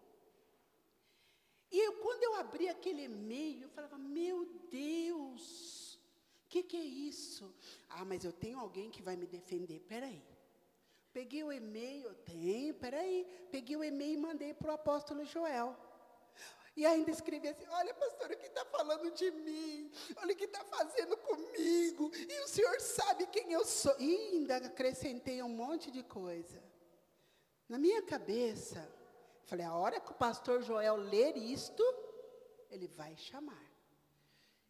E 1.71 1.79
eu, 1.79 1.93
quando 1.93 2.23
eu 2.23 2.35
abri 2.35 2.67
aquele 2.67 3.03
e-mail, 3.03 3.63
eu 3.63 3.69
falava, 3.69 3.97
meu 3.97 4.45
Deus, 4.69 5.95
o 6.45 6.49
que, 6.49 6.63
que 6.63 6.75
é 6.75 6.83
isso? 6.83 7.55
Ah, 7.89 8.03
mas 8.03 8.25
eu 8.25 8.33
tenho 8.33 8.59
alguém 8.59 8.91
que 8.91 9.01
vai 9.01 9.15
me 9.15 9.25
defender. 9.25 9.79
Peraí. 9.87 10.21
Peguei 11.13 11.43
o 11.43 11.51
e-mail, 11.51 12.13
tenho, 12.25 12.73
peraí. 12.73 13.25
Peguei 13.51 13.75
o 13.77 13.83
e-mail 13.83 14.13
e 14.13 14.17
mandei 14.17 14.53
para 14.53 14.71
o 14.71 14.75
apóstolo 14.75 15.23
Joel. 15.25 15.77
E 16.75 16.85
ainda 16.85 17.11
escrevi 17.11 17.49
assim: 17.49 17.65
Olha, 17.69 17.93
pastor, 17.93 18.31
o 18.31 18.37
que 18.37 18.47
está 18.47 18.65
falando 18.65 19.11
de 19.11 19.31
mim? 19.31 19.91
Olha 20.17 20.33
o 20.33 20.37
que 20.37 20.45
está 20.45 20.63
fazendo 20.65 21.17
comigo. 21.17 22.11
E 22.15 22.39
o 22.41 22.47
senhor 22.47 22.79
sabe 22.79 23.27
quem 23.27 23.51
eu 23.51 23.65
sou. 23.65 23.93
E 23.99 24.15
ainda 24.15 24.57
acrescentei 24.57 25.41
um 25.43 25.49
monte 25.49 25.91
de 25.91 26.03
coisa. 26.03 26.63
Na 27.67 27.77
minha 27.77 28.01
cabeça, 28.01 28.89
falei: 29.45 29.65
a 29.65 29.73
hora 29.73 29.99
que 29.99 30.11
o 30.11 30.15
pastor 30.15 30.61
Joel 30.61 30.95
ler 30.95 31.37
isto, 31.37 31.83
ele 32.69 32.87
vai 32.87 33.15
chamar. 33.17 33.71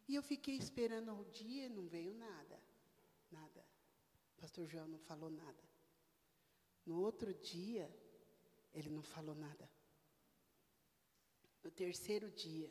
E 0.08 0.14
eu 0.14 0.22
fiquei 0.22 0.56
esperando 0.56 1.12
o 1.12 1.24
dia 1.26 1.66
e 1.66 1.68
não 1.68 1.86
veio 1.86 2.12
nada. 2.14 2.60
Nada. 3.30 3.64
O 4.36 4.40
pastor 4.40 4.66
Joel 4.66 4.88
não 4.88 4.98
falou 4.98 5.30
nada. 5.30 5.62
No 6.84 7.00
outro 7.00 7.32
dia, 7.32 7.88
ele 8.74 8.90
não 8.90 9.02
falou 9.02 9.34
nada. 9.34 9.70
No 11.62 11.70
terceiro 11.70 12.30
dia, 12.30 12.70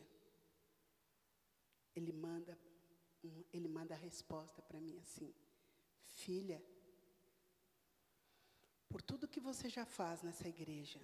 ele 1.96 2.12
manda, 2.12 2.60
ele 3.54 3.68
manda 3.68 3.94
a 3.94 3.98
resposta 3.98 4.62
para 4.62 4.82
mim 4.82 5.00
assim: 5.00 5.34
Filha, 6.06 6.62
por 8.90 9.02
tudo 9.02 9.28
que 9.28 9.40
você 9.40 9.70
já 9.70 9.86
faz 9.86 10.22
nessa 10.22 10.48
igreja, 10.48 11.02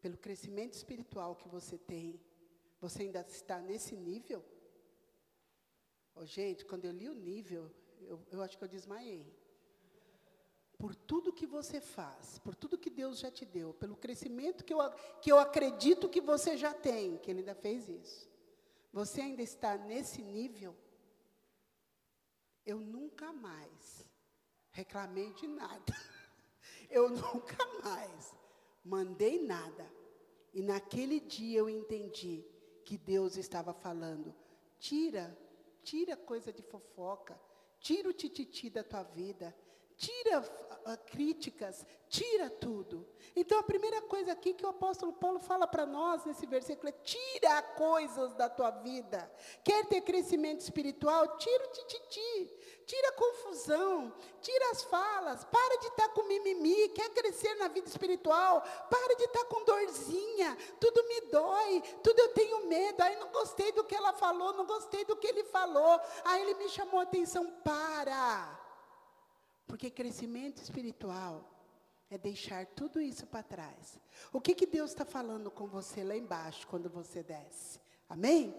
pelo 0.00 0.16
crescimento 0.16 0.74
espiritual 0.74 1.36
que 1.36 1.48
você 1.48 1.76
tem, 1.76 2.20
você 2.80 3.02
ainda 3.02 3.20
está 3.20 3.58
nesse 3.60 3.96
nível? 3.96 4.44
Oh, 6.14 6.24
gente, 6.24 6.64
quando 6.64 6.84
eu 6.84 6.92
li 6.92 7.08
o 7.08 7.14
nível, 7.14 7.70
eu, 8.00 8.20
eu 8.30 8.42
acho 8.42 8.56
que 8.56 8.64
eu 8.64 8.68
desmaiei 8.68 9.26
por 10.78 10.94
tudo 10.94 11.32
que 11.32 11.46
você 11.46 11.80
faz, 11.80 12.38
por 12.38 12.54
tudo 12.54 12.78
que 12.78 12.88
Deus 12.88 13.18
já 13.18 13.30
te 13.30 13.44
deu, 13.44 13.74
pelo 13.74 13.96
crescimento 13.96 14.64
que 14.64 14.72
eu, 14.72 14.78
que 15.20 15.30
eu 15.32 15.38
acredito 15.38 16.08
que 16.08 16.20
você 16.20 16.56
já 16.56 16.72
tem, 16.72 17.18
que 17.18 17.30
Ele 17.30 17.40
ainda 17.40 17.54
fez 17.54 17.88
isso. 17.88 18.28
Você 18.92 19.20
ainda 19.20 19.42
está 19.42 19.76
nesse 19.76 20.22
nível? 20.22 20.76
Eu 22.64 22.78
nunca 22.78 23.32
mais 23.32 24.06
reclamei 24.70 25.32
de 25.34 25.48
nada. 25.48 25.92
Eu 26.90 27.10
nunca 27.10 27.56
mais 27.82 28.34
mandei 28.88 29.42
nada. 29.42 29.86
E 30.52 30.62
naquele 30.62 31.20
dia 31.20 31.58
eu 31.58 31.68
entendi 31.68 32.44
que 32.84 32.96
Deus 32.96 33.36
estava 33.36 33.72
falando: 33.74 34.34
tira, 34.78 35.36
tira 35.82 36.16
coisa 36.16 36.52
de 36.52 36.62
fofoca, 36.62 37.38
tira 37.78 38.08
o 38.08 38.12
tititi 38.12 38.70
da 38.70 38.82
tua 38.82 39.02
vida, 39.02 39.54
tira 39.98 40.40
uh, 40.40 40.96
críticas, 41.06 41.84
tira 42.08 42.48
tudo. 42.48 43.06
Então 43.34 43.58
a 43.58 43.62
primeira 43.64 44.00
coisa 44.02 44.32
aqui 44.32 44.54
que 44.54 44.64
o 44.64 44.68
apóstolo 44.68 45.12
Paulo 45.12 45.40
fala 45.40 45.66
para 45.66 45.84
nós 45.84 46.24
nesse 46.24 46.46
versículo 46.46 46.88
é: 46.88 46.92
tira 46.92 47.60
coisas 47.76 48.32
da 48.34 48.48
tua 48.48 48.70
vida. 48.70 49.30
Quer 49.64 49.86
ter 49.86 50.00
crescimento 50.02 50.60
espiritual? 50.60 51.36
Tira 51.36 51.64
o 51.64 51.72
tititi, 51.72 52.58
tira 52.86 53.08
a 53.08 53.12
confusão, 53.12 54.14
tira 54.40 54.70
as 54.70 54.84
falas, 54.84 55.44
para 55.44 55.78
de 55.80 55.88
estar 55.88 56.08
tá 56.08 56.14
com 56.14 56.22
mimimi, 56.22 56.88
quer 56.90 57.10
crescer 57.10 57.54
na 57.56 57.66
vida 57.66 57.88
espiritual, 57.88 58.62
para 58.88 59.16
de 59.16 59.24
estar 59.24 59.40
tá 59.40 59.46
com 59.46 59.64
dorzinha, 59.64 60.56
tudo 60.80 61.02
me 61.08 61.20
dói, 61.22 61.82
tudo 62.04 62.20
eu 62.20 62.28
tenho 62.34 62.66
medo, 62.66 63.02
aí 63.02 63.16
não 63.16 63.30
gostei 63.32 63.72
do 63.72 63.82
que 63.82 63.96
ela 63.96 64.12
falou, 64.12 64.52
não 64.52 64.64
gostei 64.64 65.04
do 65.04 65.16
que 65.16 65.26
ele 65.26 65.42
falou, 65.44 66.00
aí 66.24 66.42
ele 66.42 66.54
me 66.54 66.68
chamou 66.68 67.00
a 67.00 67.02
atenção, 67.02 67.50
para. 67.64 68.67
Porque 69.68 69.90
crescimento 69.90 70.62
espiritual 70.62 71.44
é 72.10 72.16
deixar 72.16 72.66
tudo 72.66 73.00
isso 73.00 73.26
para 73.26 73.42
trás. 73.42 74.00
O 74.32 74.40
que, 74.40 74.54
que 74.54 74.66
Deus 74.66 74.90
está 74.90 75.04
falando 75.04 75.50
com 75.50 75.66
você 75.66 76.02
lá 76.02 76.16
embaixo, 76.16 76.66
quando 76.66 76.88
você 76.88 77.22
desce? 77.22 77.78
Amém? 78.08 78.54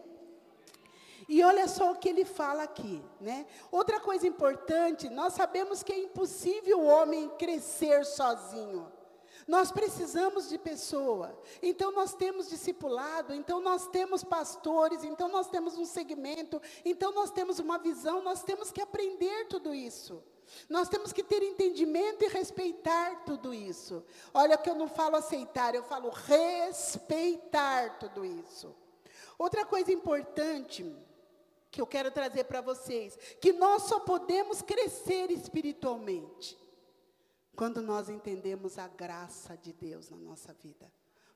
E 1.28 1.44
olha 1.44 1.68
só 1.68 1.92
o 1.92 1.96
que 1.96 2.08
ele 2.08 2.24
fala 2.24 2.64
aqui, 2.64 3.04
né? 3.20 3.48
Outra 3.72 4.00
coisa 4.00 4.28
importante, 4.28 5.10
nós 5.10 5.34
sabemos 5.34 5.84
que 5.84 5.92
é 5.92 6.00
impossível 6.00 6.80
o 6.80 6.86
homem 6.86 7.28
crescer 7.38 8.06
sozinho. 8.06 8.92
Nós 9.48 9.72
precisamos 9.72 10.48
de 10.48 10.60
pessoa. 10.60 11.36
Então 11.62 11.92
nós 11.92 12.14
temos 12.14 12.50
discipulado, 12.50 13.34
então 13.34 13.60
nós 13.60 13.88
temos 13.88 14.24
pastores, 14.24 15.04
então 15.04 15.28
nós 15.28 15.48
temos 15.48 15.76
um 15.76 15.86
segmento, 15.86 16.62
então 16.86 17.12
nós 17.12 17.32
temos 17.32 17.58
uma 17.58 17.80
visão, 17.80 18.22
nós 18.22 18.44
temos 18.44 18.72
que 18.72 18.80
aprender 18.80 19.48
tudo 19.48 19.74
isso. 19.74 20.24
Nós 20.68 20.90
temos 20.90 21.12
que 21.12 21.24
ter 21.24 21.42
entendimento 21.44 22.24
e 22.24 22.28
respeitar 22.28 23.24
tudo 23.26 23.54
isso. 23.54 24.04
Olha 24.34 24.58
que 24.58 24.70
eu 24.70 24.76
não 24.76 24.88
falo 24.88 25.16
aceitar, 25.16 25.76
eu 25.76 25.84
falo 25.84 26.10
respeitar 26.10 28.00
tudo 28.00 28.26
isso. 28.26 28.76
Outra 29.38 29.66
coisa 29.66 29.92
importante 29.92 30.96
que 31.72 31.82
eu 31.82 31.88
quero 31.88 32.12
trazer 32.12 32.46
para 32.46 32.62
vocês, 32.62 33.18
que 33.40 33.54
nós 33.54 33.84
só 33.84 34.00
podemos 34.00 34.62
crescer 34.62 35.32
espiritualmente 35.32 36.58
quando 37.56 37.82
nós 37.82 38.10
entendemos 38.10 38.78
a 38.78 38.88
graça 38.88 39.56
de 39.58 39.74
Deus 39.74 40.10
na 40.10 40.18
nossa 40.18 40.54
vida. 40.54 40.90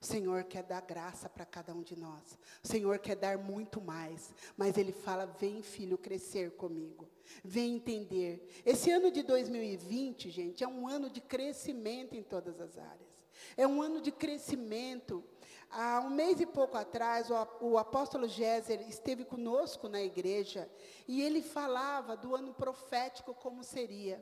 O 0.03 0.05
Senhor 0.05 0.43
quer 0.43 0.63
dar 0.63 0.81
graça 0.81 1.29
para 1.29 1.45
cada 1.45 1.73
um 1.73 1.81
de 1.81 1.97
nós. 1.97 2.37
O 2.61 2.67
Senhor 2.67 2.99
quer 2.99 3.15
dar 3.15 3.37
muito 3.37 3.79
mais. 3.79 4.33
Mas 4.57 4.77
Ele 4.77 4.91
fala: 4.91 5.25
vem, 5.25 5.63
filho, 5.63 5.97
crescer 5.97 6.51
comigo. 6.57 7.07
Vem 7.41 7.77
entender. 7.77 8.45
Esse 8.65 8.91
ano 8.91 9.09
de 9.09 9.23
2020, 9.23 10.29
gente, 10.29 10.61
é 10.61 10.67
um 10.67 10.89
ano 10.89 11.09
de 11.09 11.21
crescimento 11.21 12.15
em 12.17 12.21
todas 12.21 12.59
as 12.59 12.77
áreas. 12.77 13.13
É 13.55 13.65
um 13.65 13.81
ano 13.81 14.01
de 14.01 14.11
crescimento. 14.11 15.23
Há 15.69 16.01
um 16.01 16.09
mês 16.09 16.41
e 16.41 16.45
pouco 16.45 16.75
atrás, 16.75 17.29
o, 17.61 17.77
apóstolo 17.77 18.27
Géser 18.27 18.85
esteve 18.89 19.23
conosco 19.23 19.87
na 19.87 20.01
igreja 20.03 20.69
e 21.07 21.21
ele 21.21 21.41
falava 21.41 22.17
do 22.17 22.35
ano 22.35 22.53
profético 22.53 23.33
como 23.33 23.63
seria. 23.63 24.21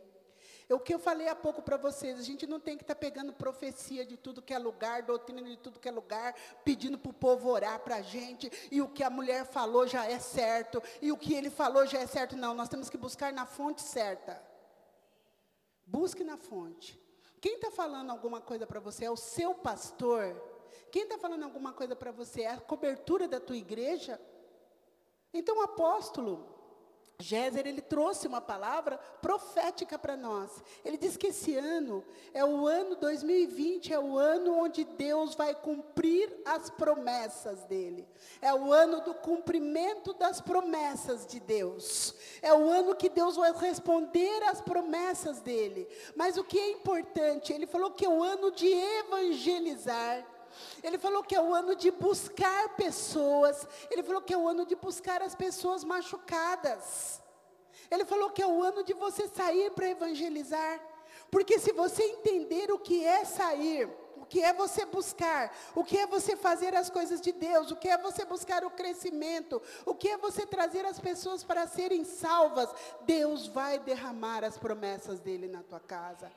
O 0.71 0.79
que 0.79 0.93
eu 0.93 0.99
falei 0.99 1.27
há 1.27 1.35
pouco 1.35 1.61
para 1.61 1.75
vocês, 1.75 2.17
a 2.17 2.23
gente 2.23 2.47
não 2.47 2.59
tem 2.59 2.77
que 2.77 2.83
estar 2.83 2.95
tá 2.95 2.99
pegando 2.99 3.33
profecia 3.33 4.05
de 4.05 4.15
tudo 4.15 4.41
que 4.41 4.53
é 4.53 4.57
lugar, 4.57 5.03
doutrina 5.03 5.43
de 5.43 5.57
tudo 5.57 5.79
que 5.79 5.89
é 5.89 5.91
lugar, 5.91 6.33
pedindo 6.63 6.97
para 6.97 7.09
o 7.09 7.13
povo 7.13 7.49
orar 7.49 7.79
para 7.79 7.97
a 7.97 8.01
gente, 8.01 8.49
e 8.71 8.81
o 8.81 8.87
que 8.87 9.03
a 9.03 9.09
mulher 9.09 9.45
falou 9.45 9.85
já 9.85 10.05
é 10.05 10.17
certo, 10.17 10.81
e 11.01 11.11
o 11.11 11.17
que 11.17 11.33
ele 11.33 11.49
falou 11.49 11.85
já 11.85 11.99
é 11.99 12.07
certo. 12.07 12.37
Não, 12.37 12.53
nós 12.53 12.69
temos 12.69 12.89
que 12.89 12.97
buscar 12.97 13.33
na 13.33 13.45
fonte 13.45 13.81
certa. 13.81 14.41
Busque 15.85 16.23
na 16.23 16.37
fonte. 16.37 16.97
Quem 17.41 17.55
está 17.55 17.69
falando 17.71 18.09
alguma 18.09 18.39
coisa 18.39 18.65
para 18.65 18.79
você 18.79 19.05
é 19.05 19.11
o 19.11 19.17
seu 19.17 19.53
pastor. 19.53 20.41
Quem 20.91 21.03
está 21.03 21.17
falando 21.17 21.43
alguma 21.43 21.73
coisa 21.73 21.95
para 21.95 22.11
você 22.11 22.43
é 22.43 22.51
a 22.51 22.61
cobertura 22.61 23.27
da 23.27 23.39
tua 23.39 23.57
igreja. 23.57 24.21
Então, 25.33 25.61
apóstolo, 25.61 26.60
Géser, 27.21 27.67
ele 27.67 27.81
trouxe 27.81 28.27
uma 28.27 28.41
palavra 28.41 28.97
profética 29.21 29.97
para 29.97 30.17
nós. 30.17 30.63
Ele 30.83 30.97
diz 30.97 31.15
que 31.15 31.27
esse 31.27 31.55
ano 31.55 32.03
é 32.33 32.43
o 32.43 32.67
ano 32.67 32.95
2020, 32.95 33.93
é 33.93 33.99
o 33.99 34.17
ano 34.17 34.57
onde 34.57 34.83
Deus 34.83 35.35
vai 35.35 35.53
cumprir 35.53 36.33
as 36.45 36.69
promessas 36.69 37.63
dele. 37.65 38.07
É 38.41 38.53
o 38.53 38.73
ano 38.73 39.01
do 39.01 39.13
cumprimento 39.13 40.13
das 40.13 40.41
promessas 40.41 41.25
de 41.25 41.39
Deus. 41.39 42.15
É 42.41 42.53
o 42.53 42.69
ano 42.69 42.95
que 42.95 43.09
Deus 43.09 43.35
vai 43.35 43.51
responder 43.53 44.43
às 44.43 44.61
promessas 44.61 45.39
dele. 45.39 45.87
Mas 46.15 46.37
o 46.37 46.43
que 46.43 46.59
é 46.59 46.71
importante, 46.71 47.53
ele 47.53 47.67
falou 47.67 47.91
que 47.91 48.05
é 48.05 48.09
o 48.09 48.23
ano 48.23 48.51
de 48.51 48.67
evangelizar. 48.67 50.30
Ele 50.83 50.97
falou 50.97 51.23
que 51.23 51.35
é 51.35 51.41
o 51.41 51.53
ano 51.53 51.75
de 51.75 51.91
buscar 51.91 52.75
pessoas. 52.75 53.67
Ele 53.89 54.03
falou 54.03 54.21
que 54.21 54.33
é 54.33 54.37
o 54.37 54.47
ano 54.47 54.65
de 54.65 54.75
buscar 54.75 55.21
as 55.21 55.35
pessoas 55.35 55.83
machucadas. 55.83 57.21
Ele 57.89 58.05
falou 58.05 58.29
que 58.29 58.41
é 58.41 58.47
o 58.47 58.63
ano 58.63 58.83
de 58.83 58.93
você 58.93 59.27
sair 59.27 59.71
para 59.71 59.89
evangelizar. 59.89 60.81
Porque 61.29 61.59
se 61.59 61.71
você 61.71 62.03
entender 62.03 62.71
o 62.71 62.79
que 62.79 63.05
é 63.05 63.23
sair, 63.25 63.89
o 64.17 64.25
que 64.25 64.41
é 64.41 64.53
você 64.53 64.85
buscar, 64.85 65.53
o 65.75 65.83
que 65.83 65.97
é 65.97 66.05
você 66.05 66.35
fazer 66.35 66.75
as 66.75 66.89
coisas 66.89 67.19
de 67.19 67.31
Deus, 67.31 67.71
o 67.71 67.75
que 67.75 67.89
é 67.89 67.97
você 67.97 68.23
buscar 68.23 68.63
o 68.63 68.69
crescimento, 68.69 69.61
o 69.85 69.95
que 69.95 70.09
é 70.09 70.17
você 70.17 70.45
trazer 70.45 70.85
as 70.85 70.99
pessoas 70.99 71.43
para 71.43 71.67
serem 71.67 72.03
salvas, 72.03 72.69
Deus 73.01 73.47
vai 73.47 73.79
derramar 73.79 74.43
as 74.43 74.57
promessas 74.57 75.19
dele 75.19 75.47
na 75.47 75.63
tua 75.63 75.79
casa. 75.79 76.31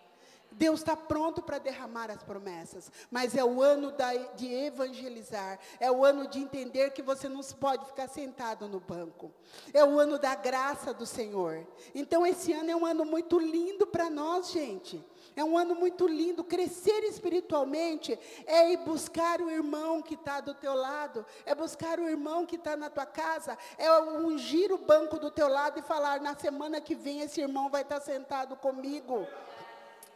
Deus 0.56 0.80
está 0.80 0.96
pronto 0.96 1.42
para 1.42 1.58
derramar 1.58 2.10
as 2.10 2.22
promessas, 2.22 2.90
mas 3.10 3.36
é 3.36 3.44
o 3.44 3.60
ano 3.62 3.90
da, 3.92 4.14
de 4.14 4.52
evangelizar, 4.52 5.58
é 5.80 5.90
o 5.90 6.04
ano 6.04 6.28
de 6.28 6.38
entender 6.38 6.90
que 6.90 7.02
você 7.02 7.28
não 7.28 7.42
pode 7.42 7.86
ficar 7.86 8.08
sentado 8.08 8.68
no 8.68 8.80
banco, 8.80 9.32
é 9.72 9.84
o 9.84 9.98
ano 9.98 10.18
da 10.18 10.34
graça 10.34 10.94
do 10.94 11.06
Senhor. 11.06 11.66
Então, 11.94 12.26
esse 12.26 12.52
ano 12.52 12.70
é 12.70 12.76
um 12.76 12.86
ano 12.86 13.04
muito 13.04 13.38
lindo 13.38 13.86
para 13.86 14.08
nós, 14.08 14.50
gente. 14.50 15.04
É 15.36 15.42
um 15.42 15.58
ano 15.58 15.74
muito 15.74 16.06
lindo. 16.06 16.44
Crescer 16.44 17.02
espiritualmente 17.04 18.18
é 18.46 18.72
ir 18.72 18.76
buscar 18.78 19.40
o 19.40 19.50
irmão 19.50 20.00
que 20.00 20.14
está 20.14 20.40
do 20.40 20.54
teu 20.54 20.74
lado, 20.74 21.26
é 21.44 21.54
buscar 21.54 21.98
o 21.98 22.08
irmão 22.08 22.46
que 22.46 22.56
está 22.56 22.76
na 22.76 22.88
tua 22.88 23.06
casa, 23.06 23.58
é 23.76 23.90
ungir 24.00 24.72
o 24.72 24.78
banco 24.78 25.18
do 25.18 25.30
teu 25.30 25.48
lado 25.48 25.78
e 25.78 25.82
falar: 25.82 26.20
na 26.20 26.36
semana 26.36 26.80
que 26.80 26.94
vem 26.94 27.20
esse 27.20 27.40
irmão 27.40 27.68
vai 27.68 27.82
estar 27.82 28.00
tá 28.00 28.06
sentado 28.06 28.56
comigo. 28.56 29.26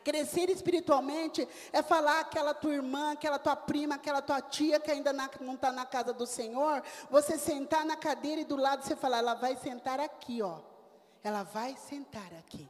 Crescer 0.09 0.48
espiritualmente 0.48 1.46
é 1.70 1.82
falar 1.82 2.20
aquela 2.20 2.54
tua 2.54 2.72
irmã, 2.72 3.12
aquela 3.12 3.38
tua 3.38 3.54
prima, 3.54 3.96
aquela 3.96 4.22
tua 4.22 4.40
tia 4.40 4.80
que 4.80 4.90
ainda 4.90 5.12
não 5.12 5.52
está 5.52 5.70
na 5.70 5.84
casa 5.84 6.14
do 6.14 6.24
Senhor, 6.24 6.82
você 7.11 7.36
sentar 7.36 7.84
na 7.84 7.94
cadeira 7.94 8.40
e 8.40 8.44
do 8.46 8.56
lado 8.56 8.82
você 8.82 8.96
falar, 8.96 9.18
ela 9.18 9.34
vai 9.34 9.54
sentar 9.56 10.00
aqui, 10.00 10.40
ó. 10.40 10.61
Ela 11.22 11.42
vai 11.42 11.76
sentar 11.76 12.32
aqui. 12.38 12.66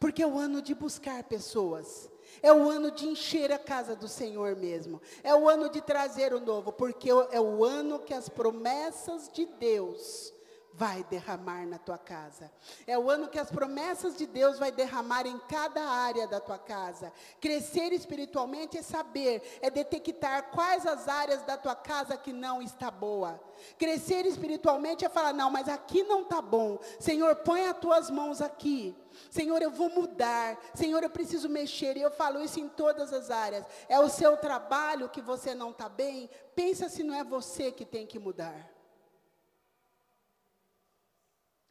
Porque 0.00 0.24
é 0.24 0.26
o 0.26 0.36
ano 0.36 0.60
de 0.60 0.74
buscar 0.74 1.22
pessoas. 1.22 2.10
É 2.42 2.52
o 2.52 2.68
ano 2.68 2.90
de 2.90 3.06
encher 3.06 3.52
a 3.52 3.60
casa 3.60 3.94
do 3.94 4.08
Senhor 4.08 4.56
mesmo. 4.56 5.00
É 5.22 5.32
o 5.32 5.48
ano 5.48 5.68
de 5.68 5.80
trazer 5.80 6.34
o 6.34 6.40
novo, 6.40 6.72
porque 6.72 7.08
é 7.30 7.40
o 7.40 7.64
ano 7.64 8.00
que 8.00 8.12
as 8.12 8.28
promessas 8.28 9.30
de 9.32 9.46
Deus 9.46 10.34
vai 10.74 11.04
derramar 11.04 11.66
na 11.66 11.78
tua 11.78 11.98
casa. 11.98 12.50
É 12.86 12.98
o 12.98 13.10
ano 13.10 13.28
que 13.28 13.38
as 13.38 13.50
promessas 13.50 14.16
de 14.16 14.26
Deus 14.26 14.58
vai 14.58 14.72
derramar 14.72 15.26
em 15.26 15.38
cada 15.40 15.82
área 15.82 16.26
da 16.26 16.40
tua 16.40 16.58
casa. 16.58 17.12
Crescer 17.40 17.92
espiritualmente 17.92 18.78
é 18.78 18.82
saber, 18.82 19.42
é 19.60 19.70
detectar 19.70 20.50
quais 20.50 20.86
as 20.86 21.08
áreas 21.08 21.42
da 21.42 21.56
tua 21.56 21.74
casa 21.74 22.16
que 22.16 22.32
não 22.32 22.62
está 22.62 22.90
boa. 22.90 23.40
Crescer 23.78 24.26
espiritualmente 24.26 25.04
é 25.04 25.08
falar: 25.08 25.32
"Não, 25.32 25.50
mas 25.50 25.68
aqui 25.68 26.02
não 26.04 26.22
está 26.22 26.40
bom. 26.40 26.78
Senhor, 26.98 27.36
põe 27.36 27.66
as 27.66 27.78
tuas 27.78 28.10
mãos 28.10 28.40
aqui. 28.40 28.96
Senhor, 29.30 29.60
eu 29.60 29.70
vou 29.70 29.90
mudar. 29.90 30.58
Senhor, 30.74 31.02
eu 31.02 31.10
preciso 31.10 31.48
mexer. 31.48 31.96
E 31.96 32.02
eu 32.02 32.10
falo 32.10 32.42
isso 32.42 32.58
em 32.58 32.68
todas 32.68 33.12
as 33.12 33.30
áreas. 33.30 33.66
É 33.88 34.00
o 34.00 34.08
seu 34.08 34.36
trabalho 34.38 35.10
que 35.10 35.20
você 35.20 35.54
não 35.54 35.70
está 35.70 35.88
bem. 35.88 36.30
Pensa 36.54 36.88
se 36.88 37.02
não 37.02 37.14
é 37.14 37.22
você 37.22 37.70
que 37.70 37.84
tem 37.84 38.06
que 38.06 38.18
mudar 38.18 38.81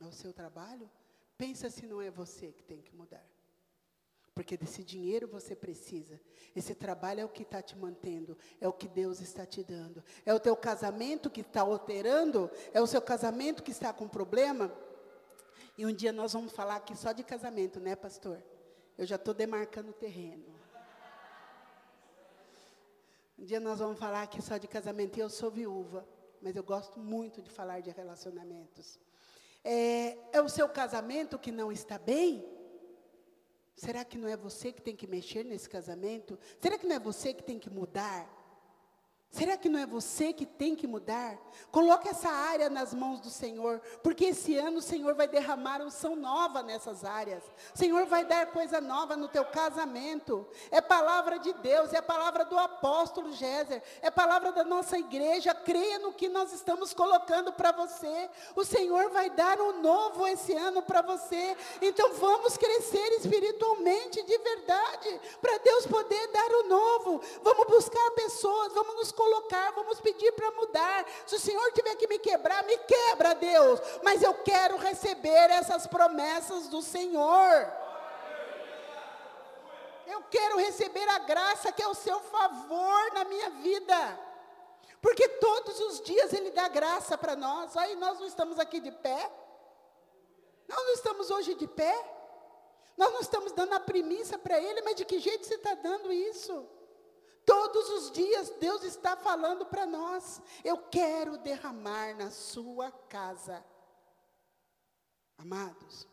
ao 0.05 0.11
seu 0.11 0.33
trabalho, 0.33 0.89
pensa 1.37 1.69
se 1.69 1.85
não 1.85 2.01
é 2.01 2.09
você 2.09 2.51
que 2.51 2.63
tem 2.63 2.81
que 2.81 2.95
mudar. 2.95 3.25
Porque 4.33 4.55
desse 4.55 4.83
dinheiro 4.83 5.27
você 5.27 5.55
precisa. 5.55 6.19
Esse 6.55 6.73
trabalho 6.73 7.21
é 7.21 7.25
o 7.25 7.29
que 7.29 7.43
está 7.43 7.61
te 7.61 7.77
mantendo, 7.77 8.37
é 8.59 8.67
o 8.67 8.73
que 8.73 8.87
Deus 8.87 9.19
está 9.19 9.45
te 9.45 9.63
dando. 9.63 10.03
É 10.25 10.33
o 10.33 10.39
teu 10.39 10.55
casamento 10.55 11.29
que 11.29 11.41
está 11.41 11.61
alterando, 11.61 12.49
é 12.73 12.81
o 12.81 12.87
seu 12.87 13.01
casamento 13.01 13.61
que 13.61 13.71
está 13.71 13.91
com 13.91 14.07
problema. 14.07 14.71
E 15.77 15.85
um 15.85 15.93
dia 15.93 16.13
nós 16.13 16.33
vamos 16.33 16.53
falar 16.53 16.77
aqui 16.77 16.95
só 16.95 17.11
de 17.11 17.23
casamento, 17.23 17.79
né, 17.79 17.95
pastor? 17.95 18.41
Eu 18.97 19.05
já 19.05 19.15
estou 19.15 19.33
demarcando 19.33 19.89
o 19.89 19.93
terreno. 19.93 20.45
Um 23.37 23.43
dia 23.43 23.59
nós 23.59 23.79
vamos 23.79 23.99
falar 23.99 24.21
aqui 24.21 24.41
só 24.41 24.57
de 24.57 24.67
casamento. 24.67 25.17
E 25.17 25.19
eu 25.19 25.29
sou 25.29 25.51
viúva, 25.51 26.07
mas 26.41 26.55
eu 26.55 26.63
gosto 26.63 26.99
muito 26.99 27.41
de 27.41 27.49
falar 27.49 27.81
de 27.81 27.89
relacionamentos. 27.89 28.99
É, 29.63 30.17
é 30.33 30.41
o 30.41 30.49
seu 30.49 30.67
casamento 30.67 31.37
que 31.37 31.51
não 31.51 31.71
está 31.71 31.97
bem? 31.97 32.45
Será 33.75 34.03
que 34.03 34.17
não 34.17 34.27
é 34.27 34.37
você 34.37 34.71
que 34.71 34.81
tem 34.81 34.95
que 34.95 35.07
mexer 35.07 35.43
nesse 35.43 35.69
casamento? 35.69 36.37
Será 36.59 36.77
que 36.77 36.85
não 36.85 36.95
é 36.95 36.99
você 36.99 37.33
que 37.33 37.43
tem 37.43 37.57
que 37.57 37.69
mudar? 37.69 38.40
Será 39.31 39.55
que 39.55 39.69
não 39.69 39.79
é 39.79 39.85
você 39.85 40.33
que 40.33 40.45
tem 40.45 40.75
que 40.75 40.85
mudar? 40.85 41.39
Coloque 41.71 42.09
essa 42.09 42.27
área 42.27 42.69
nas 42.69 42.93
mãos 42.93 43.21
do 43.21 43.29
Senhor, 43.29 43.79
porque 44.03 44.25
esse 44.25 44.57
ano 44.57 44.79
o 44.79 44.81
Senhor 44.81 45.15
vai 45.15 45.25
derramar 45.25 45.81
unção 45.81 46.17
nova 46.17 46.61
nessas 46.61 47.05
áreas. 47.05 47.41
O 47.73 47.77
Senhor 47.77 48.05
vai 48.07 48.25
dar 48.25 48.47
coisa 48.47 48.81
nova 48.81 49.15
no 49.15 49.29
teu 49.29 49.45
casamento. 49.45 50.45
É 50.69 50.81
palavra 50.81 51.39
de 51.39 51.53
Deus, 51.53 51.93
é 51.93 52.01
palavra 52.01 52.43
do 52.43 52.59
apóstolo 52.59 53.31
Géser, 53.31 53.81
é 54.01 54.11
palavra 54.11 54.51
da 54.51 54.65
nossa 54.65 54.99
igreja. 54.99 55.55
Creia 55.55 55.97
no 55.99 56.11
que 56.11 56.27
nós 56.27 56.51
estamos 56.51 56.93
colocando 56.93 57.53
para 57.53 57.71
você. 57.71 58.29
O 58.53 58.65
Senhor 58.65 59.11
vai 59.11 59.29
dar 59.29 59.61
um 59.61 59.81
novo 59.81 60.27
esse 60.27 60.53
ano 60.53 60.81
para 60.81 61.01
você. 61.01 61.55
Então 61.81 62.15
vamos 62.15 62.57
crescer 62.57 63.13
espiritualmente 63.13 64.21
de 64.23 64.37
verdade, 64.39 65.21
para 65.41 65.57
Deus 65.59 65.87
poder 65.87 66.27
dar 66.33 66.51
o 66.51 66.63
novo. 66.67 67.21
Vamos 67.41 67.67
buscar 67.67 68.11
pessoas, 68.11 68.73
vamos 68.73 68.95
nos 68.95 69.20
colocar, 69.21 69.71
vamos 69.71 69.99
pedir 70.01 70.31
para 70.31 70.51
mudar. 70.51 71.05
Se 71.27 71.35
o 71.35 71.39
Senhor 71.39 71.71
tiver 71.73 71.95
que 71.95 72.07
me 72.07 72.17
quebrar, 72.17 72.63
me 72.63 72.77
quebra, 72.77 73.35
Deus. 73.35 73.79
Mas 74.03 74.23
eu 74.23 74.33
quero 74.33 74.77
receber 74.77 75.49
essas 75.51 75.85
promessas 75.85 76.67
do 76.67 76.81
Senhor. 76.81 77.71
Eu 80.07 80.23
quero 80.29 80.57
receber 80.57 81.07
a 81.09 81.19
graça 81.19 81.71
que 81.71 81.83
é 81.83 81.87
o 81.87 81.93
seu 81.93 82.19
favor 82.19 83.13
na 83.13 83.23
minha 83.25 83.49
vida. 83.67 84.19
Porque 84.99 85.27
todos 85.27 85.79
os 85.79 86.01
dias 86.01 86.33
Ele 86.33 86.51
dá 86.51 86.67
graça 86.67 87.17
para 87.17 87.35
nós. 87.35 87.77
Aí 87.77 87.95
nós 87.95 88.19
não 88.19 88.25
estamos 88.25 88.57
aqui 88.59 88.79
de 88.79 88.91
pé. 88.91 89.31
Nós 90.67 90.83
não 90.83 90.93
estamos 90.93 91.29
hoje 91.29 91.53
de 91.53 91.67
pé. 91.67 91.95
Nós 92.97 93.13
não 93.13 93.21
estamos 93.21 93.51
dando 93.51 93.73
a 93.73 93.79
primícia 93.79 94.37
para 94.37 94.59
Ele, 94.59 94.81
mas 94.81 94.95
de 94.95 95.05
que 95.05 95.19
jeito 95.19 95.45
você 95.45 95.55
está 95.55 95.75
dando 95.75 96.11
isso? 96.11 96.67
Todos 97.51 97.89
os 97.89 98.11
dias 98.11 98.49
Deus 98.61 98.81
está 98.81 99.17
falando 99.17 99.65
para 99.65 99.85
nós: 99.85 100.41
eu 100.63 100.77
quero 100.77 101.37
derramar 101.37 102.15
na 102.15 102.31
sua 102.31 102.89
casa. 102.89 103.61
Amados, 105.37 106.07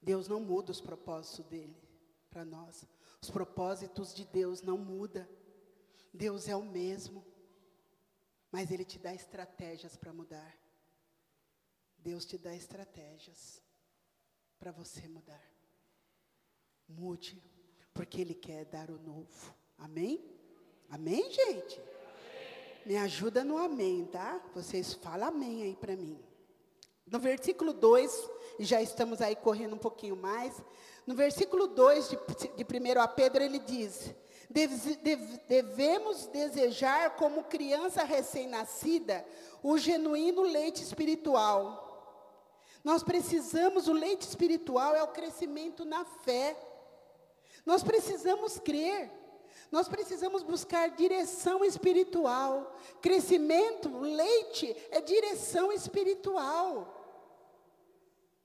Deus 0.00 0.28
não 0.28 0.38
muda 0.38 0.70
os 0.70 0.80
propósitos 0.80 1.44
dele 1.46 1.76
para 2.30 2.44
nós. 2.44 2.86
Os 3.20 3.30
propósitos 3.30 4.14
de 4.14 4.24
Deus 4.24 4.62
não 4.62 4.78
mudam. 4.78 5.26
Deus 6.14 6.46
é 6.46 6.54
o 6.54 6.62
mesmo. 6.62 7.26
Mas 8.52 8.70
Ele 8.70 8.84
te 8.84 9.00
dá 9.00 9.12
estratégias 9.12 9.96
para 9.96 10.12
mudar. 10.12 10.56
Deus 11.98 12.24
te 12.24 12.38
dá 12.38 12.54
estratégias 12.54 13.60
para 14.56 14.70
você 14.70 15.08
mudar. 15.08 15.50
Mude, 16.86 17.42
porque 17.92 18.20
Ele 18.20 18.34
quer 18.34 18.66
dar 18.66 18.88
o 18.88 19.00
novo. 19.00 19.65
Amém? 19.78 20.24
Amém, 20.90 21.30
gente? 21.30 21.80
Me 22.84 22.96
ajuda 22.96 23.44
no 23.44 23.58
amém, 23.58 24.08
tá? 24.12 24.40
Vocês 24.54 24.94
falam 24.94 25.28
amém 25.28 25.62
aí 25.62 25.76
para 25.76 25.96
mim. 25.96 26.18
No 27.06 27.18
versículo 27.18 27.72
2, 27.72 28.30
e 28.58 28.64
já 28.64 28.80
estamos 28.80 29.20
aí 29.20 29.36
correndo 29.36 29.74
um 29.74 29.78
pouquinho 29.78 30.16
mais. 30.16 30.60
No 31.06 31.14
versículo 31.14 31.66
2 31.66 32.10
de, 32.10 32.16
de 32.16 32.64
1 32.64 33.00
a 33.00 33.08
Pedro, 33.08 33.42
ele 33.42 33.58
diz: 33.58 34.14
devemos 35.48 36.26
desejar, 36.26 37.16
como 37.16 37.44
criança 37.44 38.04
recém-nascida, 38.04 39.24
o 39.62 39.76
genuíno 39.78 40.42
leite 40.42 40.82
espiritual. 40.82 41.84
Nós 42.82 43.02
precisamos, 43.02 43.88
o 43.88 43.92
leite 43.92 44.22
espiritual 44.22 44.94
é 44.94 45.02
o 45.02 45.08
crescimento 45.08 45.84
na 45.84 46.04
fé. 46.04 46.56
Nós 47.64 47.82
precisamos 47.82 48.58
crer. 48.60 49.10
Nós 49.70 49.88
precisamos 49.88 50.42
buscar 50.42 50.90
direção 50.90 51.64
espiritual. 51.64 52.74
Crescimento, 53.00 53.98
leite, 53.98 54.76
é 54.90 55.00
direção 55.00 55.72
espiritual. 55.72 56.92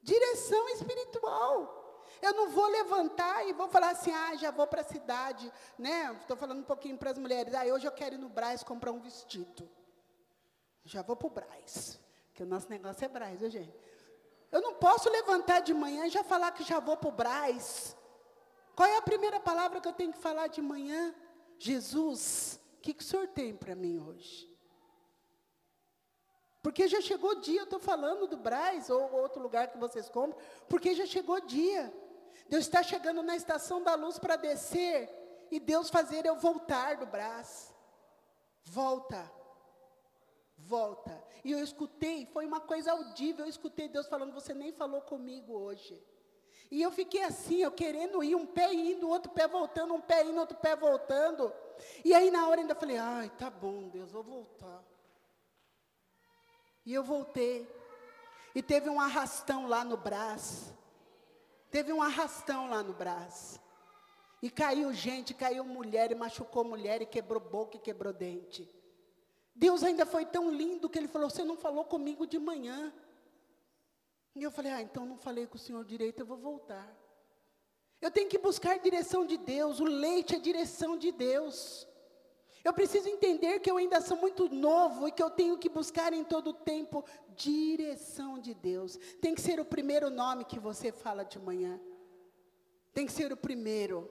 Direção 0.01 0.69
espiritual. 0.69 1.79
Eu 2.21 2.33
não 2.33 2.49
vou 2.49 2.67
levantar 2.67 3.47
e 3.47 3.53
vou 3.53 3.67
falar 3.67 3.91
assim, 3.91 4.11
ah, 4.11 4.35
já 4.35 4.51
vou 4.51 4.67
para 4.67 4.81
a 4.81 4.85
cidade, 4.85 5.51
né? 5.77 6.15
Estou 6.21 6.37
falando 6.37 6.59
um 6.59 6.63
pouquinho 6.63 6.97
para 6.97 7.11
as 7.11 7.17
mulheres. 7.17 7.53
Ah, 7.53 7.65
hoje 7.65 7.87
eu 7.87 7.91
quero 7.91 8.15
ir 8.15 8.19
no 8.19 8.29
Braz 8.29 8.63
comprar 8.63 8.91
um 8.91 8.99
vestido. 8.99 9.67
Já 10.83 11.01
vou 11.01 11.15
para 11.15 11.27
o 11.27 11.29
Braz, 11.29 11.99
que 12.33 12.43
o 12.43 12.45
nosso 12.45 12.69
negócio 12.69 13.05
é 13.05 13.07
Braz, 13.07 13.39
viu, 13.39 13.49
gente? 13.49 13.73
Eu 14.51 14.61
não 14.61 14.75
posso 14.75 15.09
levantar 15.09 15.61
de 15.61 15.73
manhã 15.73 16.05
e 16.05 16.09
já 16.09 16.23
falar 16.23 16.51
que 16.51 16.63
já 16.63 16.79
vou 16.79 16.97
para 16.97 17.09
o 17.09 17.11
Braz. 17.11 17.95
Qual 18.81 18.89
é 18.89 18.97
a 18.97 19.01
primeira 19.03 19.39
palavra 19.39 19.79
que 19.79 19.87
eu 19.87 19.93
tenho 19.93 20.11
que 20.11 20.17
falar 20.17 20.47
de 20.47 20.59
manhã? 20.59 21.13
Jesus, 21.59 22.59
o 22.77 22.81
que, 22.81 22.95
que 22.95 23.03
o 23.03 23.05
Senhor 23.05 23.27
tem 23.27 23.55
para 23.55 23.75
mim 23.75 23.99
hoje? 23.99 24.51
Porque 26.63 26.87
já 26.87 26.99
chegou 26.99 27.29
o 27.29 27.39
dia, 27.41 27.59
eu 27.59 27.65
estou 27.65 27.79
falando 27.79 28.25
do 28.25 28.37
Braz 28.37 28.89
ou 28.89 29.13
outro 29.13 29.39
lugar 29.39 29.67
que 29.67 29.77
vocês 29.77 30.09
compram, 30.09 30.35
porque 30.67 30.95
já 30.95 31.05
chegou 31.05 31.35
o 31.35 31.45
dia. 31.45 31.93
Deus 32.49 32.63
está 32.63 32.81
chegando 32.81 33.21
na 33.21 33.35
estação 33.35 33.83
da 33.83 33.93
luz 33.93 34.17
para 34.17 34.35
descer 34.35 35.07
e 35.51 35.59
Deus 35.59 35.91
fazer 35.91 36.25
eu 36.25 36.37
voltar 36.37 36.97
do 36.97 37.05
Braz. 37.05 37.71
Volta. 38.63 39.31
Volta. 40.57 41.23
E 41.45 41.51
eu 41.51 41.63
escutei, 41.63 42.25
foi 42.25 42.47
uma 42.47 42.59
coisa 42.59 42.93
audível, 42.93 43.45
eu 43.45 43.49
escutei 43.49 43.87
Deus 43.87 44.07
falando, 44.07 44.33
você 44.33 44.55
nem 44.55 44.71
falou 44.71 45.01
comigo 45.01 45.53
hoje. 45.53 46.03
E 46.71 46.81
eu 46.81 46.89
fiquei 46.89 47.21
assim, 47.21 47.57
eu 47.57 47.71
querendo 47.71 48.23
ir, 48.23 48.33
um 48.33 48.45
pé 48.45 48.73
indo, 48.73 49.09
outro 49.09 49.29
pé 49.29 49.45
voltando, 49.45 49.93
um 49.93 49.99
pé 49.99 50.23
indo, 50.23 50.39
outro 50.39 50.57
pé 50.57 50.73
voltando. 50.73 51.53
E 52.05 52.13
aí 52.13 52.31
na 52.31 52.47
hora 52.47 52.61
ainda 52.61 52.73
falei, 52.73 52.97
ai, 52.97 53.29
tá 53.37 53.49
bom, 53.49 53.89
Deus, 53.89 54.09
vou 54.09 54.23
voltar. 54.23 54.81
E 56.85 56.93
eu 56.93 57.03
voltei. 57.03 57.69
E 58.55 58.63
teve 58.63 58.89
um 58.89 59.01
arrastão 59.01 59.67
lá 59.67 59.83
no 59.83 59.97
braço. 59.97 60.73
Teve 61.69 61.91
um 61.91 62.01
arrastão 62.01 62.69
lá 62.69 62.81
no 62.81 62.93
braço. 62.93 63.59
E 64.41 64.49
caiu 64.49 64.93
gente, 64.93 65.33
caiu 65.33 65.63
mulher, 65.63 66.11
e 66.11 66.15
machucou 66.15 66.63
mulher, 66.63 67.01
e 67.01 67.05
quebrou 67.05 67.39
boca 67.39 67.77
e 67.77 67.79
quebrou 67.79 68.11
dente. 68.11 68.67
Deus 69.53 69.83
ainda 69.83 70.05
foi 70.05 70.25
tão 70.25 70.49
lindo 70.49 70.89
que 70.89 70.97
ele 70.97 71.07
falou: 71.07 71.29
Você 71.29 71.43
não 71.43 71.55
falou 71.55 71.85
comigo 71.85 72.25
de 72.25 72.39
manhã. 72.39 72.91
E 74.35 74.43
eu 74.43 74.51
falei, 74.51 74.71
ah, 74.71 74.81
então 74.81 75.05
não 75.05 75.17
falei 75.17 75.45
com 75.45 75.55
o 75.55 75.59
senhor 75.59 75.83
direito, 75.83 76.21
eu 76.21 76.25
vou 76.25 76.37
voltar. 76.37 76.95
Eu 78.01 78.09
tenho 78.09 78.29
que 78.29 78.37
buscar 78.37 78.79
direção 78.79 79.25
de 79.25 79.37
Deus, 79.37 79.79
o 79.79 79.85
leite 79.85 80.35
é 80.35 80.39
direção 80.39 80.97
de 80.97 81.11
Deus. 81.11 81.87
Eu 82.63 82.73
preciso 82.73 83.09
entender 83.09 83.59
que 83.59 83.69
eu 83.69 83.77
ainda 83.77 83.99
sou 84.01 84.17
muito 84.17 84.47
novo 84.49 85.07
e 85.07 85.11
que 85.11 85.21
eu 85.21 85.29
tenho 85.29 85.57
que 85.57 85.67
buscar 85.67 86.13
em 86.13 86.23
todo 86.23 86.51
o 86.51 86.53
tempo 86.53 87.03
direção 87.35 88.37
de 88.39 88.53
Deus. 88.53 88.97
Tem 89.19 89.33
que 89.33 89.41
ser 89.41 89.59
o 89.59 89.65
primeiro 89.65 90.09
nome 90.09 90.45
que 90.45 90.59
você 90.59 90.91
fala 90.91 91.23
de 91.23 91.39
manhã. 91.39 91.79
Tem 92.93 93.05
que 93.05 93.11
ser 93.11 93.31
o 93.31 93.37
primeiro. 93.37 94.09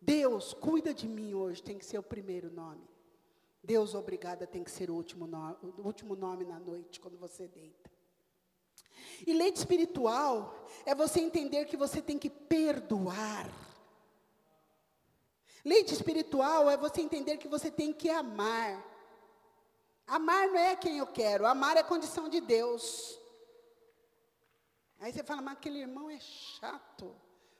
Deus, 0.00 0.52
cuida 0.52 0.92
de 0.92 1.06
mim 1.06 1.34
hoje, 1.34 1.62
tem 1.62 1.78
que 1.78 1.84
ser 1.84 1.98
o 1.98 2.02
primeiro 2.02 2.50
nome. 2.50 2.88
Deus, 3.62 3.94
obrigada, 3.94 4.46
tem 4.46 4.64
que 4.64 4.70
ser 4.70 4.90
o 4.90 4.94
último, 4.94 5.26
no, 5.26 5.56
o 5.62 5.82
último 5.82 6.16
nome 6.16 6.44
na 6.44 6.58
noite, 6.58 6.98
quando 6.98 7.18
você 7.18 7.46
deita. 7.46 7.89
E 9.26 9.32
leite 9.32 9.56
espiritual 9.56 10.66
é 10.84 10.94
você 10.94 11.20
entender 11.20 11.66
que 11.66 11.76
você 11.76 12.00
tem 12.00 12.18
que 12.18 12.30
perdoar. 12.30 13.50
Leite 15.64 15.92
espiritual 15.92 16.70
é 16.70 16.76
você 16.76 17.00
entender 17.02 17.36
que 17.36 17.48
você 17.48 17.70
tem 17.70 17.92
que 17.92 18.08
amar. 18.08 18.86
Amar 20.06 20.48
não 20.48 20.58
é 20.58 20.74
quem 20.74 20.98
eu 20.98 21.06
quero, 21.06 21.46
amar 21.46 21.76
é 21.76 21.82
condição 21.82 22.28
de 22.28 22.40
Deus. 22.40 23.18
Aí 24.98 25.12
você 25.12 25.22
fala, 25.22 25.40
mas 25.40 25.54
aquele 25.54 25.78
irmão 25.78 26.10
é 26.10 26.18
chato. 26.18 27.14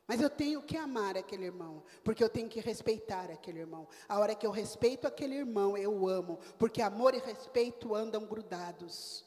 Mas 0.07 0.21
eu 0.21 0.29
tenho 0.29 0.61
que 0.61 0.77
amar 0.77 1.17
aquele 1.17 1.45
irmão, 1.45 1.85
porque 2.03 2.25
eu 2.25 2.29
tenho 2.29 2.49
que 2.49 2.59
respeitar 2.59 3.31
aquele 3.31 3.61
irmão. 3.61 3.87
A 4.09 4.19
hora 4.19 4.35
que 4.35 4.45
eu 4.45 4.51
respeito 4.51 5.07
aquele 5.07 5.37
irmão, 5.37 5.77
eu 5.77 6.09
amo, 6.09 6.41
porque 6.59 6.83
amor 6.83 7.15
e 7.15 7.19
respeito 7.19 7.95
andam 7.95 8.27
grudados. 8.27 9.25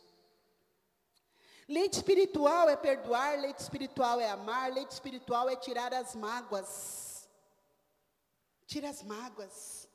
Leite 1.67 1.93
espiritual 1.93 2.69
é 2.69 2.75
perdoar, 2.75 3.39
leite 3.39 3.59
espiritual 3.59 4.19
é 4.19 4.29
amar, 4.29 4.71
leite 4.71 4.91
espiritual 4.91 5.49
é 5.49 5.55
tirar 5.55 5.93
as 5.93 6.15
mágoas. 6.15 7.29
Tira 8.65 8.89
as 8.89 9.03
mágoas. 9.03 9.87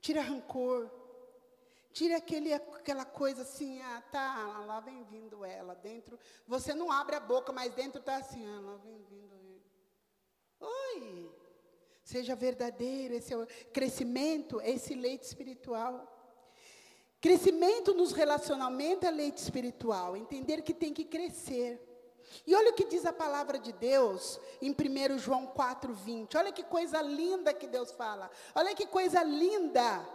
Tira 0.00 0.20
rancor. 0.20 0.90
Tira 1.92 2.18
aquele, 2.18 2.52
aquela 2.52 3.04
coisa 3.06 3.42
assim, 3.42 3.80
ah, 3.80 4.02
tá, 4.12 4.64
lá 4.66 4.80
vem 4.80 5.02
vindo 5.04 5.44
ela. 5.44 5.74
Dentro, 5.74 6.18
você 6.46 6.74
não 6.74 6.92
abre 6.92 7.16
a 7.16 7.20
boca, 7.20 7.52
mas 7.52 7.72
dentro 7.74 8.00
está 8.00 8.16
assim, 8.16 8.46
ah, 8.46 8.60
lá 8.60 8.76
vem 8.76 9.02
vindo 9.04 9.34
ele. 9.34 9.64
Oi! 10.60 11.32
Seja 12.04 12.36
verdadeiro, 12.36 13.14
esse 13.14 13.34
é 13.34 13.46
crescimento, 13.72 14.60
esse 14.60 14.94
leite 14.94 15.24
espiritual. 15.24 16.15
Crescimento 17.20 17.94
nos 17.94 18.12
relacionamentos 18.12 19.08
é 19.08 19.10
leite 19.10 19.38
espiritual, 19.38 20.16
entender 20.16 20.62
que 20.62 20.74
tem 20.74 20.92
que 20.92 21.04
crescer. 21.04 21.82
E 22.46 22.54
olha 22.54 22.70
o 22.70 22.74
que 22.74 22.84
diz 22.84 23.06
a 23.06 23.12
palavra 23.12 23.58
de 23.58 23.72
Deus 23.72 24.38
em 24.60 24.70
1 24.70 25.18
João 25.18 25.46
4,20. 25.46 26.36
Olha 26.36 26.52
que 26.52 26.62
coisa 26.62 27.00
linda 27.00 27.54
que 27.54 27.66
Deus 27.66 27.92
fala. 27.92 28.30
Olha 28.54 28.74
que 28.74 28.86
coisa 28.86 29.22
linda. 29.22 30.06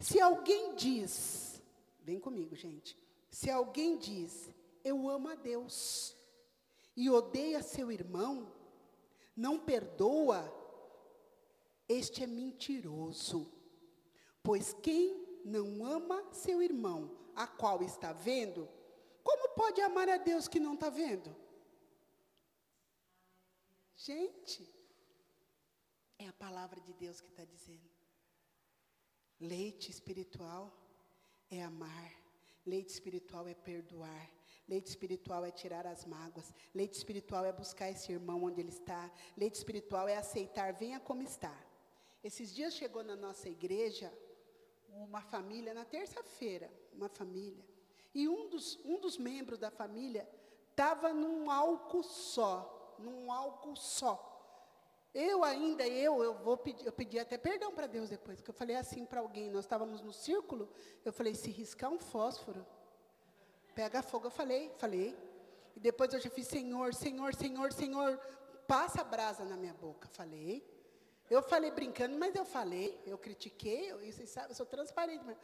Se 0.00 0.20
alguém 0.20 0.74
diz, 0.74 1.62
vem 2.02 2.18
comigo, 2.18 2.54
gente. 2.56 2.98
Se 3.30 3.50
alguém 3.50 3.96
diz, 3.96 4.50
eu 4.84 5.08
amo 5.08 5.28
a 5.28 5.34
Deus, 5.34 6.16
e 6.96 7.10
odeia 7.10 7.62
seu 7.62 7.90
irmão, 7.90 8.52
não 9.36 9.58
perdoa, 9.58 10.52
este 11.88 12.22
é 12.22 12.26
mentiroso. 12.26 13.50
Pois 14.42 14.74
quem 14.74 15.23
não 15.44 15.84
ama 15.84 16.32
seu 16.32 16.62
irmão, 16.62 17.16
a 17.34 17.46
qual 17.46 17.82
está 17.82 18.12
vendo, 18.12 18.68
como 19.22 19.50
pode 19.50 19.80
amar 19.80 20.08
a 20.08 20.16
Deus 20.16 20.48
que 20.48 20.58
não 20.58 20.74
está 20.74 20.90
vendo? 20.90 21.34
Gente, 23.96 24.68
é 26.18 26.28
a 26.28 26.32
palavra 26.32 26.80
de 26.80 26.92
Deus 26.92 27.20
que 27.20 27.28
está 27.28 27.44
dizendo. 27.44 27.88
Leite 29.40 29.90
espiritual 29.90 30.72
é 31.50 31.62
amar, 31.62 32.12
leite 32.64 32.90
espiritual 32.90 33.46
é 33.48 33.54
perdoar, 33.54 34.30
leite 34.68 34.86
espiritual 34.86 35.44
é 35.44 35.50
tirar 35.50 35.86
as 35.86 36.04
mágoas, 36.04 36.52
leite 36.74 36.94
espiritual 36.94 37.44
é 37.44 37.52
buscar 37.52 37.90
esse 37.90 38.12
irmão 38.12 38.44
onde 38.44 38.60
ele 38.60 38.70
está, 38.70 39.10
leite 39.36 39.56
espiritual 39.56 40.08
é 40.08 40.16
aceitar, 40.16 40.72
venha 40.72 41.00
como 41.00 41.22
está. 41.22 41.54
Esses 42.22 42.54
dias 42.54 42.74
chegou 42.74 43.02
na 43.02 43.16
nossa 43.16 43.48
igreja 43.48 44.12
uma 45.02 45.20
família, 45.22 45.74
na 45.74 45.84
terça-feira, 45.84 46.70
uma 46.92 47.08
família. 47.08 47.64
E 48.14 48.28
um 48.28 48.48
dos, 48.48 48.78
um 48.84 48.98
dos 49.00 49.18
membros 49.18 49.58
da 49.58 49.70
família 49.70 50.28
estava 50.70 51.12
num 51.12 51.50
álcool 51.50 52.02
só, 52.02 52.96
num 52.98 53.30
álcool 53.32 53.76
só. 53.76 54.30
Eu 55.12 55.44
ainda, 55.44 55.86
eu, 55.86 56.22
eu 56.24 56.34
vou 56.34 56.56
pedir, 56.56 56.84
eu 56.84 56.92
pedi 56.92 57.18
até 57.18 57.38
perdão 57.38 57.72
para 57.72 57.86
Deus 57.86 58.10
depois, 58.10 58.38
porque 58.38 58.50
eu 58.50 58.54
falei 58.54 58.74
assim 58.74 59.04
para 59.06 59.20
alguém, 59.20 59.48
nós 59.48 59.64
estávamos 59.64 60.02
no 60.02 60.12
círculo, 60.12 60.68
eu 61.04 61.12
falei, 61.12 61.34
se 61.36 61.50
riscar 61.52 61.90
um 61.90 62.00
fósforo, 62.00 62.66
pega 63.74 64.02
fogo, 64.02 64.26
eu 64.26 64.30
falei, 64.30 64.72
falei. 64.76 65.16
E 65.76 65.80
depois 65.80 66.12
eu 66.12 66.20
já 66.20 66.30
fiz, 66.30 66.48
Senhor, 66.48 66.94
Senhor, 66.94 67.34
Senhor, 67.34 67.72
Senhor, 67.72 68.18
passa 68.66 69.02
a 69.02 69.04
brasa 69.04 69.44
na 69.44 69.56
minha 69.56 69.74
boca, 69.74 70.08
falei. 70.08 70.64
Eu 71.30 71.42
falei 71.42 71.70
brincando, 71.70 72.18
mas 72.18 72.34
eu 72.34 72.44
falei, 72.44 73.00
eu 73.06 73.16
critiquei, 73.16 73.90
eu, 73.90 73.98
vocês 73.98 74.28
sabem, 74.28 74.50
eu 74.50 74.54
sou 74.54 74.66
transparente. 74.66 75.24
Mas... 75.24 75.38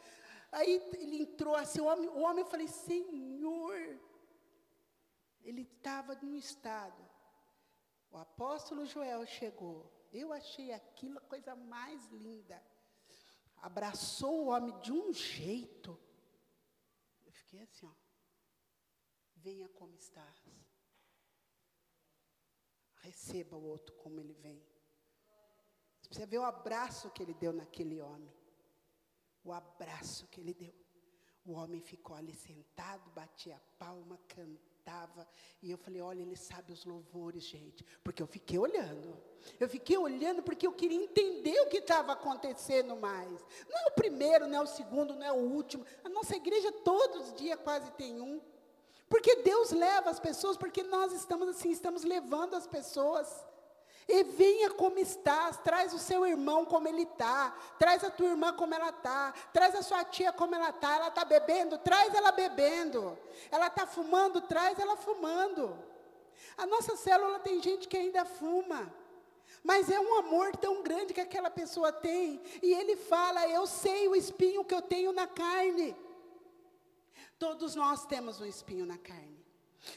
Aí 0.51 0.75
ele 0.93 1.23
entrou 1.23 1.55
assim, 1.55 1.81
o 1.81 1.85
homem, 1.85 2.09
o 2.09 2.19
homem 2.19 2.43
eu 2.43 2.49
falei, 2.49 2.67
Senhor, 2.67 3.99
ele 5.43 5.63
estava 5.63 6.15
num 6.15 6.35
estado. 6.35 7.09
O 8.11 8.17
apóstolo 8.17 8.85
Joel 8.85 9.25
chegou. 9.25 9.91
Eu 10.11 10.33
achei 10.33 10.73
aquilo 10.73 11.17
a 11.17 11.21
coisa 11.21 11.55
mais 11.55 12.05
linda. 12.07 12.61
abraçou 13.57 14.45
o 14.45 14.47
homem 14.49 14.77
de 14.81 14.91
um 14.91 15.13
jeito. 15.13 15.97
Eu 17.25 17.31
fiquei 17.31 17.61
assim, 17.61 17.85
ó. 17.85 17.93
Venha 19.35 19.69
como 19.69 19.95
estás. 19.95 20.41
Receba 22.97 23.55
o 23.55 23.63
outro 23.63 23.95
como 23.95 24.19
ele 24.19 24.33
vem. 24.33 24.70
Precisa 26.11 26.27
ver 26.27 26.39
o 26.39 26.43
abraço 26.43 27.09
que 27.11 27.23
ele 27.23 27.33
deu 27.33 27.53
naquele 27.53 28.01
homem. 28.01 28.29
O 29.45 29.53
abraço 29.53 30.27
que 30.27 30.41
ele 30.41 30.53
deu. 30.53 30.73
O 31.45 31.53
homem 31.53 31.79
ficou 31.79 32.17
ali 32.17 32.35
sentado, 32.35 33.09
batia 33.11 33.55
a 33.55 33.59
palma, 33.79 34.19
cantava. 34.27 35.25
E 35.61 35.71
eu 35.71 35.77
falei: 35.77 36.01
olha, 36.01 36.21
ele 36.21 36.35
sabe 36.35 36.73
os 36.73 36.83
louvores, 36.83 37.45
gente. 37.45 37.85
Porque 38.03 38.21
eu 38.21 38.27
fiquei 38.27 38.59
olhando. 38.59 39.17
Eu 39.57 39.69
fiquei 39.69 39.97
olhando 39.97 40.43
porque 40.43 40.67
eu 40.67 40.73
queria 40.73 41.01
entender 41.01 41.57
o 41.61 41.69
que 41.69 41.77
estava 41.77 42.11
acontecendo 42.11 42.93
mais. 42.97 43.31
Não 43.69 43.79
é 43.79 43.87
o 43.87 43.95
primeiro, 43.95 44.47
não 44.47 44.57
é 44.57 44.61
o 44.61 44.67
segundo, 44.67 45.15
não 45.15 45.25
é 45.25 45.31
o 45.31 45.37
último. 45.37 45.85
A 46.03 46.09
nossa 46.09 46.35
igreja 46.35 46.73
todos 46.73 47.29
os 47.29 47.33
dias 47.35 47.57
quase 47.63 47.89
tem 47.93 48.19
um. 48.19 48.41
Porque 49.07 49.37
Deus 49.37 49.71
leva 49.71 50.09
as 50.09 50.19
pessoas, 50.19 50.57
porque 50.57 50.83
nós 50.83 51.13
estamos 51.13 51.47
assim, 51.47 51.71
estamos 51.71 52.03
levando 52.03 52.53
as 52.53 52.67
pessoas. 52.67 53.45
E 54.07 54.23
venha 54.23 54.71
como 54.71 54.97
estás, 54.99 55.57
traz 55.57 55.93
o 55.93 55.99
seu 55.99 56.25
irmão 56.25 56.65
como 56.65 56.87
ele 56.87 57.03
está, 57.03 57.55
traz 57.77 58.03
a 58.03 58.09
tua 58.09 58.27
irmã 58.27 58.53
como 58.53 58.73
ela 58.73 58.89
está, 58.89 59.33
traz 59.53 59.75
a 59.75 59.81
sua 59.81 60.03
tia 60.03 60.33
como 60.33 60.55
ela 60.55 60.69
está, 60.69 60.95
ela 60.95 61.07
está 61.07 61.23
bebendo, 61.23 61.77
traz 61.77 62.13
ela 62.13 62.31
bebendo, 62.31 63.17
ela 63.51 63.67
está 63.67 63.85
fumando, 63.85 64.41
traz 64.41 64.77
ela 64.79 64.97
fumando. 64.97 65.77
A 66.57 66.65
nossa 66.65 66.95
célula 66.95 67.39
tem 67.39 67.61
gente 67.61 67.87
que 67.87 67.97
ainda 67.97 68.25
fuma, 68.25 68.91
mas 69.63 69.89
é 69.89 69.99
um 69.99 70.17
amor 70.19 70.55
tão 70.57 70.81
grande 70.81 71.13
que 71.13 71.21
aquela 71.21 71.49
pessoa 71.49 71.91
tem, 71.91 72.41
e 72.61 72.73
ele 72.73 72.95
fala: 72.95 73.47
Eu 73.47 73.67
sei 73.67 74.07
o 74.07 74.15
espinho 74.15 74.65
que 74.65 74.73
eu 74.73 74.81
tenho 74.81 75.11
na 75.11 75.27
carne. 75.27 75.95
Todos 77.37 77.75
nós 77.75 78.05
temos 78.05 78.41
um 78.41 78.45
espinho 78.45 78.85
na 78.85 78.97
carne. 78.97 79.30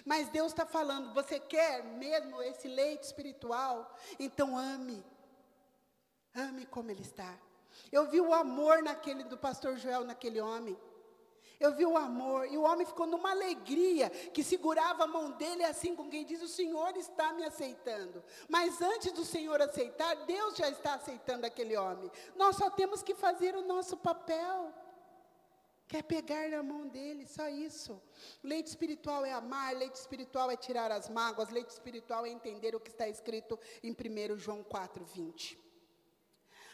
Mas 0.04 0.28
Deus 0.28 0.52
está 0.52 0.64
falando, 0.66 1.12
você 1.12 1.38
quer 1.38 1.84
mesmo 1.84 2.42
esse 2.42 2.68
leite 2.68 3.04
espiritual? 3.04 3.94
Então 4.18 4.56
ame. 4.56 5.04
Ame 6.34 6.66
como 6.66 6.90
ele 6.90 7.02
está. 7.02 7.38
Eu 7.92 8.08
vi 8.08 8.20
o 8.20 8.32
amor 8.32 8.82
naquele 8.82 9.24
do 9.24 9.36
pastor 9.36 9.76
Joel 9.76 10.04
naquele 10.04 10.40
homem. 10.40 10.76
Eu 11.60 11.72
vi 11.72 11.86
o 11.86 11.96
amor, 11.96 12.46
e 12.50 12.58
o 12.58 12.62
homem 12.62 12.84
ficou 12.84 13.06
numa 13.06 13.30
alegria, 13.30 14.10
que 14.10 14.42
segurava 14.42 15.04
a 15.04 15.06
mão 15.06 15.30
dele 15.30 15.64
assim 15.64 15.94
com 15.94 16.10
quem 16.10 16.24
diz: 16.24 16.42
O 16.42 16.48
Senhor 16.48 16.96
está 16.96 17.32
me 17.32 17.44
aceitando. 17.44 18.22
Mas 18.48 18.82
antes 18.82 19.12
do 19.12 19.24
Senhor 19.24 19.62
aceitar, 19.62 20.14
Deus 20.26 20.56
já 20.56 20.68
está 20.68 20.94
aceitando 20.94 21.46
aquele 21.46 21.76
homem. 21.76 22.10
Nós 22.34 22.56
só 22.56 22.68
temos 22.70 23.02
que 23.02 23.14
fazer 23.14 23.54
o 23.54 23.62
nosso 23.62 23.96
papel. 23.96 24.72
Quer 25.86 26.02
pegar 26.02 26.48
na 26.48 26.62
mão 26.62 26.88
dele, 26.88 27.26
só 27.26 27.48
isso. 27.48 28.00
Leite 28.42 28.68
espiritual 28.68 29.24
é 29.24 29.32
amar, 29.32 29.74
leite 29.76 29.96
espiritual 29.96 30.50
é 30.50 30.56
tirar 30.56 30.90
as 30.90 31.08
mágoas, 31.08 31.50
leite 31.50 31.70
espiritual 31.70 32.24
é 32.24 32.30
entender 32.30 32.74
o 32.74 32.80
que 32.80 32.90
está 32.90 33.08
escrito 33.08 33.58
em 33.82 33.92
1 33.92 34.38
João 34.38 34.62
4, 34.62 35.04
20. 35.04 35.58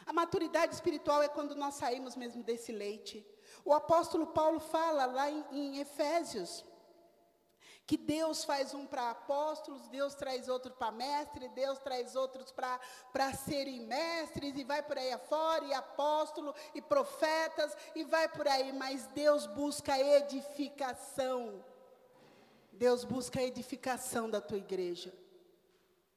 A 0.05 0.13
maturidade 0.13 0.73
espiritual 0.73 1.21
é 1.21 1.27
quando 1.27 1.55
nós 1.55 1.75
saímos 1.75 2.15
mesmo 2.15 2.41
desse 2.43 2.71
leite. 2.71 3.25
O 3.63 3.73
apóstolo 3.73 4.27
Paulo 4.27 4.59
fala 4.59 5.05
lá 5.05 5.29
em, 5.29 5.45
em 5.51 5.79
Efésios, 5.79 6.65
que 7.91 7.97
Deus 7.97 8.45
faz 8.45 8.73
um 8.73 8.85
para 8.85 9.11
apóstolos, 9.11 9.85
Deus 9.89 10.15
traz 10.15 10.47
outro 10.47 10.71
para 10.71 10.93
mestre, 10.93 11.49
Deus 11.49 11.77
traz 11.79 12.15
outros 12.15 12.49
para 12.49 13.33
serem 13.33 13.81
mestres, 13.81 14.55
e 14.55 14.63
vai 14.63 14.81
por 14.81 14.97
aí 14.97 15.11
afora, 15.11 15.65
e 15.65 15.73
apóstolo, 15.73 16.55
e 16.73 16.81
profetas, 16.81 17.75
e 17.93 18.05
vai 18.05 18.29
por 18.29 18.47
aí, 18.47 18.71
mas 18.71 19.07
Deus 19.07 19.45
busca 19.45 19.99
edificação. 19.99 21.61
Deus 22.71 23.03
busca 23.03 23.41
a 23.41 23.43
edificação 23.43 24.29
da 24.29 24.39
tua 24.39 24.59
igreja. 24.59 25.13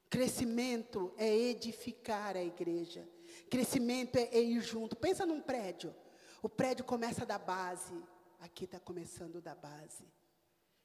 Crescimento 0.09 1.13
é 1.17 1.29
edificar 1.29 2.37
a 2.37 2.45
igreja. 2.45 3.05
Crescimento 3.51 4.15
é, 4.15 4.41
ir 4.41 4.61
junto. 4.61 4.95
Pensa 4.95 5.27
num 5.27 5.41
prédio. 5.41 5.93
O 6.41 6.49
prédio 6.49 6.85
começa 6.85 7.27
da 7.27 7.37
base. 7.37 8.01
Aqui 8.39 8.65
está 8.65 8.79
começando 8.79 9.43
da 9.43 9.57
base. 9.57 10.05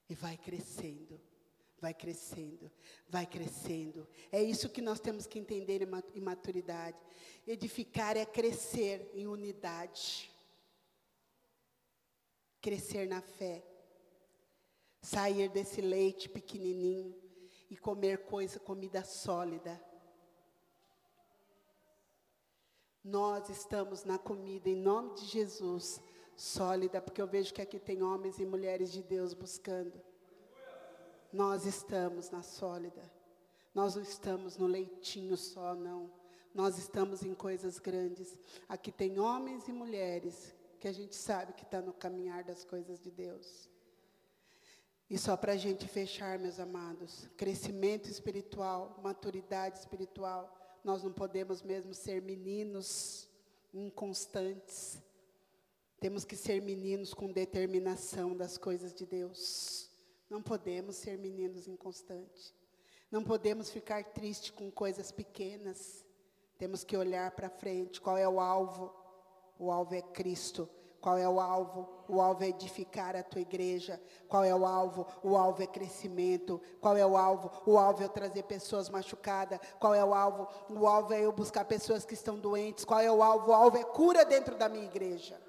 E 0.10 0.16
vai 0.16 0.36
crescendo, 0.38 1.22
vai 1.80 1.94
crescendo, 1.94 2.72
vai 3.08 3.28
crescendo. 3.28 4.08
É 4.32 4.42
isso 4.42 4.70
que 4.70 4.82
nós 4.82 5.00
temos 5.00 5.28
que 5.28 5.38
entender 5.38 5.88
em 6.16 6.22
maturidade. 6.22 6.98
Edificar 7.46 8.18
é 8.18 8.26
crescer 8.26 9.12
em 9.14 9.28
unidade. 9.28 10.32
Crescer 12.60 13.08
na 13.08 13.22
fé. 13.22 13.64
Sair 15.02 15.48
desse 15.50 15.80
leite 15.80 16.28
pequenininho 16.28 17.16
e 17.70 17.78
comer 17.78 18.26
coisa, 18.26 18.60
comida 18.60 19.04
sólida. 19.04 19.80
Nós 23.04 23.48
estamos 23.50 24.04
na 24.04 24.18
comida 24.18 24.70
em 24.70 24.76
nome 24.76 25.14
de 25.14 25.26
Jesus 25.26 26.02
sólida, 26.40 27.02
porque 27.02 27.22
eu 27.22 27.28
vejo 27.28 27.54
que 27.54 27.62
aqui 27.62 27.78
tem 27.78 28.02
homens 28.02 28.40
e 28.40 28.46
mulheres 28.46 28.92
de 28.92 29.04
Deus 29.04 29.34
buscando. 29.34 30.02
Nós 31.34 31.66
estamos 31.66 32.30
na 32.30 32.42
sólida. 32.42 33.02
Nós 33.76 33.96
não 33.96 34.02
estamos 34.02 34.58
no 34.58 34.66
leitinho 34.66 35.36
só, 35.36 35.76
não. 35.76 36.10
Nós 36.54 36.78
estamos 36.78 37.24
em 37.24 37.36
coisas 37.36 37.78
grandes. 37.78 38.40
Aqui 38.70 38.92
tem 38.92 39.20
homens 39.20 39.68
e 39.68 39.74
mulheres 39.74 40.56
que 40.80 40.88
a 40.88 40.94
gente 40.94 41.14
sabe 41.14 41.54
que 41.54 41.64
está 41.64 41.82
no 41.82 41.92
caminhar 41.92 42.44
das 42.44 42.64
coisas 42.64 43.00
de 43.02 43.12
Deus. 43.12 43.70
E 45.10 45.18
só 45.18 45.36
para 45.36 45.54
a 45.54 45.58
gente 45.58 45.88
fechar, 45.88 46.40
meus 46.40 46.60
amados, 46.60 47.28
crescimento 47.36 48.10
espiritual, 48.10 48.98
maturidade 49.04 49.78
espiritual, 49.78 50.56
nós 50.84 51.04
não 51.04 51.12
podemos 51.12 51.62
mesmo 51.62 51.94
ser 51.94 52.22
meninos 52.22 53.28
inconstantes 53.74 55.02
temos 56.00 56.24
que 56.24 56.36
ser 56.36 56.62
meninos 56.62 57.14
com 57.14 57.32
determinação 57.32 58.36
das 58.36 58.58
coisas 58.58 58.94
de 58.94 59.06
Deus. 59.06 59.90
Não 60.30 60.42
podemos 60.42 60.96
ser 60.96 61.18
meninos 61.18 61.68
inconstantes. 61.68 62.54
Não 63.12 63.24
podemos 63.24 63.70
ficar 63.70 64.04
tristes 64.04 64.52
com 64.52 64.72
coisas 64.72 65.12
pequenas. 65.12 66.06
Temos 66.58 66.84
que 66.84 66.96
olhar 66.96 67.32
para 67.32 67.50
frente. 67.50 68.00
Qual 68.00 68.18
é 68.18 68.28
o 68.28 68.40
alvo? 68.40 68.94
O 69.58 69.72
alvo 69.72 69.94
é 69.94 70.02
Cristo. 70.02 70.70
Qual 71.02 71.18
é 71.18 71.28
o 71.28 71.40
alvo? 71.40 71.90
O 72.08 72.22
alvo 72.22 72.44
é 72.44 72.50
edificar 72.50 73.16
a 73.16 73.24
tua 73.24 73.42
igreja. 73.42 74.02
Qual 74.28 74.44
é 74.44 74.54
o 74.54 74.66
alvo? 74.66 75.06
O 75.24 75.36
alvo 75.36 75.64
é 75.64 75.68
crescimento. 75.68 76.62
Qual 76.80 76.96
é 76.96 77.06
o 77.06 77.18
alvo? 77.18 77.52
O 77.66 77.78
alvo 77.78 78.02
é 78.02 78.06
eu 78.06 78.10
trazer 78.10 78.44
pessoas 78.44 78.90
machucadas. 78.90 79.60
Qual 79.80 79.94
é 79.94 80.04
o 80.04 80.14
alvo? 80.14 80.48
O 80.70 80.88
alvo 80.88 81.14
é 81.14 81.26
eu 81.26 81.32
buscar 81.32 81.66
pessoas 81.66 82.06
que 82.06 82.14
estão 82.14 82.38
doentes. 82.38 82.86
Qual 82.86 83.00
é 83.00 83.12
o 83.12 83.24
alvo? 83.24 83.52
O 83.52 83.54
alvo 83.54 83.78
é 83.78 83.84
cura 83.84 84.24
dentro 84.24 84.56
da 84.56 84.70
minha 84.70 84.86
igreja. 84.86 85.49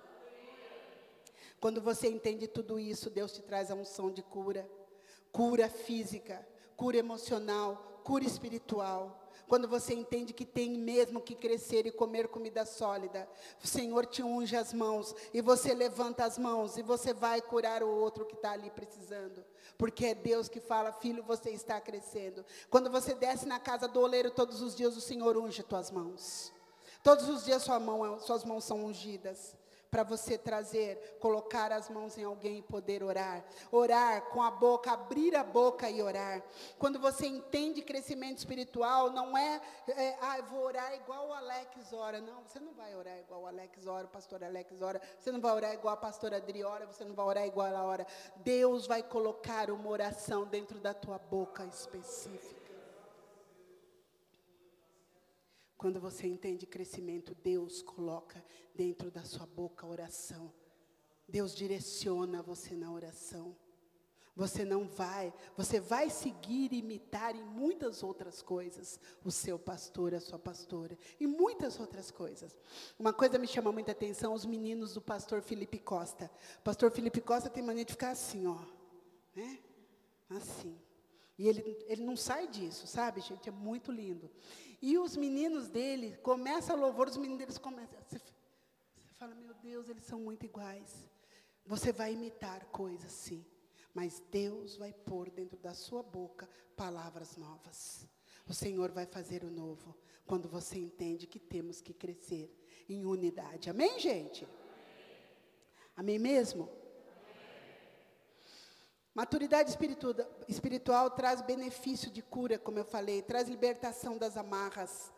Quando 1.61 1.80
você 1.82 2.08
entende 2.08 2.48
tudo 2.48 2.78
isso, 2.80 3.11
Deus 3.11 3.32
te 3.32 3.42
traz 3.42 3.70
a 3.70 3.74
unção 3.74 4.11
de 4.11 4.22
cura. 4.22 4.66
Cura 5.30 5.68
física, 5.68 6.44
cura 6.74 6.96
emocional, 6.96 8.00
cura 8.02 8.24
espiritual. 8.24 9.18
Quando 9.46 9.68
você 9.68 9.92
entende 9.92 10.32
que 10.32 10.46
tem 10.46 10.70
mesmo 10.70 11.20
que 11.20 11.34
crescer 11.34 11.84
e 11.84 11.92
comer 11.92 12.28
comida 12.28 12.64
sólida, 12.64 13.28
o 13.62 13.66
Senhor 13.66 14.06
te 14.06 14.22
unge 14.22 14.56
as 14.56 14.72
mãos 14.72 15.14
e 15.34 15.42
você 15.42 15.74
levanta 15.74 16.24
as 16.24 16.38
mãos 16.38 16.78
e 16.78 16.82
você 16.82 17.12
vai 17.12 17.42
curar 17.42 17.82
o 17.82 17.88
outro 17.88 18.24
que 18.24 18.34
está 18.34 18.52
ali 18.52 18.70
precisando. 18.70 19.44
Porque 19.76 20.06
é 20.06 20.14
Deus 20.14 20.48
que 20.48 20.61
fala, 20.61 20.92
filho, 20.92 21.22
você 21.22 21.50
está 21.50 21.80
crescendo. 21.80 22.44
Quando 22.70 22.88
você 22.88 23.14
desce 23.14 23.44
na 23.44 23.61
casa 23.61 23.86
do 23.86 24.00
oleiro 24.00 24.30
todos 24.30 24.62
os 24.62 24.74
dias, 24.74 24.96
o 24.96 25.00
Senhor 25.00 25.36
unge 25.36 25.62
tuas 25.62 25.90
mãos. 25.90 26.52
Todos 27.02 27.28
os 27.28 27.44
dias 27.44 27.62
sua 27.62 27.78
mão, 27.78 28.18
suas 28.20 28.44
mãos 28.44 28.64
são 28.64 28.84
ungidas 28.84 29.59
para 29.91 30.03
você 30.05 30.38
trazer, 30.38 31.18
colocar 31.18 31.72
as 31.72 31.88
mãos 31.91 32.16
em 32.16 32.22
alguém 32.22 32.59
e 32.59 32.62
poder 32.62 33.03
orar. 33.03 33.45
Orar 33.72 34.22
com 34.26 34.43
a 34.43 34.51
boca, 34.51 34.93
abrir 34.93 35.34
a 35.34 35.43
boca 35.43 35.91
e 35.91 36.01
orar. 36.01 36.43
Quando 36.78 36.99
você 36.99 37.26
entende 37.26 37.82
crescimento 37.82 38.38
espiritual, 38.38 39.11
não 39.11 39.36
é, 39.36 39.61
é 39.88 40.16
ah, 40.20 40.41
vou 40.43 40.62
orar 40.62 40.95
igual 40.95 41.28
o 41.28 41.32
Alex 41.32 41.93
ora. 41.93 42.20
Não, 42.20 42.43
você 42.43 42.61
não 42.61 42.72
vai 42.72 42.95
orar 42.95 43.18
igual 43.18 43.43
o 43.43 43.47
Alex 43.47 43.86
ora, 43.86 44.07
o 44.07 44.11
pastor 44.11 44.45
Alex 44.45 44.80
ora. 44.80 45.01
Você 45.18 45.32
não 45.32 45.41
vai 45.41 45.53
orar 45.53 45.74
igual 45.74 45.95
a 45.95 45.97
pastora 45.97 46.36
Adri 46.36 46.62
ora, 46.62 46.86
você 46.86 47.05
não 47.05 47.14
vai 47.14 47.26
orar 47.26 47.47
igual 47.47 47.66
ela 47.66 47.84
ora. 47.84 48.07
Deus 48.36 48.86
vai 48.86 49.03
colocar 49.03 49.70
uma 49.70 49.88
oração 49.88 50.47
dentro 50.47 50.78
da 50.78 50.95
tua 50.95 51.18
boca 51.18 51.64
específica. 51.64 52.59
Quando 55.81 55.99
você 55.99 56.26
entende 56.26 56.66
crescimento, 56.66 57.35
Deus 57.43 57.81
coloca 57.81 58.45
dentro 58.74 59.11
da 59.11 59.24
sua 59.24 59.47
boca 59.47 59.87
a 59.87 59.89
oração. 59.89 60.53
Deus 61.26 61.55
direciona 61.55 62.43
você 62.43 62.76
na 62.76 62.93
oração. 62.93 63.57
Você 64.37 64.62
não 64.62 64.87
vai, 64.87 65.33
você 65.57 65.81
vai 65.81 66.11
seguir 66.11 66.70
e 66.70 66.81
imitar 66.81 67.35
em 67.35 67.43
muitas 67.43 68.03
outras 68.03 68.43
coisas 68.43 69.01
o 69.24 69.31
seu 69.31 69.59
pastor, 69.59 70.12
a 70.12 70.20
sua 70.20 70.39
pastora, 70.39 70.99
e 71.18 71.26
muitas 71.26 71.81
outras 71.81 72.11
coisas. 72.11 72.55
Uma 72.99 73.14
coisa 73.14 73.39
me 73.39 73.47
chama 73.47 73.72
muita 73.72 73.93
atenção, 73.93 74.35
os 74.35 74.45
meninos 74.45 74.93
do 74.93 75.01
pastor 75.01 75.41
Felipe 75.41 75.78
Costa. 75.78 76.31
O 76.59 76.62
pastor 76.62 76.91
Felipe 76.91 77.22
Costa 77.22 77.49
tem 77.49 77.62
mania 77.62 77.87
de 77.87 77.95
ficar 77.95 78.11
assim, 78.11 78.47
ó, 78.47 78.59
né? 79.35 79.59
Assim. 80.28 80.78
E 81.41 81.49
ele, 81.49 81.84
ele 81.86 82.03
não 82.03 82.18
sai 82.18 82.47
disso, 82.47 82.86
sabe, 82.86 83.22
gente? 83.22 83.49
É 83.49 83.53
muito 83.53 83.91
lindo. 83.91 84.30
E 84.82 84.99
os 84.99 85.16
meninos 85.16 85.70
dele, 85.70 86.18
começa 86.18 86.74
a 86.74 86.76
louvor, 86.76 87.09
os 87.09 87.16
meninos 87.16 87.38
deles 87.38 87.57
começam. 87.57 87.99
Você, 88.03 88.18
você 88.18 89.14
fala, 89.18 89.34
meu 89.34 89.55
Deus, 89.55 89.88
eles 89.88 90.05
são 90.05 90.20
muito 90.20 90.45
iguais. 90.45 91.09
Você 91.64 91.93
vai 91.93 92.12
imitar 92.12 92.66
coisas, 92.66 93.11
sim. 93.11 93.43
Mas 93.95 94.22
Deus 94.30 94.76
vai 94.76 94.93
pôr 94.93 95.30
dentro 95.30 95.57
da 95.57 95.72
sua 95.72 96.03
boca 96.03 96.47
palavras 96.76 97.38
novas. 97.38 98.07
O 98.47 98.53
Senhor 98.53 98.91
vai 98.91 99.07
fazer 99.07 99.43
o 99.43 99.51
novo. 99.51 99.97
Quando 100.26 100.47
você 100.47 100.76
entende 100.76 101.26
que 101.26 101.38
temos 101.38 101.80
que 101.80 101.95
crescer 101.95 102.55
em 102.86 103.07
unidade. 103.07 103.70
Amém, 103.70 103.99
gente? 103.99 104.47
Amém 105.97 106.18
mesmo? 106.18 106.68
Maturidade 109.12 109.76
espiritual, 110.48 111.11
traz 111.11 111.42
benefício 111.42 112.11
de 112.11 112.22
cura, 112.22 112.58
como 112.58 112.78
eu 112.78 112.84
falei, 112.84 113.22
traz 113.22 113.48
libertação 113.48 114.16
das 114.16 114.36
amarras. 114.36 115.12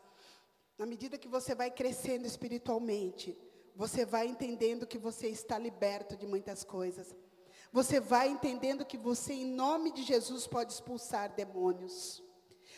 Na 0.79 0.87
medida 0.87 1.19
que 1.19 1.29
você 1.29 1.55
vai 1.55 1.71
crescendo 1.71 2.27
espiritualmente, 2.27 3.39
você 3.77 4.05
vai 4.07 4.27
entendendo 4.27 4.87
que 4.87 4.99
você 4.99 5.29
está 5.29 5.59
liberto 5.59 6.17
de 6.17 6.27
muitas 6.27 6.65
coisas. 6.65 7.15
Você 7.71 8.01
vai 8.01 8.29
entendendo 8.29 8.85
que 8.85 8.99
você, 8.99 9.35
em 9.35 9.47
nome 9.47 9.93
de 9.93 10.03
Jesus, 10.03 10.47
pode 10.47 10.73
expulsar 10.73 11.35
demônios. 11.35 12.23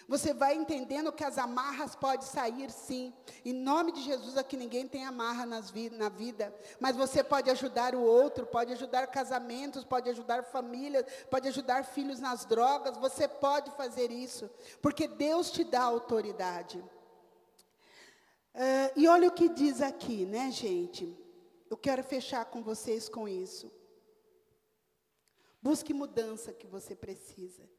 Você 0.06 0.34
vai 0.34 0.54
entendendo 0.54 1.12
que 1.12 1.24
as 1.24 1.38
amarras 1.38 1.96
podem 1.96 2.26
sair 2.26 2.70
sim. 2.70 3.12
Em 3.44 3.52
nome 3.52 3.92
de 3.92 4.02
Jesus, 4.02 4.36
aqui 4.36 4.56
ninguém 4.56 4.86
tem 4.86 5.04
amarra 5.04 5.46
vi 5.70 5.88
na 5.88 6.08
vida. 6.08 6.54
Mas 6.78 6.94
você 6.94 7.24
pode 7.24 7.50
ajudar 7.50 7.94
o 7.94 8.02
outro, 8.02 8.46
pode 8.46 8.72
ajudar 8.72 9.06
casamentos, 9.06 9.82
pode 9.82 10.10
ajudar 10.10 10.44
famílias, 10.44 11.04
pode 11.30 11.48
ajudar 11.48 11.84
filhos 11.84 12.20
nas 12.20 12.44
drogas. 12.44 12.98
Você 12.98 13.26
pode 13.26 13.70
fazer 13.72 14.10
isso. 14.10 14.50
Porque 14.82 15.08
Deus 15.08 15.50
te 15.50 15.64
dá 15.64 15.82
autoridade. 15.82 16.78
Uh, 18.54 18.92
e 18.94 19.08
olha 19.08 19.28
o 19.28 19.32
que 19.32 19.48
diz 19.48 19.80
aqui, 19.80 20.26
né, 20.26 20.50
gente? 20.50 21.18
Eu 21.70 21.76
quero 21.76 22.04
fechar 22.04 22.44
com 22.44 22.62
vocês 22.62 23.08
com 23.08 23.26
isso. 23.26 23.72
Busque 25.62 25.94
mudança 25.94 26.52
que 26.52 26.66
você 26.66 26.94
precisa. 26.94 27.73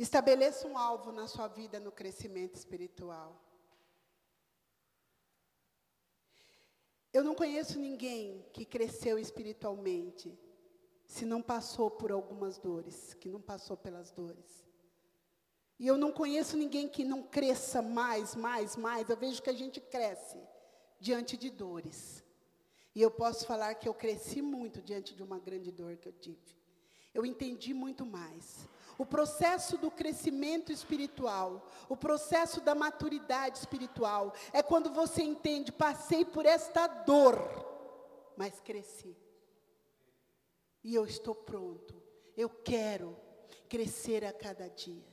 Estabeleça 0.00 0.66
um 0.66 0.78
alvo 0.78 1.12
na 1.12 1.28
sua 1.28 1.46
vida 1.46 1.78
no 1.78 1.92
crescimento 1.92 2.54
espiritual. 2.54 3.38
Eu 7.12 7.22
não 7.22 7.34
conheço 7.34 7.78
ninguém 7.78 8.42
que 8.50 8.64
cresceu 8.64 9.18
espiritualmente 9.18 10.34
se 11.04 11.26
não 11.26 11.42
passou 11.42 11.90
por 11.90 12.10
algumas 12.10 12.56
dores, 12.56 13.12
que 13.12 13.28
não 13.28 13.42
passou 13.42 13.76
pelas 13.76 14.10
dores. 14.10 14.64
E 15.78 15.86
eu 15.86 15.98
não 15.98 16.10
conheço 16.10 16.56
ninguém 16.56 16.88
que 16.88 17.04
não 17.04 17.22
cresça 17.22 17.82
mais, 17.82 18.34
mais, 18.34 18.76
mais. 18.76 19.10
Eu 19.10 19.18
vejo 19.18 19.42
que 19.42 19.50
a 19.50 19.58
gente 19.62 19.82
cresce 19.82 20.38
diante 20.98 21.36
de 21.36 21.50
dores. 21.50 22.24
E 22.94 23.02
eu 23.02 23.10
posso 23.10 23.44
falar 23.44 23.74
que 23.74 23.86
eu 23.86 23.92
cresci 23.92 24.40
muito 24.40 24.80
diante 24.80 25.14
de 25.14 25.22
uma 25.22 25.38
grande 25.38 25.70
dor 25.70 25.98
que 25.98 26.08
eu 26.08 26.12
tive. 26.12 26.56
Eu 27.12 27.26
entendi 27.26 27.74
muito 27.74 28.06
mais. 28.06 28.66
O 29.00 29.06
processo 29.06 29.78
do 29.78 29.90
crescimento 29.90 30.70
espiritual, 30.70 31.66
o 31.88 31.96
processo 31.96 32.60
da 32.60 32.74
maturidade 32.74 33.56
espiritual, 33.56 34.34
é 34.52 34.62
quando 34.62 34.92
você 34.92 35.22
entende, 35.22 35.72
passei 35.72 36.22
por 36.22 36.44
esta 36.44 36.86
dor, 36.86 37.38
mas 38.36 38.60
cresci. 38.60 39.16
E 40.84 40.94
eu 40.94 41.06
estou 41.06 41.34
pronto. 41.34 41.94
Eu 42.36 42.50
quero 42.50 43.16
crescer 43.70 44.22
a 44.22 44.34
cada 44.34 44.68
dia. 44.68 45.08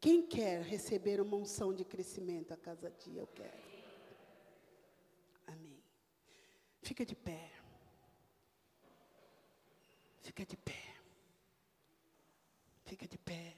Quem 0.00 0.26
quer 0.26 0.62
receber 0.62 1.20
uma 1.20 1.36
unção 1.36 1.74
de 1.74 1.84
crescimento 1.84 2.54
a 2.54 2.56
cada 2.56 2.90
dia? 2.90 3.20
Eu 3.20 3.26
quero. 3.26 3.64
Fica 6.80 7.04
de 7.04 7.14
pé. 7.14 7.50
Fica 10.22 10.46
de 10.46 10.56
pé. 10.56 10.93
Fica 12.94 13.08
de 13.08 13.18
pé. 13.18 13.56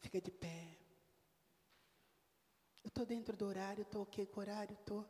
Fica 0.00 0.20
de 0.20 0.30
pé. 0.30 0.76
Eu 2.84 2.88
estou 2.88 3.06
dentro 3.06 3.34
do 3.34 3.46
horário, 3.46 3.80
estou 3.80 4.02
ok 4.02 4.26
com 4.26 4.38
o 4.38 4.42
horário, 4.42 4.74
estou. 4.74 5.02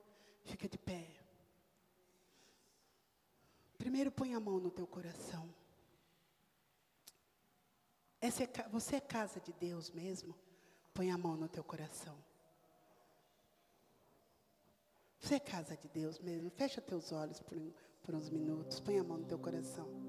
Fica 0.45 0.69
de 0.69 0.79
pé. 0.79 1.05
Primeiro 3.77 4.13
põe 4.13 4.35
a 4.35 4.39
mão 4.39 4.61
no 4.61 4.71
teu 4.71 4.87
coração. 4.87 5.53
Essa 8.21 8.45
é, 8.45 8.69
você 8.71 8.97
é 8.97 9.01
casa 9.01 9.41
de 9.41 9.53
Deus 9.55 9.91
mesmo? 9.91 10.33
Põe 10.95 11.11
a 11.11 11.19
mão 11.19 11.37
no 11.37 11.49
teu 11.49 11.65
coração. 11.65 12.17
Você 15.19 15.35
é 15.35 15.41
casa 15.41 15.77
de 15.77 15.89
Deus 15.89 16.21
mesmo. 16.21 16.51
Fecha 16.51 16.81
teus 16.81 17.11
olhos 17.11 17.41
por, 17.41 17.59
por 18.01 18.15
uns 18.15 18.31
minutos. 18.31 18.79
Põe 18.79 19.01
a 19.01 19.03
mão 19.03 19.19
no 19.19 19.27
teu 19.27 19.41
coração. 19.41 20.08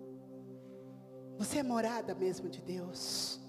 Você 1.40 1.60
é 1.60 1.64
morada 1.64 2.14
mesmo 2.14 2.50
de 2.50 2.62
Deus. 2.62 3.40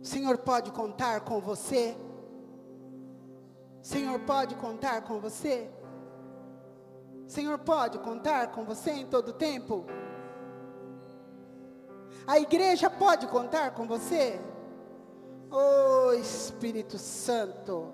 O 0.00 0.06
Senhor 0.06 0.38
pode 0.38 0.72
contar 0.72 1.20
com 1.20 1.38
você? 1.38 1.94
O 3.82 3.84
Senhor 3.84 4.18
pode 4.20 4.54
contar 4.54 5.02
com 5.02 5.20
você? 5.20 5.70
O 7.26 7.28
Senhor 7.28 7.58
pode 7.58 7.98
contar 7.98 8.52
com 8.52 8.64
você 8.64 8.90
em 8.90 9.04
todo 9.04 9.34
tempo? 9.34 9.84
A 12.26 12.38
igreja 12.38 12.88
pode 12.88 13.26
contar 13.26 13.72
com 13.72 13.86
você? 13.86 14.40
Oh 15.50 16.14
Espírito 16.14 16.96
Santo. 16.96 17.92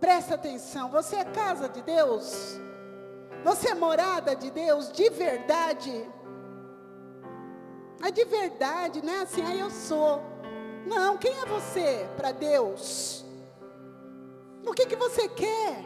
Presta 0.00 0.34
atenção, 0.34 0.90
você 0.90 1.14
é 1.14 1.24
casa 1.24 1.68
de 1.68 1.80
Deus? 1.80 2.58
Você 3.44 3.68
é 3.68 3.74
morada 3.74 4.34
de 4.34 4.50
Deus 4.50 4.90
de 4.90 5.08
verdade? 5.10 6.10
É 8.02 8.10
de 8.10 8.24
verdade, 8.24 9.02
não 9.02 9.12
é 9.12 9.20
assim, 9.22 9.42
aí 9.42 9.60
eu 9.60 9.70
sou. 9.70 10.20
Não, 10.86 11.16
quem 11.16 11.32
é 11.40 11.46
você 11.46 12.08
para 12.16 12.32
Deus? 12.32 13.24
O 14.66 14.72
que, 14.72 14.86
que 14.86 14.96
você 14.96 15.28
quer? 15.28 15.84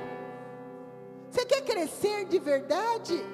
Você 1.30 1.44
quer 1.44 1.62
crescer 1.62 2.24
de 2.24 2.38
verdade? 2.38 3.24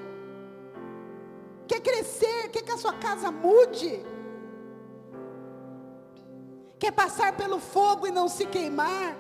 Quer 1.67 1.81
crescer? 1.81 2.49
Quer 2.51 2.63
que 2.63 2.73
a 2.73 2.77
sua 2.77 2.95
casa 2.95 3.31
mude? 3.31 4.05
Quer 6.79 6.93
passar 6.93 7.37
pelo 7.37 7.59
fogo 7.59 8.07
e 8.07 8.11
não 8.11 8.29
se 8.29 8.45
queimar? 8.47 9.17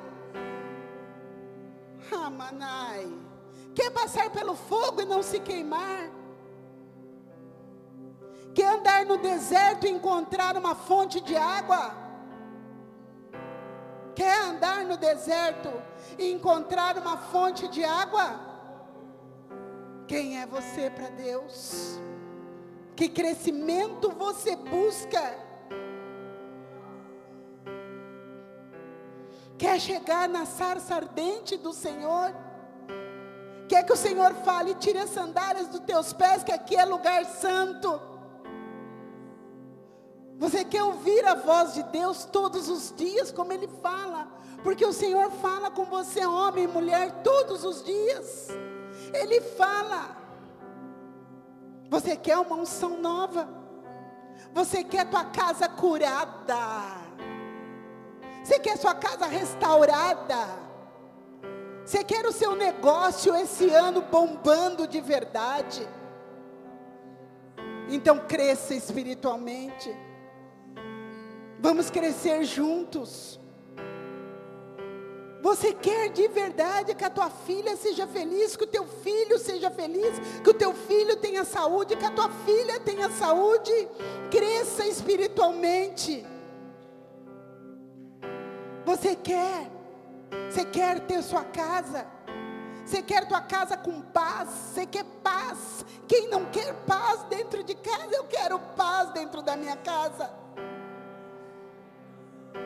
Ramanai. 2.11 3.11
Quer 3.75 3.91
passar 3.91 4.31
pelo 4.31 4.55
fogo 4.55 5.01
e 5.01 5.05
não 5.05 5.23
se 5.23 5.41
queimar? 5.41 6.11
Quer 8.55 8.67
andar 8.67 9.05
no 9.05 9.19
deserto 9.19 9.87
e 9.87 9.91
encontrar 9.91 10.57
uma 10.57 10.75
fonte 10.77 11.21
de 11.21 11.37
água? 11.37 11.93
Quer 14.15 14.43
andar 14.43 14.85
no 14.85 14.97
deserto 14.97 15.71
e 16.17 16.31
encontrar 16.31 16.97
uma 16.97 17.17
fonte 17.17 17.67
de 17.67 17.83
água? 17.83 18.41
Quem 20.07 20.41
é 20.41 20.47
você 20.47 20.89
para 20.89 21.09
Deus? 21.09 21.99
Que 22.95 23.09
crescimento 23.09 24.11
você 24.11 24.55
busca? 24.55 25.37
Quer 29.59 29.81
chegar 29.81 30.29
na 30.29 30.47
sarça 30.47 30.95
ardente 30.95 31.57
do 31.57 31.73
Senhor? 31.73 32.33
Quer 33.69 33.83
que 33.85 33.93
o 33.93 33.97
Senhor 33.97 34.33
fale, 34.45 34.75
tire 34.75 34.99
as 34.99 35.11
sandálias 35.11 35.67
dos 35.67 35.81
teus 35.81 36.13
pés, 36.13 36.45
que 36.45 36.53
aqui 36.53 36.77
é 36.77 36.85
lugar 36.85 37.25
santo. 37.25 38.14
Você 40.39 40.65
quer 40.65 40.83
ouvir 40.83 41.25
a 41.25 41.35
voz 41.35 41.75
de 41.75 41.83
Deus 41.85 42.25
todos 42.25 42.69
os 42.69 42.93
dias, 42.97 43.31
como 43.31 43.53
Ele 43.53 43.69
fala, 43.83 44.29
porque 44.63 44.85
o 44.85 44.93
Senhor 44.93 45.31
fala 45.31 45.71
com 45.71 45.85
você, 45.85 46.25
homem 46.27 46.65
e 46.65 46.69
mulher, 46.69 47.23
todos 47.23 47.65
os 47.65 47.85
dias. 47.85 48.49
Ele 49.13 49.41
fala. 49.41 50.17
Você 51.89 52.17
quer 52.17 52.39
uma 52.39 52.57
unção 52.57 53.01
nova? 53.01 53.49
Você 54.53 54.83
quer 54.83 55.09
tua 55.09 55.25
casa 55.25 55.69
curada? 55.69 56.57
Você 58.43 58.59
quer 58.59 58.77
sua 58.77 58.95
casa 58.95 59.27
restaurada? 59.27 60.65
Você 61.85 62.03
quer 62.03 62.25
o 62.27 62.33
seu 62.33 62.57
negócio 62.57 63.37
esse 63.37 63.69
ano 63.71 64.01
bombando 64.03 64.87
de 64.89 65.01
verdade? 65.01 65.87
Então 67.89 68.19
cresça 68.21 68.75
espiritualmente. 68.75 69.95
Vamos 71.59 71.91
crescer 71.91 72.45
juntos. 72.45 73.41
Você 75.45 75.75
quer 75.75 76.09
de 76.09 76.27
verdade 76.27 76.95
que 76.95 77.05
a 77.05 77.11
tua 77.11 77.29
filha 77.29 77.77
seja 77.77 78.07
feliz, 78.07 78.57
que 78.57 78.65
o 78.65 78.67
teu 78.67 78.87
filho 78.87 79.39
seja 79.39 79.71
feliz, 79.71 80.19
que 80.43 80.49
o 80.49 80.55
teu 80.55 80.73
filho 80.73 81.17
tenha 81.19 81.45
saúde, 81.45 81.97
que 81.97 82.05
a 82.07 82.11
tua 82.11 82.31
filha 82.31 82.81
tenha 82.81 83.11
saúde, 83.11 83.71
cresça 84.31 84.87
espiritualmente. 84.87 86.25
Você 88.87 89.15
quer, 89.15 89.71
você 90.51 90.65
quer 90.65 91.01
ter 91.01 91.23
sua 91.23 91.45
casa, 91.45 92.07
você 92.85 93.03
quer 93.03 93.29
tua 93.29 93.43
casa 93.43 93.77
com 93.77 94.01
paz, 94.01 94.49
você 94.49 94.87
quer 94.87 95.05
paz. 95.23 95.85
Quem 96.09 96.29
não 96.29 96.47
quer 96.47 96.73
paz 96.87 97.23
dentro 97.25 97.63
de 97.63 97.75
casa, 97.75 98.15
eu 98.15 98.25
quero 98.25 98.59
paz 98.59 99.11
dentro 99.11 99.43
da 99.43 99.59
minha 99.59 99.77
casa. 99.77 100.44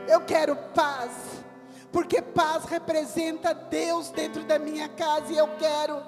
Eu 0.09 0.21
quero 0.23 0.57
paz 0.75 1.39
porque 1.91 2.21
paz 2.21 2.65
representa 2.65 3.55
Deus 3.55 4.11
dentro 4.11 4.45
da 4.45 4.59
minha 4.59 4.89
casa 4.89 5.33
e 5.33 5.39
eu 5.39 5.49
quero, 5.57 6.03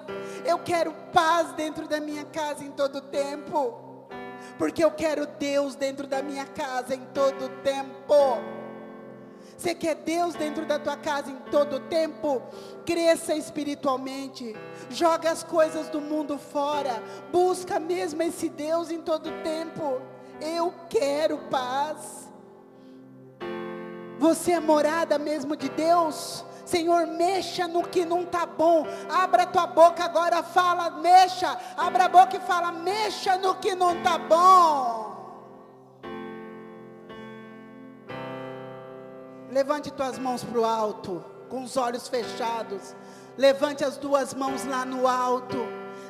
eu 0.45 0.59
quero 0.59 0.93
paz 1.11 1.51
dentro 1.53 1.87
da 1.87 1.99
minha 1.99 2.23
casa 2.25 2.63
em 2.63 2.71
todo 2.71 3.01
tempo, 3.01 4.07
porque 4.57 4.83
eu 4.83 4.91
quero 4.91 5.25
Deus 5.25 5.75
dentro 5.75 6.05
da 6.05 6.21
minha 6.21 6.45
casa 6.45 6.93
em 6.93 7.03
todo 7.13 7.49
tempo. 7.63 8.37
Você 9.57 9.75
quer 9.75 9.95
Deus 9.95 10.33
dentro 10.33 10.65
da 10.65 10.79
tua 10.79 10.97
casa 10.97 11.29
em 11.29 11.37
todo 11.51 11.79
tempo? 11.81 12.41
Cresça 12.83 13.35
espiritualmente. 13.35 14.55
Joga 14.89 15.29
as 15.29 15.43
coisas 15.43 15.87
do 15.87 16.01
mundo 16.01 16.39
fora. 16.39 17.03
Busca 17.31 17.79
mesmo 17.79 18.23
esse 18.23 18.49
Deus 18.49 18.89
em 18.89 19.01
todo 19.01 19.29
tempo. 19.43 20.01
Eu 20.39 20.73
quero 20.89 21.37
paz. 21.49 22.30
Você 24.21 24.51
é 24.51 24.59
morada 24.59 25.17
mesmo 25.17 25.55
de 25.55 25.67
Deus? 25.67 26.45
Senhor, 26.63 27.07
mexa 27.07 27.67
no 27.67 27.81
que 27.81 28.05
não 28.05 28.21
está 28.21 28.45
bom. 28.45 28.85
Abra 29.09 29.47
tua 29.47 29.65
boca 29.65 30.03
agora, 30.03 30.43
fala, 30.43 30.91
mexa. 30.91 31.57
Abra 31.75 32.05
a 32.05 32.07
boca 32.07 32.37
e 32.37 32.39
fala, 32.39 32.71
mexa 32.71 33.35
no 33.37 33.55
que 33.55 33.73
não 33.73 33.97
está 33.97 34.19
bom. 34.19 35.09
Levante 39.49 39.91
tuas 39.91 40.19
mãos 40.19 40.43
para 40.43 40.59
o 40.59 40.65
alto, 40.65 41.25
com 41.49 41.63
os 41.63 41.75
olhos 41.75 42.07
fechados. 42.07 42.95
Levante 43.35 43.83
as 43.83 43.97
duas 43.97 44.35
mãos 44.35 44.65
lá 44.65 44.85
no 44.85 45.07
alto. 45.07 45.57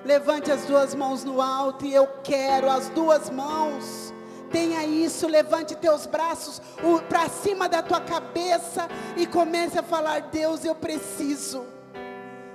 Levante 0.03 0.51
as 0.51 0.66
duas 0.66 0.93
mãos 0.93 1.24
no 1.24 1.41
alto 1.41 1.86
e 1.86 1.93
eu 1.93 2.07
quero 2.22 2.70
as 2.70 2.89
duas 2.89 3.30
mãos 3.30 4.14
Tenha 4.52 4.84
isso, 4.86 5.28
levante 5.28 5.76
teus 5.76 6.06
braços 6.06 6.62
para 7.08 7.30
cima 7.30 7.70
da 7.70 7.82
tua 7.82 8.02
cabeça 8.02 8.88
e 9.16 9.26
comece 9.26 9.80
a 9.80 9.84
falar: 9.84 10.22
Deus, 10.24 10.66
eu 10.66 10.76
preciso. 10.76 11.66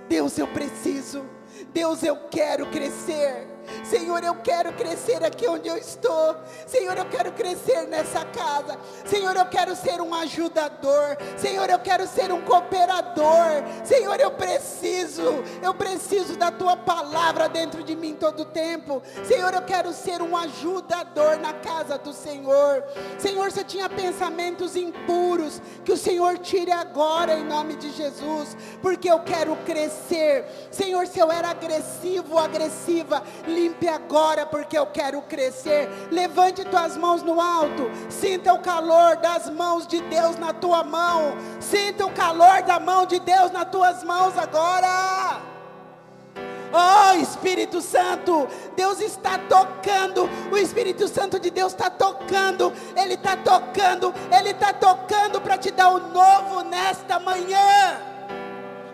Deus, 0.09 0.39
eu 0.39 0.47
preciso. 0.47 1.25
Deus, 1.73 2.03
eu 2.03 2.17
quero 2.31 2.67
crescer. 2.67 3.56
Senhor, 3.85 4.23
eu 4.23 4.35
quero 4.37 4.73
crescer 4.73 5.25
aqui 5.25 5.47
onde 5.49 5.69
eu 5.69 5.77
estou. 5.77 6.37
Senhor, 6.67 6.97
eu 6.97 7.07
quero 7.07 7.33
crescer 7.33 7.87
nessa 7.87 8.25
casa. 8.25 8.79
Senhor, 9.05 9.37
eu 9.37 9.47
quero 9.47 9.75
ser 9.77 10.01
um 10.01 10.15
ajudador. 10.15 11.17
Senhor, 11.37 11.69
eu 11.69 11.79
quero 11.79 12.07
ser 12.07 12.33
um 12.33 12.41
cooperador. 12.43 13.63
Senhor, 13.85 14.19
eu 14.21 14.31
preciso, 14.33 15.23
eu 15.63 15.75
preciso 15.75 16.37
da 16.37 16.51
tua 16.51 16.77
palavra 16.77 17.49
dentro 17.49 17.83
de 17.83 17.95
mim 17.95 18.15
todo 18.15 18.41
o 18.41 18.47
tempo. 18.47 19.03
Senhor, 19.25 19.53
eu 19.53 19.63
quero 19.63 19.93
ser 19.93 20.23
um 20.23 20.37
ajudador 20.37 21.39
na 21.39 21.53
casa 21.53 21.99
do 21.99 22.13
Senhor. 22.13 22.85
Senhor, 23.19 23.51
se 23.53 23.61
eu 23.61 23.65
tinha 23.65 23.89
pensamentos 23.89 24.77
impuros, 24.77 25.61
que 25.85 25.93
o 25.93 25.97
Senhor 25.97 26.39
tire 26.39 26.73
agora 26.73 27.35
em 27.35 27.45
nome 27.45 27.77
de 27.77 27.91
Jesus, 27.91 28.57
porque 28.81 29.11
eu 29.11 29.21
quero 29.21 29.57
crescer. 29.65 30.45
Senhor, 30.71 31.07
se 31.07 31.19
eu 31.19 31.31
era 31.31 31.51
agressivo 31.51 32.37
agressiva, 32.39 33.23
limpe 33.57 33.89
agora, 33.89 34.45
porque 34.45 34.79
eu 34.79 34.87
quero 34.87 35.23
crescer. 35.23 35.89
Levante 36.11 36.65
tuas 36.65 36.97
mãos 36.97 37.23
no 37.23 37.41
alto, 37.41 37.91
sinta 38.11 38.53
o 38.53 38.61
calor 38.61 39.17
das 39.17 39.49
mãos 39.49 39.87
de 39.87 40.01
Deus 40.03 40.37
na 40.37 40.53
tua 40.53 40.85
mão, 40.85 41.35
sinta 41.59 42.05
o 42.05 42.13
calor 42.13 42.63
da 42.63 42.79
mão 42.79 43.07
de 43.07 43.19
Deus 43.19 43.51
nas 43.51 43.71
tuas 43.71 44.05
mãos 44.05 44.37
agora. 44.37 45.41
Oh 46.73 47.15
Espírito 47.19 47.81
Santo, 47.81 48.47
Deus 48.77 49.01
está 49.01 49.39
tocando, 49.39 50.29
o 50.53 50.59
Espírito 50.59 51.09
Santo 51.09 51.41
de 51.41 51.51
Deus 51.51 51.73
está 51.73 51.89
tocando, 51.89 52.73
Ele 52.95 53.15
está 53.15 53.37
tocando, 53.37 54.13
Ele 54.31 54.51
está 54.51 54.75
tocando 54.75 55.41
para 55.41 55.57
te 55.57 55.71
dar 55.71 55.89
o 55.89 56.01
novo 56.09 56.63
nesta 56.65 57.19
manhã. 57.19 57.99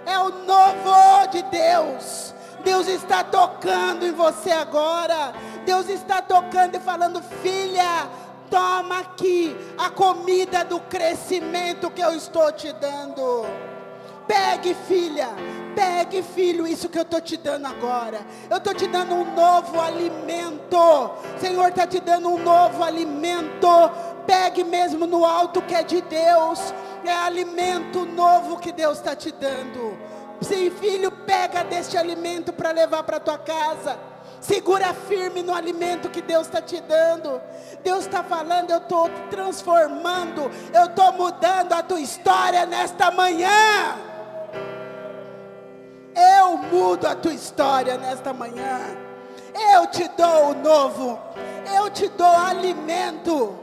É 0.07 0.19
o 0.19 0.31
novo 0.45 1.27
de 1.31 1.43
Deus. 1.45 2.35
Deus 2.63 2.89
está 2.89 3.23
tocando 3.25 4.07
em 4.07 4.13
você 4.13 4.51
agora. 4.51 5.33
Deus 5.65 5.89
está 5.89 6.23
tocando 6.23 6.77
e 6.77 6.81
falando, 6.81 7.23
filha, 7.43 8.09
toma 8.51 9.01
aqui 9.01 9.57
a 9.79 9.91
comida 9.91 10.65
do 10.65 10.81
crescimento 10.81 11.91
que 11.91 12.03
eu 12.03 12.15
estou 12.15 12.53
te 12.53 12.73
dando. 12.73 13.47
Pegue, 14.27 14.75
filha, 14.87 15.29
pegue, 15.75 16.23
filho, 16.23 16.67
isso 16.67 16.89
que 16.89 16.99
eu 16.99 17.03
estou 17.03 17.21
te 17.21 17.37
dando 17.37 17.67
agora. 17.67 18.21
Eu 18.49 18.59
estou 18.59 18.75
te 18.75 18.87
dando 18.87 19.15
um 19.15 19.35
novo 19.35 19.81
alimento. 19.81 20.77
O 20.77 21.41
Senhor 21.41 21.69
está 21.69 21.87
te 21.87 22.01
dando 22.01 22.29
um 22.29 22.39
novo 22.39 22.83
alimento. 22.83 23.69
Pegue 24.27 24.63
mesmo 24.63 25.07
no 25.07 25.25
alto 25.25 25.61
que 25.63 25.75
é 25.75 25.83
de 25.83 26.01
Deus. 26.03 26.73
É 27.05 27.13
alimento 27.13 28.05
novo 28.07 28.59
que 28.59 28.71
Deus 28.71 28.99
está 28.99 29.17
te 29.17 29.33
dando. 29.33 30.12
Sim, 30.43 30.71
filho, 30.71 31.11
pega 31.11 31.63
deste 31.63 31.97
alimento 31.97 32.53
para 32.53 32.73
levar 32.73 33.03
para 33.05 33.21
tua 33.21 33.39
casa. 33.39 33.99
Segura 34.41 34.93
firme 34.93 35.41
no 35.41 35.55
alimento 35.55 36.11
que 36.11 36.21
Deus 36.21 36.49
está 36.49 36.61
te 36.61 36.81
dando. 36.81 37.41
Deus 37.85 38.01
está 38.01 38.25
falando, 38.25 38.71
eu 38.71 38.79
estou 38.79 39.09
transformando, 39.31 40.51
eu 40.75 40.87
estou 40.87 41.13
mudando 41.13 41.73
a 41.73 41.83
tua 41.83 42.01
história 42.01 42.67
nesta 42.67 43.11
manhã. 43.13 43.97
Eu 46.15 46.57
mudo 46.57 47.07
a 47.07 47.15
tua 47.15 47.33
história 47.33 47.97
nesta 47.97 48.33
manhã. 48.33 48.81
Eu 49.75 49.87
te 49.87 50.09
dou 50.09 50.51
o 50.51 50.55
novo. 50.55 51.21
Eu 51.73 51.89
te 51.89 52.09
dou 52.09 52.27
alimento. 52.27 53.57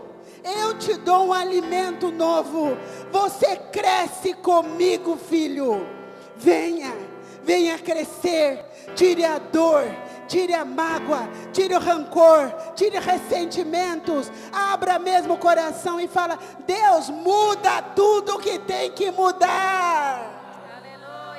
Eu 0.43 0.77
te 0.77 0.95
dou 0.95 1.27
um 1.27 1.34
alimento 1.34 2.09
novo. 2.09 2.77
Você 3.11 3.57
cresce 3.71 4.34
comigo, 4.34 5.17
filho. 5.17 5.98
Venha, 6.39 6.95
venha 7.43 7.77
crescer, 7.77 8.63
tire 8.95 9.25
a 9.25 9.37
dor, 9.37 9.83
tire 10.25 10.53
a 10.53 10.63
mágoa, 10.63 11.27
tire 11.51 11.75
o 11.75 11.79
rancor, 11.79 12.49
tire 12.75 12.97
ressentimentos, 12.97 14.31
abra 14.53 14.97
mesmo 14.97 15.33
o 15.33 15.37
coração 15.37 15.99
e 15.99 16.07
fala: 16.07 16.39
Deus 16.65 17.09
muda 17.09 17.81
tudo 17.93 18.39
que 18.39 18.57
tem 18.59 18.89
que 18.91 19.11
mudar. 19.11 20.37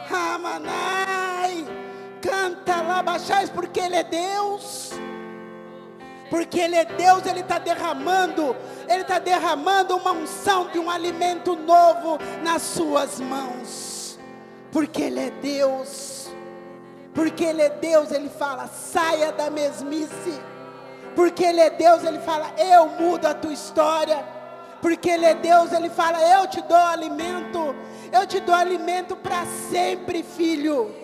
Ramanai, 0.07 1.67
canta 2.21 2.83
lá, 2.83 3.03
baixais, 3.03 3.49
porque 3.49 3.81
Ele 3.81 3.97
é 3.97 4.05
Deus. 4.05 4.91
Porque 6.29 6.61
Ele 6.61 6.77
é 6.77 6.85
Deus, 6.85 7.25
Ele 7.25 7.41
está 7.41 7.59
derramando, 7.59 8.55
Ele 8.87 9.01
está 9.01 9.19
derramando 9.19 9.97
uma 9.97 10.13
unção 10.13 10.69
de 10.69 10.79
um 10.79 10.91
alimento 10.91 11.57
novo 11.57 12.19
nas 12.43 12.61
suas 12.61 13.19
mãos. 13.19 14.00
Porque 14.73 15.03
Ele 15.03 15.21
é 15.21 15.31
Deus. 15.31 16.31
Porque 17.15 17.45
Ele 17.45 17.63
é 17.63 17.71
Deus, 17.71 18.13
Ele 18.13 18.29
fala: 18.29 18.69
saia 18.69 19.33
da 19.33 19.51
mesmice. 19.51 20.41
Porque 21.15 21.45
Ele 21.45 21.61
é 21.61 21.71
Deus, 21.71 22.05
Ele 22.05 22.21
fala: 22.21 22.53
eu 22.59 22.87
mudo 22.87 23.27
a 23.27 23.35
tua 23.35 23.53
história. 23.53 24.25
Porque 24.81 25.11
Ele 25.11 25.27
é 25.27 25.35
Deus, 25.35 25.73
Ele 25.73 25.91
fala: 25.91 26.21
eu 26.21 26.47
te 26.47 26.61
dou 26.63 26.77
alimento. 26.77 27.75
Eu 28.13 28.27
te 28.27 28.41
dou 28.41 28.55
alimento 28.55 29.15
para 29.17 29.45
sempre, 29.71 30.23
filho. 30.23 30.95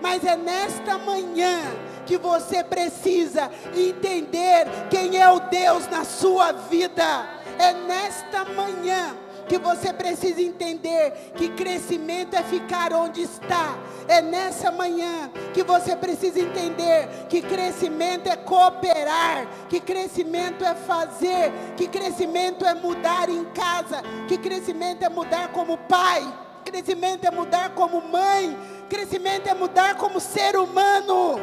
Mas 0.00 0.24
é 0.24 0.36
nesta 0.36 0.98
manhã 0.98 1.60
que 2.06 2.16
você 2.18 2.64
precisa 2.64 3.50
entender 3.74 4.66
quem 4.90 5.20
é 5.20 5.30
o 5.30 5.40
Deus 5.40 5.86
na 5.88 6.04
sua 6.04 6.52
vida. 6.52 7.28
É 7.58 7.72
nesta 7.72 8.44
manhã 8.44 9.14
que 9.50 9.58
você 9.58 9.92
precisa 9.92 10.40
entender 10.40 11.32
que 11.34 11.48
crescimento 11.48 12.36
é 12.36 12.42
ficar 12.44 12.92
onde 12.92 13.22
está. 13.22 13.76
É 14.06 14.22
nessa 14.22 14.70
manhã 14.70 15.28
que 15.52 15.64
você 15.64 15.96
precisa 15.96 16.38
entender 16.38 17.26
que 17.28 17.42
crescimento 17.42 18.28
é 18.28 18.36
cooperar, 18.36 19.48
que 19.68 19.80
crescimento 19.80 20.64
é 20.64 20.72
fazer, 20.76 21.52
que 21.76 21.88
crescimento 21.88 22.64
é 22.64 22.74
mudar 22.74 23.28
em 23.28 23.44
casa, 23.46 24.02
que 24.28 24.38
crescimento 24.38 25.02
é 25.02 25.08
mudar 25.08 25.48
como 25.48 25.76
pai, 25.76 26.22
crescimento 26.64 27.24
é 27.24 27.30
mudar 27.32 27.70
como 27.70 28.00
mãe, 28.02 28.56
crescimento 28.88 29.48
é 29.48 29.54
mudar 29.54 29.96
como 29.96 30.20
ser 30.20 30.56
humano. 30.56 31.40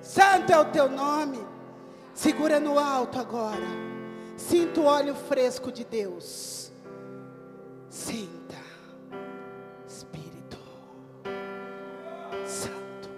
Santo 0.00 0.50
é 0.50 0.58
o 0.58 0.64
teu 0.64 0.88
nome. 0.88 1.46
Segura 2.14 2.58
no 2.58 2.78
alto 2.78 3.18
agora. 3.18 3.83
Sinta 4.36 4.80
o 4.80 4.84
óleo 4.84 5.14
fresco 5.14 5.70
de 5.70 5.84
Deus. 5.84 6.72
Sinta. 7.88 8.56
Espírito 9.86 10.58
Santo. 12.44 13.08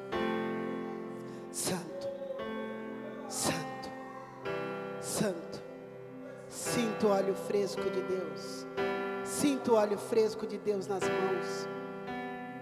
Santo. 1.50 2.08
Santo. 3.28 3.88
Santo. 5.00 5.62
Sinta 6.48 7.06
o 7.06 7.10
óleo 7.10 7.34
fresco 7.34 7.82
de 7.82 8.02
Deus. 8.02 8.66
Sinta 9.24 9.72
o 9.72 9.74
óleo 9.76 9.98
fresco 9.98 10.46
de 10.46 10.58
Deus 10.58 10.86
nas 10.86 11.02
mãos. 11.02 11.68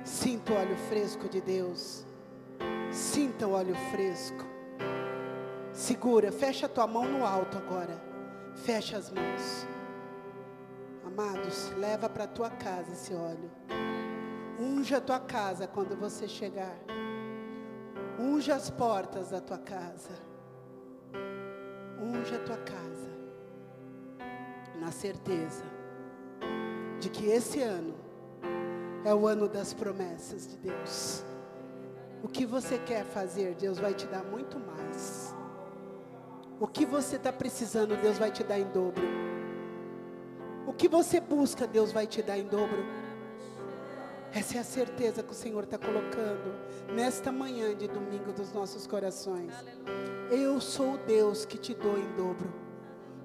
Sinta 0.05 0.52
o 0.52 0.57
óleo 0.57 0.76
fresco 0.88 1.28
de 1.28 1.40
Deus. 1.40 2.07
Sinta 2.92 3.48
o 3.48 3.52
óleo 3.52 3.74
fresco. 3.90 4.44
Segura, 5.72 6.30
fecha 6.30 6.66
a 6.66 6.68
tua 6.68 6.86
mão 6.86 7.05
no 7.05 7.26
alto 7.26 7.59
agora. 7.59 8.14
Fecha 8.55 8.96
as 8.96 9.11
mãos. 9.11 9.66
Amados, 11.05 11.70
leva 11.76 12.09
para 12.09 12.26
tua 12.26 12.50
casa 12.50 12.92
esse 12.92 13.14
óleo. 13.14 13.50
Unja 14.59 14.98
a 14.98 15.00
tua 15.00 15.20
casa 15.20 15.66
quando 15.66 15.96
você 15.96 16.26
chegar. 16.26 16.76
Unja 18.18 18.55
as 18.55 18.70
portas 18.70 19.30
da 19.30 19.40
tua 19.40 19.59
casa. 19.59 20.11
Unja 22.00 22.36
a 22.36 22.40
tua 22.40 22.59
casa. 22.59 23.14
Na 24.80 24.90
certeza 24.90 25.64
de 27.00 27.09
que 27.11 27.26
esse 27.26 27.61
ano 27.61 27.94
é 29.05 29.14
o 29.14 29.26
ano 29.26 29.48
das 29.48 29.74
promessas 29.74 30.48
de 30.48 30.57
Deus. 30.57 31.24
O 32.22 32.28
que 32.28 32.46
você 32.46 32.78
quer 32.78 33.05
fazer, 33.05 33.55
Deus 33.55 33.78
vai 33.78 33.92
te 33.92 34.07
dar 34.07 34.24
muito 34.24 34.59
mais. 34.59 35.24
O 36.61 36.68
que 36.68 36.86
você 36.86 37.16
está 37.16 37.32
precisando, 37.32 37.96
Deus 38.00 38.16
vai 38.18 38.30
te 38.30 38.44
dar 38.44 38.59
em 38.59 38.66
dobro. 38.70 39.02
O 40.66 40.72
que 40.72 40.88
você 40.88 41.20
busca, 41.20 41.66
Deus 41.66 41.92
vai 41.92 42.07
te 42.07 42.22
dar 42.22 42.38
em 42.38 42.46
dobro. 42.46 42.84
Essa 44.32 44.59
é 44.59 44.61
a 44.61 44.64
certeza 44.64 45.22
que 45.22 45.30
o 45.30 45.34
Senhor 45.34 45.64
está 45.64 45.78
colocando 45.78 46.55
nesta 46.92 47.30
manhã 47.30 47.74
de 47.74 47.86
domingo 47.86 48.32
dos 48.32 48.52
nossos 48.52 48.86
corações. 48.86 49.52
Eu 50.30 50.61
sou 50.61 50.94
o 50.94 50.98
Deus 50.98 51.44
que 51.44 51.59
te 51.59 51.74
dou 51.74 51.98
em 51.98 52.12
dobro, 52.16 52.52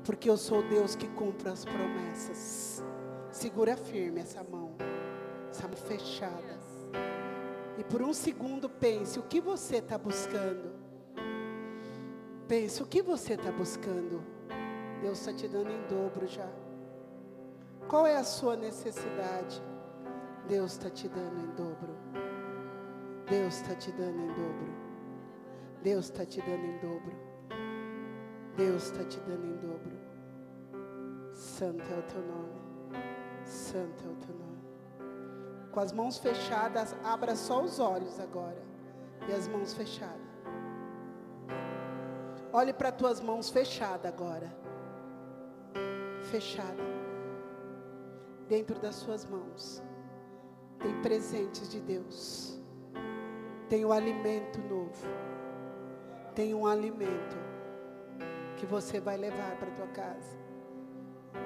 porque 0.03 0.29
eu 0.29 0.37
sou 0.37 0.59
o 0.59 0.69
Deus 0.69 0.95
que 0.95 1.07
cumpre 1.07 1.49
as 1.49 1.65
promessas. 1.65 2.83
Segura 3.31 3.77
firme 3.77 4.21
essa 4.21 4.43
mão, 4.43 4.75
essa 5.49 5.67
mão 5.67 5.77
fechada. 5.77 6.59
E 7.77 7.83
por 7.83 8.01
um 8.01 8.13
segundo 8.13 8.69
pense 8.69 9.17
o 9.17 9.23
que 9.23 9.39
você 9.39 9.77
está 9.77 9.97
buscando. 9.97 10.78
Pense 12.49 12.81
o 12.81 12.87
que 12.87 13.03
você 13.03 13.33
está 13.35 13.51
buscando. 13.51 14.23
Deus 15.03 15.19
está 15.19 15.31
te 15.31 15.47
dando 15.47 15.69
em 15.69 15.81
dobro 15.87 16.25
já. 16.25 16.49
Qual 17.87 18.07
é 18.07 18.17
a 18.17 18.23
sua 18.23 18.55
necessidade? 18.55 19.61
Deus 20.47 20.71
está 20.71 20.89
te 20.89 21.07
dando 21.07 21.39
em 21.39 21.55
dobro. 21.55 21.95
Deus 23.29 23.57
está 23.57 23.75
te 23.75 23.91
dando 23.91 24.19
em 24.19 24.27
dobro. 24.29 24.73
Deus 25.83 26.05
está 26.05 26.25
te 26.25 26.41
dando 26.41 26.65
em 26.65 26.79
dobro. 26.79 27.15
Deus 28.57 28.83
está 28.85 29.03
te 29.03 29.19
dando 29.19 29.45
em 29.45 29.57
dobro. 29.57 29.99
Santo 31.35 31.83
é 31.83 31.99
o 31.99 32.01
teu 32.01 32.21
nome. 32.23 32.61
Santo 33.45 34.03
é 34.05 34.11
o 34.11 34.15
teu 34.15 34.35
nome. 34.35 35.69
Com 35.71 35.79
as 35.81 35.91
mãos 35.91 36.17
fechadas, 36.17 36.95
abra 37.03 37.35
só 37.35 37.61
os 37.63 37.79
olhos 37.79 38.19
agora. 38.19 38.63
E 39.27 39.33
as 39.33 39.47
mãos 39.47 39.71
fechadas. 39.75 40.28
Olhe 42.51 42.73
para 42.73 42.91
tuas 42.91 43.21
mãos 43.21 43.49
fechadas 43.49 44.11
agora. 44.11 44.51
Fechada. 46.31 46.83
Dentro 48.47 48.79
das 48.79 48.95
suas 48.95 49.23
mãos. 49.23 49.83
Tem 50.79 50.99
presentes 51.01 51.69
de 51.69 51.79
Deus. 51.79 52.59
Tem 53.69 53.85
o 53.85 53.89
um 53.89 53.91
alimento 53.91 54.59
novo. 54.61 55.07
Tem 56.33 56.55
um 56.55 56.65
alimento 56.65 57.37
que 58.57 58.65
você 58.65 58.99
vai 58.99 59.15
levar 59.15 59.55
para 59.57 59.69
tua 59.71 59.87
casa. 59.87 60.39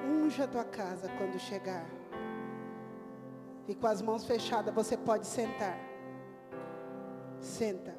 Unja 0.06 0.44
a 0.44 0.48
tua 0.48 0.64
casa 0.64 1.10
quando 1.18 1.38
chegar. 1.38 1.86
E 3.68 3.74
com 3.74 3.86
as 3.86 4.00
mãos 4.00 4.24
fechadas 4.24 4.74
você 4.74 4.96
pode 4.96 5.26
sentar. 5.26 5.78
Senta. 7.40 7.94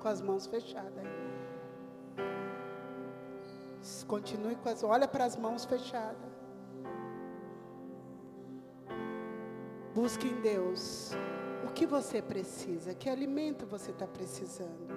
Com 0.00 0.08
as 0.08 0.22
mãos 0.22 0.46
fechadas. 0.46 1.23
Continue 4.06 4.56
com 4.56 4.68
as. 4.68 4.82
Olha 4.82 5.06
para 5.06 5.24
as 5.24 5.36
mãos 5.36 5.64
fechadas. 5.64 6.34
Busque 9.94 10.26
em 10.26 10.40
Deus 10.40 11.12
o 11.64 11.72
que 11.72 11.86
você 11.86 12.20
precisa, 12.20 12.94
que 12.94 13.08
alimento 13.08 13.64
você 13.64 13.92
está 13.92 14.06
precisando, 14.06 14.92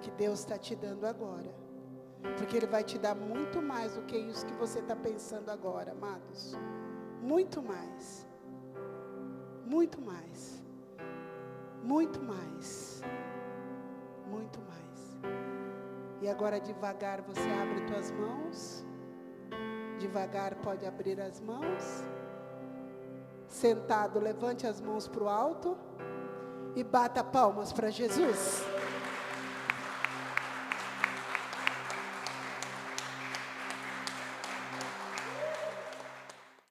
que 0.00 0.10
Deus 0.12 0.40
está 0.40 0.56
te 0.56 0.74
dando 0.74 1.04
agora, 1.04 1.54
porque 2.38 2.56
Ele 2.56 2.66
vai 2.66 2.82
te 2.82 2.98
dar 2.98 3.14
muito 3.14 3.60
mais 3.60 3.94
do 3.94 4.02
que 4.02 4.16
isso 4.16 4.46
que 4.46 4.54
você 4.54 4.78
está 4.78 4.96
pensando 4.96 5.50
agora, 5.50 5.92
amados, 5.92 6.56
muito 7.20 7.62
mais, 7.62 8.26
muito 9.66 10.00
mais, 10.00 10.64
muito 11.82 12.22
mais, 12.22 13.02
muito 14.26 14.60
mais. 14.62 14.87
E 16.20 16.28
agora 16.28 16.60
devagar 16.60 17.22
você 17.22 17.48
abre 17.62 17.86
tuas 17.86 18.10
mãos, 18.10 18.84
devagar 19.98 20.56
pode 20.56 20.84
abrir 20.84 21.20
as 21.20 21.40
mãos. 21.40 22.04
Sentado, 23.46 24.18
levante 24.18 24.66
as 24.66 24.80
mãos 24.80 25.06
para 25.08 25.22
o 25.22 25.28
alto 25.28 25.76
e 26.74 26.82
bata 26.84 27.22
palmas 27.22 27.72
para 27.72 27.90
Jesus. 27.90 28.62